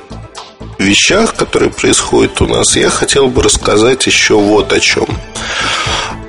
вещах, 0.77 1.35
которые 1.35 1.71
происходят 1.71 2.41
у 2.41 2.47
нас, 2.47 2.75
я 2.75 2.89
хотел 2.89 3.27
бы 3.27 3.43
рассказать 3.43 4.05
еще 4.05 4.35
вот 4.35 4.71
о 4.73 4.79
чем. 4.79 5.07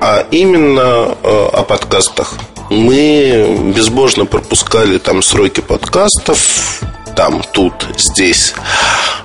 А 0.01 0.27
именно 0.31 0.83
а, 0.83 1.51
о 1.53 1.63
подкастах. 1.63 2.35
мы 2.71 3.73
безбожно 3.75 4.27
пропускали 4.27 4.99
там 4.99 5.23
сроки 5.23 5.61
подкастов, 5.61 6.81
там, 7.21 7.43
тут, 7.53 7.75
здесь. 7.99 8.55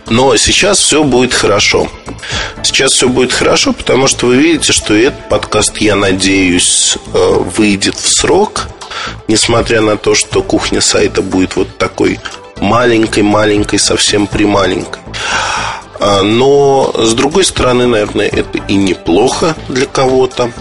Но 0.08 0.36
сейчас 0.36 0.80
все 0.80 1.02
будет 1.02 1.34
хорошо. 1.34 1.88
Сейчас 2.62 2.92
все 2.92 3.08
будет 3.08 3.32
хорошо, 3.32 3.72
потому 3.72 4.08
что 4.08 4.26
вы 4.26 4.36
видите, 4.36 4.74
что 4.74 4.94
этот 4.94 5.30
подкаст, 5.30 5.78
я 5.78 5.96
надеюсь, 5.96 6.98
э, 7.14 7.36
выйдет 7.56 7.96
в 7.96 8.10
срок. 8.14 8.68
Несмотря 9.30 9.80
на 9.80 9.96
то, 9.96 10.14
что 10.14 10.44
кухня 10.44 10.82
сайта 10.82 11.22
будет 11.22 11.56
вот 11.56 11.78
такой 11.78 12.20
маленькой-маленькой, 12.58 13.80
совсем 13.80 14.28
прималенькой. 14.28 15.02
А, 16.02 16.22
но, 16.22 16.94
с 16.98 17.14
другой 17.14 17.46
стороны, 17.46 17.88
наверное, 17.88 18.28
это 18.28 18.58
и 18.68 18.76
неплохо 18.76 19.56
для 19.70 19.86
кого-то. 19.86 20.52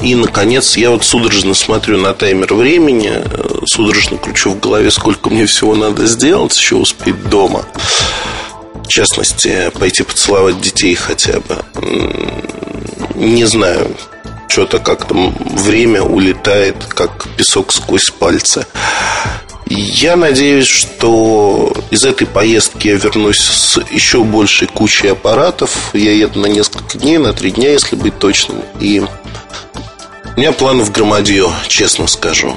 И, 0.00 0.14
наконец, 0.14 0.76
я 0.76 0.90
вот 0.90 1.04
судорожно 1.04 1.54
смотрю 1.54 1.98
на 1.98 2.12
таймер 2.12 2.54
времени, 2.54 3.12
э, 3.14 3.58
судорожно 3.66 4.18
кручу 4.18 4.50
в 4.50 4.60
голове, 4.60 4.90
сколько 4.90 5.30
мне 5.30 5.46
всего 5.46 5.74
надо 5.74 6.06
сделать, 6.06 6.56
еще 6.56 6.76
успеть 6.76 7.28
дома. 7.28 7.64
В 8.74 8.88
частности, 8.88 9.70
пойти 9.78 10.02
поцеловать 10.02 10.60
детей 10.60 10.94
хотя 10.94 11.40
бы. 11.40 11.64
Не 13.14 13.44
знаю, 13.46 13.96
что-то 14.48 14.78
как-то 14.78 15.14
время 15.14 16.02
улетает, 16.02 16.76
как 16.88 17.28
песок 17.38 17.72
сквозь 17.72 18.10
пальцы. 18.10 18.66
Я 19.66 20.16
надеюсь, 20.16 20.66
что 20.66 21.72
из 21.90 22.04
этой 22.04 22.26
поездки 22.26 22.88
я 22.88 22.96
вернусь 22.96 23.40
с 23.40 23.80
еще 23.90 24.22
большей 24.22 24.68
кучей 24.68 25.08
аппаратов. 25.08 25.90
Я 25.94 26.12
еду 26.12 26.40
на 26.40 26.46
несколько 26.46 26.98
дней, 26.98 27.16
на 27.16 27.32
три 27.32 27.52
дня, 27.52 27.72
если 27.72 27.96
быть 27.96 28.18
точным. 28.18 28.62
И 28.80 29.02
у 30.36 30.40
меня 30.40 30.52
планы 30.52 30.82
в 30.82 30.92
громадье, 30.92 31.50
честно 31.68 32.06
скажу. 32.06 32.56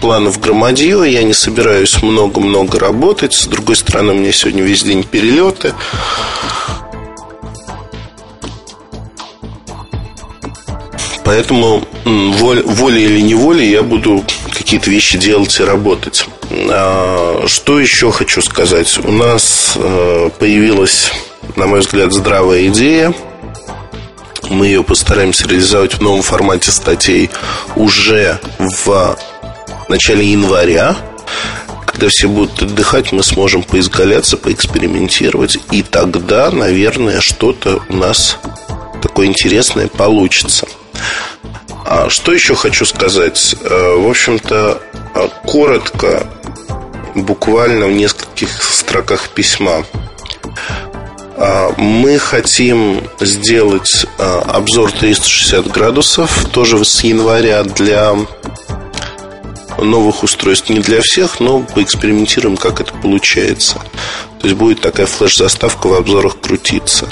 Планы 0.00 0.30
в 0.30 0.38
громадье, 0.38 1.10
я 1.10 1.22
не 1.22 1.32
собираюсь 1.32 2.02
много-много 2.02 2.78
работать. 2.78 3.32
С 3.32 3.46
другой 3.46 3.76
стороны, 3.76 4.12
у 4.12 4.16
меня 4.16 4.32
сегодня 4.32 4.62
весь 4.62 4.82
день 4.82 5.04
перелеты. 5.04 5.74
Поэтому 11.24 11.84
волей 12.04 13.04
или 13.04 13.20
неволей 13.20 13.70
я 13.70 13.82
буду 13.82 14.24
какие-то 14.50 14.90
вещи 14.90 15.16
делать 15.16 15.58
и 15.60 15.64
работать. 15.64 16.26
А, 16.50 17.44
что 17.46 17.78
еще 17.78 18.10
хочу 18.10 18.42
сказать? 18.42 18.98
У 19.04 19.12
нас 19.12 19.74
э, 19.76 20.30
появилась, 20.38 21.12
на 21.56 21.66
мой 21.66 21.80
взгляд, 21.80 22.12
здравая 22.12 22.66
идея– 22.66 23.14
мы 24.50 24.66
ее 24.66 24.82
постараемся 24.82 25.48
реализовать 25.48 25.94
в 25.94 26.00
новом 26.02 26.22
формате 26.22 26.70
статей 26.70 27.30
уже 27.76 28.38
в 28.58 29.16
начале 29.88 30.26
января. 30.26 30.96
Когда 31.86 32.08
все 32.08 32.28
будут 32.28 32.60
отдыхать, 32.62 33.12
мы 33.12 33.22
сможем 33.22 33.62
поизгаляться, 33.62 34.36
поэкспериментировать. 34.36 35.58
И 35.70 35.82
тогда, 35.82 36.50
наверное, 36.50 37.20
что-то 37.20 37.82
у 37.88 37.96
нас 37.96 38.38
такое 39.02 39.26
интересное 39.26 39.88
получится. 39.88 40.66
А 41.84 42.08
что 42.10 42.32
еще 42.32 42.54
хочу 42.54 42.84
сказать? 42.84 43.56
Э, 43.62 43.94
в 43.96 44.08
общем-то, 44.08 44.80
э, 45.14 45.28
коротко, 45.44 46.26
буквально 47.14 47.86
в 47.86 47.92
нескольких 47.92 48.62
строках 48.62 49.30
письма. 49.30 49.84
А, 51.42 51.72
мы 51.78 52.18
хотим 52.18 53.00
сделать 53.18 54.04
а, 54.18 54.40
обзор 54.42 54.92
360 54.92 55.68
градусов 55.68 56.44
тоже 56.52 56.84
с 56.84 57.02
января 57.02 57.62
для 57.62 58.14
новых 59.78 60.22
устройств. 60.22 60.68
Не 60.68 60.80
для 60.80 61.00
всех, 61.00 61.40
но 61.40 61.60
поэкспериментируем, 61.60 62.58
как 62.58 62.82
это 62.82 62.92
получается. 62.92 63.80
То 64.38 64.48
есть 64.48 64.58
будет 64.58 64.82
такая 64.82 65.06
флеш-заставка 65.06 65.86
в 65.86 65.94
обзорах 65.94 66.38
крутиться. 66.40 67.08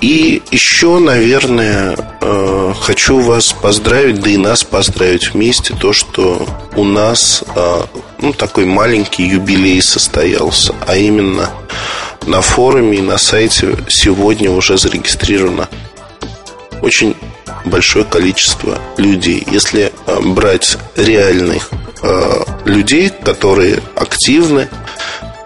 И 0.00 0.40
еще, 0.52 1.00
наверное, 1.00 1.96
а, 2.20 2.72
хочу 2.80 3.18
вас 3.18 3.52
поздравить, 3.52 4.20
да 4.20 4.30
и 4.30 4.36
нас 4.36 4.62
поздравить 4.62 5.34
вместе, 5.34 5.74
то, 5.74 5.92
что 5.92 6.46
у 6.76 6.84
нас 6.84 7.42
ну, 8.20 8.32
такой 8.32 8.64
маленький 8.64 9.24
юбилей 9.24 9.82
состоялся, 9.82 10.72
а 10.86 10.96
именно 10.96 11.50
на 12.26 12.40
форуме 12.40 12.98
и 12.98 13.02
на 13.02 13.18
сайте 13.18 13.76
сегодня 13.88 14.50
уже 14.50 14.78
зарегистрировано 14.78 15.68
очень 16.82 17.16
большое 17.64 18.04
количество 18.04 18.78
людей. 18.96 19.46
Если 19.50 19.92
э, 20.06 20.20
брать 20.20 20.78
реальных 20.96 21.70
э, 22.02 22.44
людей, 22.64 23.10
которые 23.10 23.80
активны, 23.94 24.68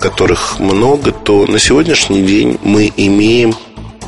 которых 0.00 0.58
много, 0.58 1.12
то 1.12 1.46
на 1.46 1.58
сегодняшний 1.58 2.22
день 2.22 2.58
мы 2.62 2.92
имеем 2.96 3.54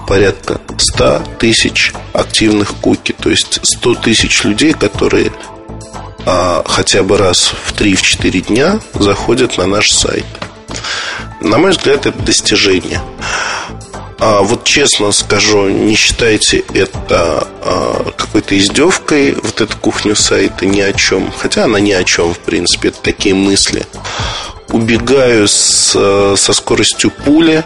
порядка 0.07 0.61
100 0.77 1.23
тысяч 1.39 1.93
активных 2.13 2.75
куки, 2.75 3.15
то 3.19 3.31
есть 3.31 3.61
100 3.63 3.95
тысяч 3.97 4.45
людей, 4.45 4.73
которые 4.73 5.33
а, 6.27 6.63
хотя 6.67 7.03
бы 7.03 7.17
раз 7.17 7.53
в 7.65 7.73
3-4 7.75 8.49
дня 8.49 8.81
заходят 8.95 9.57
на 9.57 9.67
наш 9.67 9.93
сайт. 9.93 10.25
На 11.45 11.59
мой 11.59 11.73
взгляд, 11.73 12.07
это 12.07 12.19
достижение. 12.23 13.03
А 14.19 14.41
вот 14.41 14.65
честно 14.65 15.13
скажу, 15.13 15.69
не 15.69 15.95
считайте 15.95 16.65
это 16.73 17.47
а, 17.61 18.13
какой-то 18.17 18.59
издевкой, 18.59 19.35
вот 19.35 19.61
эту 19.61 19.77
кухню 19.77 20.17
сайта 20.17 20.65
ни 20.65 20.81
о 20.81 20.95
чем. 20.95 21.31
Хотя 21.37 21.65
она 21.65 21.81
ни 21.81 21.93
о 21.93 22.03
чем, 22.03 22.33
в 22.33 22.39
принципе, 22.39 22.89
это 22.89 23.03
такие 23.03 23.35
мысли. 23.35 23.87
Убегаю 24.71 25.47
с, 25.47 26.35
со 26.37 26.53
скоростью 26.55 27.11
пули, 27.11 27.63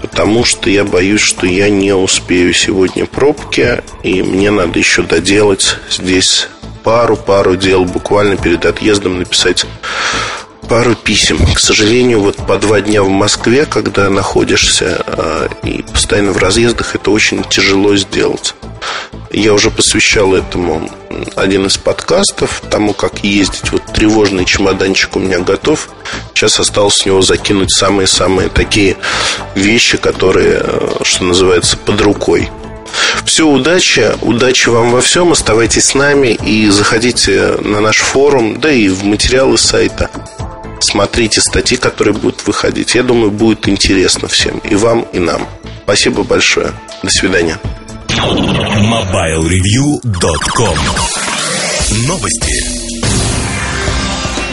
потому 0.00 0.46
что 0.46 0.70
я 0.70 0.84
боюсь, 0.84 1.20
что 1.20 1.46
я 1.46 1.68
не 1.68 1.92
успею 1.92 2.54
сегодня 2.54 3.04
пробки, 3.04 3.82
и 4.02 4.22
мне 4.22 4.50
надо 4.50 4.78
еще 4.78 5.02
доделать 5.02 5.76
здесь 5.90 6.48
пару-пару 6.82 7.54
дел 7.56 7.84
буквально 7.84 8.38
перед 8.38 8.64
отъездом 8.64 9.18
написать 9.18 9.66
пару 10.68 10.94
писем. 10.94 11.38
К 11.54 11.58
сожалению, 11.58 12.20
вот 12.20 12.36
по 12.36 12.58
два 12.58 12.80
дня 12.80 13.02
в 13.02 13.08
Москве, 13.08 13.64
когда 13.64 14.10
находишься 14.10 15.02
э, 15.06 15.48
и 15.62 15.82
постоянно 15.82 16.32
в 16.32 16.36
разъездах, 16.36 16.94
это 16.94 17.10
очень 17.10 17.42
тяжело 17.44 17.96
сделать. 17.96 18.54
Я 19.30 19.54
уже 19.54 19.70
посвящал 19.70 20.34
этому 20.34 20.90
один 21.36 21.66
из 21.66 21.78
подкастов, 21.78 22.62
тому, 22.70 22.92
как 22.92 23.24
ездить. 23.24 23.72
Вот 23.72 23.82
тревожный 23.86 24.44
чемоданчик 24.44 25.16
у 25.16 25.20
меня 25.20 25.38
готов. 25.40 25.88
Сейчас 26.34 26.60
осталось 26.60 26.98
с 26.98 27.06
него 27.06 27.22
закинуть 27.22 27.72
самые-самые 27.72 28.50
такие 28.50 28.96
вещи, 29.54 29.96
которые, 29.96 30.60
э, 30.62 30.88
что 31.02 31.24
называется, 31.24 31.78
под 31.78 32.00
рукой. 32.02 32.50
Все, 33.24 33.46
удачи, 33.46 34.10
удачи 34.22 34.68
вам 34.68 34.90
во 34.90 35.00
всем, 35.00 35.32
оставайтесь 35.32 35.84
с 35.84 35.94
нами 35.94 36.28
и 36.28 36.68
заходите 36.68 37.56
на 37.60 37.80
наш 37.80 37.98
форум, 37.98 38.60
да 38.60 38.70
и 38.70 38.88
в 38.88 39.04
материалы 39.04 39.58
сайта 39.58 40.10
смотрите 40.84 41.40
статьи, 41.40 41.76
которые 41.76 42.14
будут 42.14 42.46
выходить. 42.46 42.94
Я 42.94 43.02
думаю, 43.02 43.30
будет 43.30 43.68
интересно 43.68 44.28
всем, 44.28 44.58
и 44.58 44.74
вам, 44.74 45.02
и 45.12 45.18
нам. 45.18 45.46
Спасибо 45.84 46.22
большое. 46.22 46.72
До 47.02 47.10
свидания. 47.10 47.58
MobileReview.com 48.08 50.78
Новости. 52.06 52.77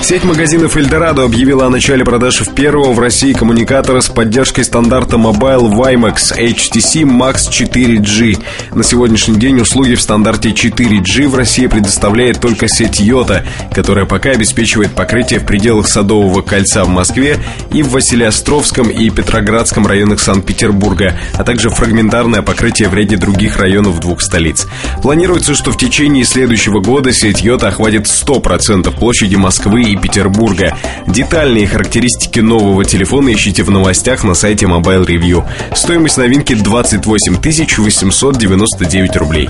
Сеть 0.05 0.23
магазинов 0.23 0.77
Эльдорадо 0.77 1.23
объявила 1.23 1.65
о 1.65 1.69
начале 1.71 2.05
продаж 2.05 2.39
первого 2.55 2.93
в 2.93 2.99
России 2.99 3.33
коммуникатора 3.33 4.01
с 4.01 4.07
поддержкой 4.07 4.63
стандарта 4.63 5.15
Mobile 5.15 5.73
WiMAX 5.73 6.37
HTC 6.37 7.01
Max 7.05 7.49
4G. 7.49 8.39
На 8.75 8.83
сегодняшний 8.83 9.39
день 9.39 9.59
услуги 9.61 9.95
в 9.95 10.01
стандарте 10.01 10.51
4G 10.51 11.27
в 11.27 11.33
России 11.33 11.65
предоставляет 11.65 12.39
только 12.39 12.67
сеть 12.67 12.99
Йота, 12.99 13.47
которая 13.73 14.05
пока 14.05 14.29
обеспечивает 14.29 14.91
покрытие 14.91 15.39
в 15.39 15.47
пределах 15.47 15.87
Садового 15.87 16.43
кольца 16.43 16.83
в 16.83 16.89
Москве 16.89 17.39
и 17.73 17.81
в 17.81 17.89
Василиостровском 17.89 18.89
и 18.91 19.09
Петроградском 19.09 19.87
районах 19.87 20.19
Санкт-Петербурга, 20.19 21.17
а 21.33 21.43
также 21.43 21.71
фрагментарное 21.71 22.43
покрытие 22.43 22.89
в 22.89 22.93
ряде 22.93 23.17
других 23.17 23.57
районов 23.57 23.99
двух 24.01 24.21
столиц. 24.21 24.67
Планируется, 25.01 25.55
что 25.55 25.71
в 25.71 25.77
течение 25.77 26.25
следующего 26.25 26.79
года 26.79 27.11
сеть 27.11 27.41
Йота 27.41 27.69
охватит 27.69 28.05
100% 28.05 28.95
площади 28.99 29.35
Москвы 29.35 29.81
и 29.81 29.94
Петербурга. 29.95 30.77
Детальные 31.07 31.67
характеристики 31.67 32.39
нового 32.39 32.85
телефона 32.85 33.33
ищите 33.33 33.63
в 33.63 33.71
новостях 33.71 34.23
на 34.23 34.33
сайте 34.33 34.65
Mobile 34.65 35.05
Review. 35.05 35.43
Стоимость 35.73 36.17
новинки 36.17 36.53
28 36.55 37.37
899 37.37 39.15
рублей. 39.17 39.49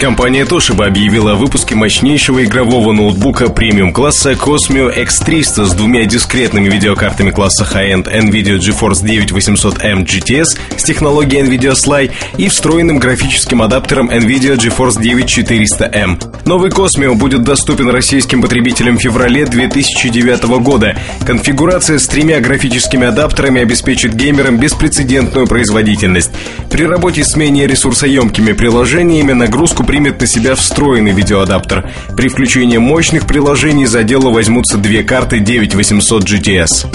Компания 0.00 0.44
Toshiba 0.44 0.86
объявила 0.86 1.32
о 1.32 1.34
выпуске 1.36 1.74
мощнейшего 1.76 2.44
игрового 2.44 2.92
ноутбука 2.92 3.48
премиум-класса 3.48 4.32
Cosmio 4.32 4.92
X300 4.92 5.64
с 5.64 5.74
двумя 5.74 6.04
дискретными 6.06 6.68
видеокартами 6.68 7.30
класса 7.30 7.64
High-End 7.72 8.12
NVIDIA 8.12 8.58
GeForce 8.58 9.04
9800M 9.04 10.04
GTS 10.04 10.58
с 10.76 10.82
технологией 10.82 11.44
NVIDIA 11.44 11.74
Sly 11.74 12.10
и 12.36 12.48
встроенным 12.48 12.98
графическим 12.98 13.62
адаптером 13.62 14.10
NVIDIA 14.10 14.56
GeForce 14.56 14.98
9400M. 15.00 16.46
Новый 16.46 16.70
Cosmio 16.70 17.14
будет 17.14 17.44
доступен 17.44 17.88
российским 17.88 18.42
потребителям 18.42 18.98
в 18.98 19.00
феврале 19.02 19.44
2009 19.72 20.44
года. 20.62 20.96
Конфигурация 21.26 21.98
с 21.98 22.06
тремя 22.06 22.40
графическими 22.40 23.06
адаптерами 23.06 23.62
обеспечит 23.62 24.14
геймерам 24.14 24.58
беспрецедентную 24.58 25.46
производительность. 25.46 26.30
При 26.70 26.84
работе 26.84 27.24
с 27.24 27.36
менее 27.36 27.66
ресурсоемкими 27.66 28.52
приложениями 28.52 29.32
нагрузку 29.32 29.84
примет 29.84 30.20
на 30.20 30.26
себя 30.26 30.54
встроенный 30.54 31.12
видеоадаптер. 31.12 31.90
При 32.16 32.28
включении 32.28 32.78
мощных 32.78 33.26
приложений 33.26 33.86
за 33.86 34.02
дело 34.04 34.30
возьмутся 34.30 34.78
две 34.78 35.02
карты 35.02 35.40
9800 35.40 36.24
GTS. 36.24 36.86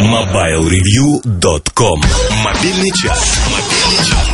MobileReview.com 0.00 2.00
Мобильный 2.42 2.90
час. 2.92 3.38
Мобильный 3.50 4.06
час. 4.06 4.27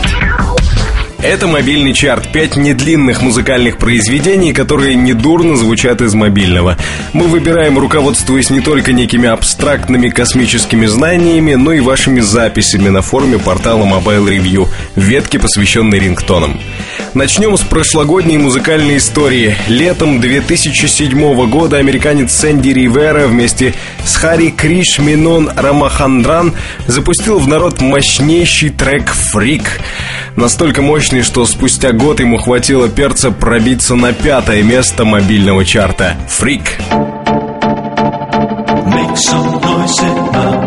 Это 1.24 1.46
мобильный 1.46 1.94
чарт. 1.94 2.30
Пять 2.32 2.54
недлинных 2.54 3.22
музыкальных 3.22 3.78
произведений, 3.78 4.52
которые 4.52 4.94
недурно 4.94 5.56
звучат 5.56 6.02
из 6.02 6.12
мобильного. 6.12 6.76
Мы 7.14 7.28
выбираем, 7.28 7.78
руководствуясь 7.78 8.50
не 8.50 8.60
только 8.60 8.92
некими 8.92 9.26
абстрактными 9.26 10.10
космическими 10.10 10.84
знаниями, 10.84 11.54
но 11.54 11.72
и 11.72 11.80
вашими 11.80 12.20
записями 12.20 12.90
на 12.90 13.00
форуме 13.00 13.38
портала 13.38 13.86
Mobile 13.86 14.36
Review 14.36 14.68
в 14.96 15.00
ветке, 15.00 15.38
посвященной 15.38 15.98
рингтонам. 15.98 16.60
Начнем 17.14 17.56
с 17.56 17.62
прошлогодней 17.62 18.36
музыкальной 18.36 18.98
истории. 18.98 19.56
Летом 19.66 20.20
2007 20.20 21.48
года 21.48 21.78
американец 21.78 22.32
Сэнди 22.32 22.68
Ривера 22.68 23.28
вместе 23.28 23.72
с 24.04 24.16
Хари 24.16 24.50
Криш 24.50 24.98
Минон 24.98 25.50
Рамахандран 25.56 26.52
запустил 26.86 27.38
в 27.38 27.48
народ 27.48 27.80
мощнейший 27.80 28.68
трек 28.68 29.08
«Фрик». 29.08 29.80
Настолько 30.36 30.82
мощный, 30.82 31.13
что 31.22 31.46
спустя 31.46 31.92
год 31.92 32.20
ему 32.20 32.38
хватило 32.38 32.88
перца 32.88 33.30
пробиться 33.30 33.94
на 33.94 34.12
пятое 34.12 34.62
место 34.62 35.04
мобильного 35.04 35.64
чарта 35.64 36.16
«Фрик». 36.28 36.78
Make 38.86 39.16
some 39.16 39.60
noise 39.62 40.63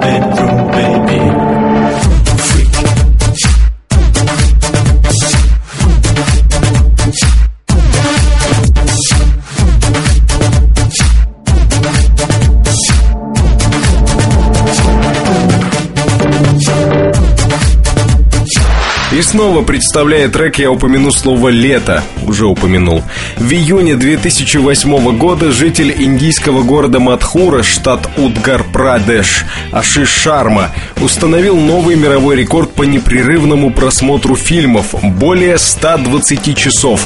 И 19.17 19.21
снова 19.23 19.63
представляя 19.63 20.29
трек, 20.29 20.59
я 20.59 20.69
упомяну 20.69 21.11
слово 21.11 21.49
«лето». 21.49 22.03
Уже 22.27 22.45
упомянул. 22.45 23.01
В 23.37 23.51
июне 23.51 23.95
2008 23.95 25.17
года 25.17 25.51
житель 25.51 25.91
индийского 25.97 26.61
города 26.61 26.99
Мадхура, 26.99 27.63
штат 27.63 28.07
Удгар-Прадеш, 28.15 29.45
Ашиш 29.71 30.07
Шарма, 30.07 30.69
установил 31.01 31.57
новый 31.57 31.95
мировой 31.95 32.35
рекорд 32.35 32.73
по 32.73 32.83
непрерывному 32.83 33.71
просмотру 33.71 34.35
фильмов– 34.35 34.93
более 35.01 35.57
120 35.57 36.55
часов. 36.55 37.03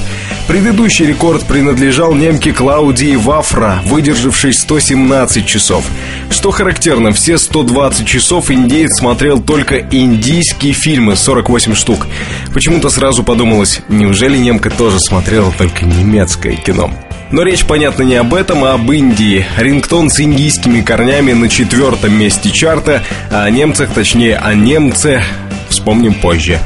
Предыдущий 0.51 1.05
рекорд 1.05 1.45
принадлежал 1.45 2.13
немке 2.13 2.51
Клаудии 2.51 3.15
Вафра, 3.15 3.81
выдержавшей 3.85 4.51
117 4.51 5.45
часов. 5.45 5.85
Что 6.29 6.51
характерно, 6.51 7.13
все 7.13 7.37
120 7.37 8.05
часов 8.05 8.51
индеец 8.51 8.99
смотрел 8.99 9.39
только 9.39 9.79
индийские 9.79 10.73
фильмы, 10.73 11.15
48 11.15 11.73
штук. 11.73 12.05
Почему-то 12.53 12.89
сразу 12.89 13.23
подумалось, 13.23 13.79
неужели 13.87 14.35
немка 14.35 14.69
тоже 14.69 14.99
смотрела 14.99 15.53
только 15.57 15.85
немецкое 15.85 16.57
кино? 16.57 16.91
Но 17.31 17.43
речь, 17.43 17.63
понятно, 17.63 18.03
не 18.03 18.15
об 18.15 18.33
этом, 18.33 18.65
а 18.65 18.73
об 18.73 18.91
Индии. 18.91 19.45
Рингтон 19.57 20.09
с 20.09 20.19
индийскими 20.19 20.81
корнями 20.81 21.31
на 21.31 21.47
четвертом 21.47 22.13
месте 22.19 22.51
чарта, 22.51 23.03
а 23.29 23.45
о 23.45 23.49
немцах, 23.49 23.93
точнее, 23.93 24.35
о 24.35 24.53
немце, 24.53 25.23
вспомним 25.69 26.13
позже. 26.13 26.59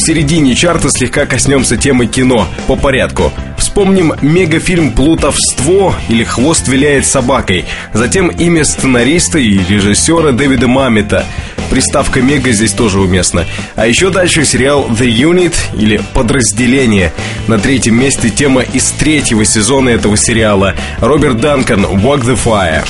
В 0.00 0.02
середине 0.02 0.54
чарта 0.54 0.88
слегка 0.88 1.26
коснемся 1.26 1.76
темы 1.76 2.06
кино, 2.06 2.48
по 2.66 2.74
порядку. 2.74 3.34
Вспомним 3.58 4.14
мегафильм 4.22 4.92
«Плутовство» 4.92 5.94
или 6.08 6.24
«Хвост 6.24 6.68
виляет 6.68 7.04
собакой», 7.04 7.66
затем 7.92 8.28
имя 8.28 8.64
сценариста 8.64 9.38
и 9.38 9.58
режиссера 9.58 10.32
Дэвида 10.32 10.68
Мамита. 10.68 11.26
Приставка 11.68 12.22
«мега» 12.22 12.50
здесь 12.52 12.72
тоже 12.72 12.98
уместна. 12.98 13.44
А 13.76 13.86
еще 13.86 14.08
дальше 14.08 14.46
сериал 14.46 14.88
«The 14.88 15.06
Unit» 15.06 15.54
или 15.78 16.00
«Подразделение». 16.14 17.12
На 17.46 17.58
третьем 17.58 18.00
месте 18.00 18.30
тема 18.30 18.62
из 18.62 18.90
третьего 18.92 19.44
сезона 19.44 19.90
этого 19.90 20.16
сериала. 20.16 20.74
Роберт 21.00 21.42
Данкан 21.42 21.84
«Walk 21.84 22.22
the 22.22 22.38
Fire». 22.42 22.86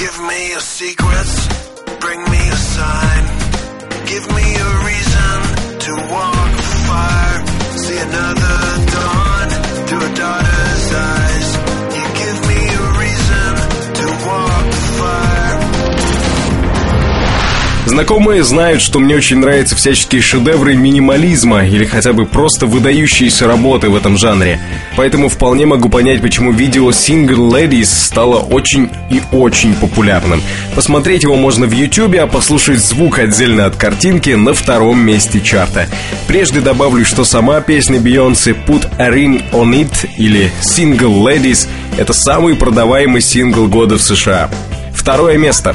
Знакомые 17.91 18.45
знают, 18.45 18.82
что 18.82 19.01
мне 19.01 19.16
очень 19.16 19.38
нравятся 19.38 19.74
всяческие 19.74 20.22
шедевры 20.22 20.76
минимализма 20.76 21.66
или 21.66 21.84
хотя 21.84 22.12
бы 22.12 22.24
просто 22.24 22.66
выдающиеся 22.66 23.49
работы 23.49 23.91
в 23.91 23.97
этом 23.97 24.16
жанре. 24.16 24.61
Поэтому 24.97 25.28
вполне 25.28 25.66
могу 25.66 25.88
понять, 25.88 26.22
почему 26.22 26.53
видео 26.53 26.91
Single 26.91 27.51
Ladies 27.51 27.86
стало 27.86 28.36
очень 28.36 28.91
и 29.11 29.20
очень 29.32 29.74
популярным. 29.74 30.41
Посмотреть 30.76 31.24
его 31.24 31.34
можно 31.34 31.66
в 31.66 31.72
YouTube, 31.72 32.14
а 32.14 32.28
послушать 32.28 32.78
звук 32.78 33.18
отдельно 33.18 33.66
от 33.66 33.74
картинки 33.74 34.30
на 34.30 34.55
втором 34.55 35.01
месте 35.01 35.41
чарта. 35.41 35.88
Прежде 36.28 36.61
добавлю, 36.61 37.05
что 37.05 37.24
сама 37.24 37.61
песня 37.61 37.99
Бейонсе 37.99 38.53
Put 38.53 38.86
a 38.99 39.09
Ring 39.09 39.43
on 39.51 39.72
It 39.72 40.09
или 40.16 40.53
Single 40.62 41.24
Ladies 41.24 41.66
это 41.99 42.12
самый 42.12 42.55
продаваемый 42.55 43.20
сингл 43.20 43.66
года 43.66 43.99
в 43.99 44.01
США. 44.01 44.49
Второе 44.95 45.38
место. 45.38 45.74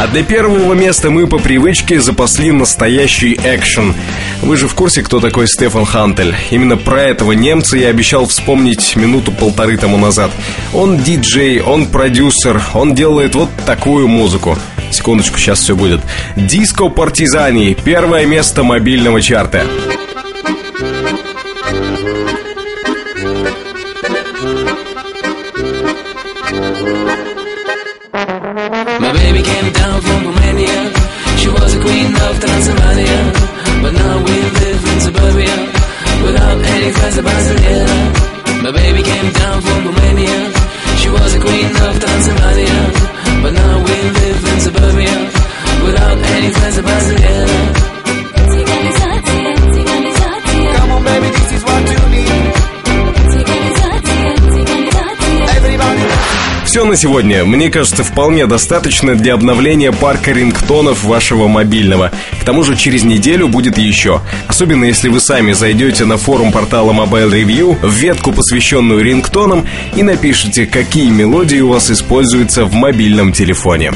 А 0.00 0.06
для 0.06 0.22
первого 0.22 0.74
места 0.74 1.10
мы 1.10 1.26
по 1.26 1.38
привычке 1.38 2.00
запасли 2.00 2.52
настоящий 2.52 3.34
экшен. 3.34 3.96
Вы 4.42 4.56
же 4.56 4.68
в 4.68 4.74
курсе, 4.76 5.02
кто 5.02 5.18
такой 5.18 5.48
Стефан 5.48 5.84
Хантель? 5.84 6.36
Именно 6.50 6.76
про 6.76 7.02
этого 7.02 7.32
немца 7.32 7.76
я 7.76 7.88
обещал 7.88 8.26
вспомнить 8.26 8.94
минуту-полторы 8.94 9.76
тому 9.76 9.98
назад. 9.98 10.30
Он 10.72 10.98
диджей, 10.98 11.60
он 11.60 11.86
продюсер, 11.86 12.62
он 12.74 12.94
делает 12.94 13.34
вот 13.34 13.48
такую 13.66 14.06
музыку. 14.06 14.56
Секундочку, 14.92 15.36
сейчас 15.38 15.58
все 15.60 15.74
будет. 15.74 16.00
Диско 16.36 16.88
Партизани. 16.88 17.76
Первое 17.84 18.24
место 18.24 18.62
мобильного 18.62 19.20
чарта. 19.20 19.66
На 56.88 56.96
сегодня. 56.96 57.44
Мне 57.44 57.70
кажется, 57.70 58.02
вполне 58.02 58.46
достаточно 58.46 59.14
для 59.14 59.34
обновления 59.34 59.92
парка 59.92 60.32
рингтонов 60.32 61.04
вашего 61.04 61.46
мобильного. 61.46 62.10
К 62.40 62.44
тому 62.44 62.62
же 62.64 62.76
через 62.76 63.04
неделю 63.04 63.48
будет 63.48 63.78
еще. 63.78 64.22
Особенно 64.46 64.84
если 64.84 65.08
вы 65.08 65.20
сами 65.20 65.52
зайдете 65.52 66.04
на 66.06 66.16
форум 66.16 66.50
портала 66.50 66.92
Mobile 66.92 67.30
Review, 67.30 67.78
в 67.82 67.92
ветку, 67.92 68.32
посвященную 68.32 69.02
рингтонам, 69.04 69.66
и 69.94 70.02
напишите, 70.02 70.66
какие 70.66 71.10
мелодии 71.10 71.60
у 71.60 71.68
вас 71.68 71.90
используются 71.90 72.64
в 72.64 72.72
мобильном 72.72 73.32
телефоне. 73.32 73.92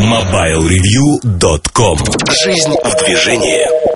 MobileReview.com 0.00 1.98
Жизнь 2.44 2.74
в 2.82 3.04
движении 3.04 3.95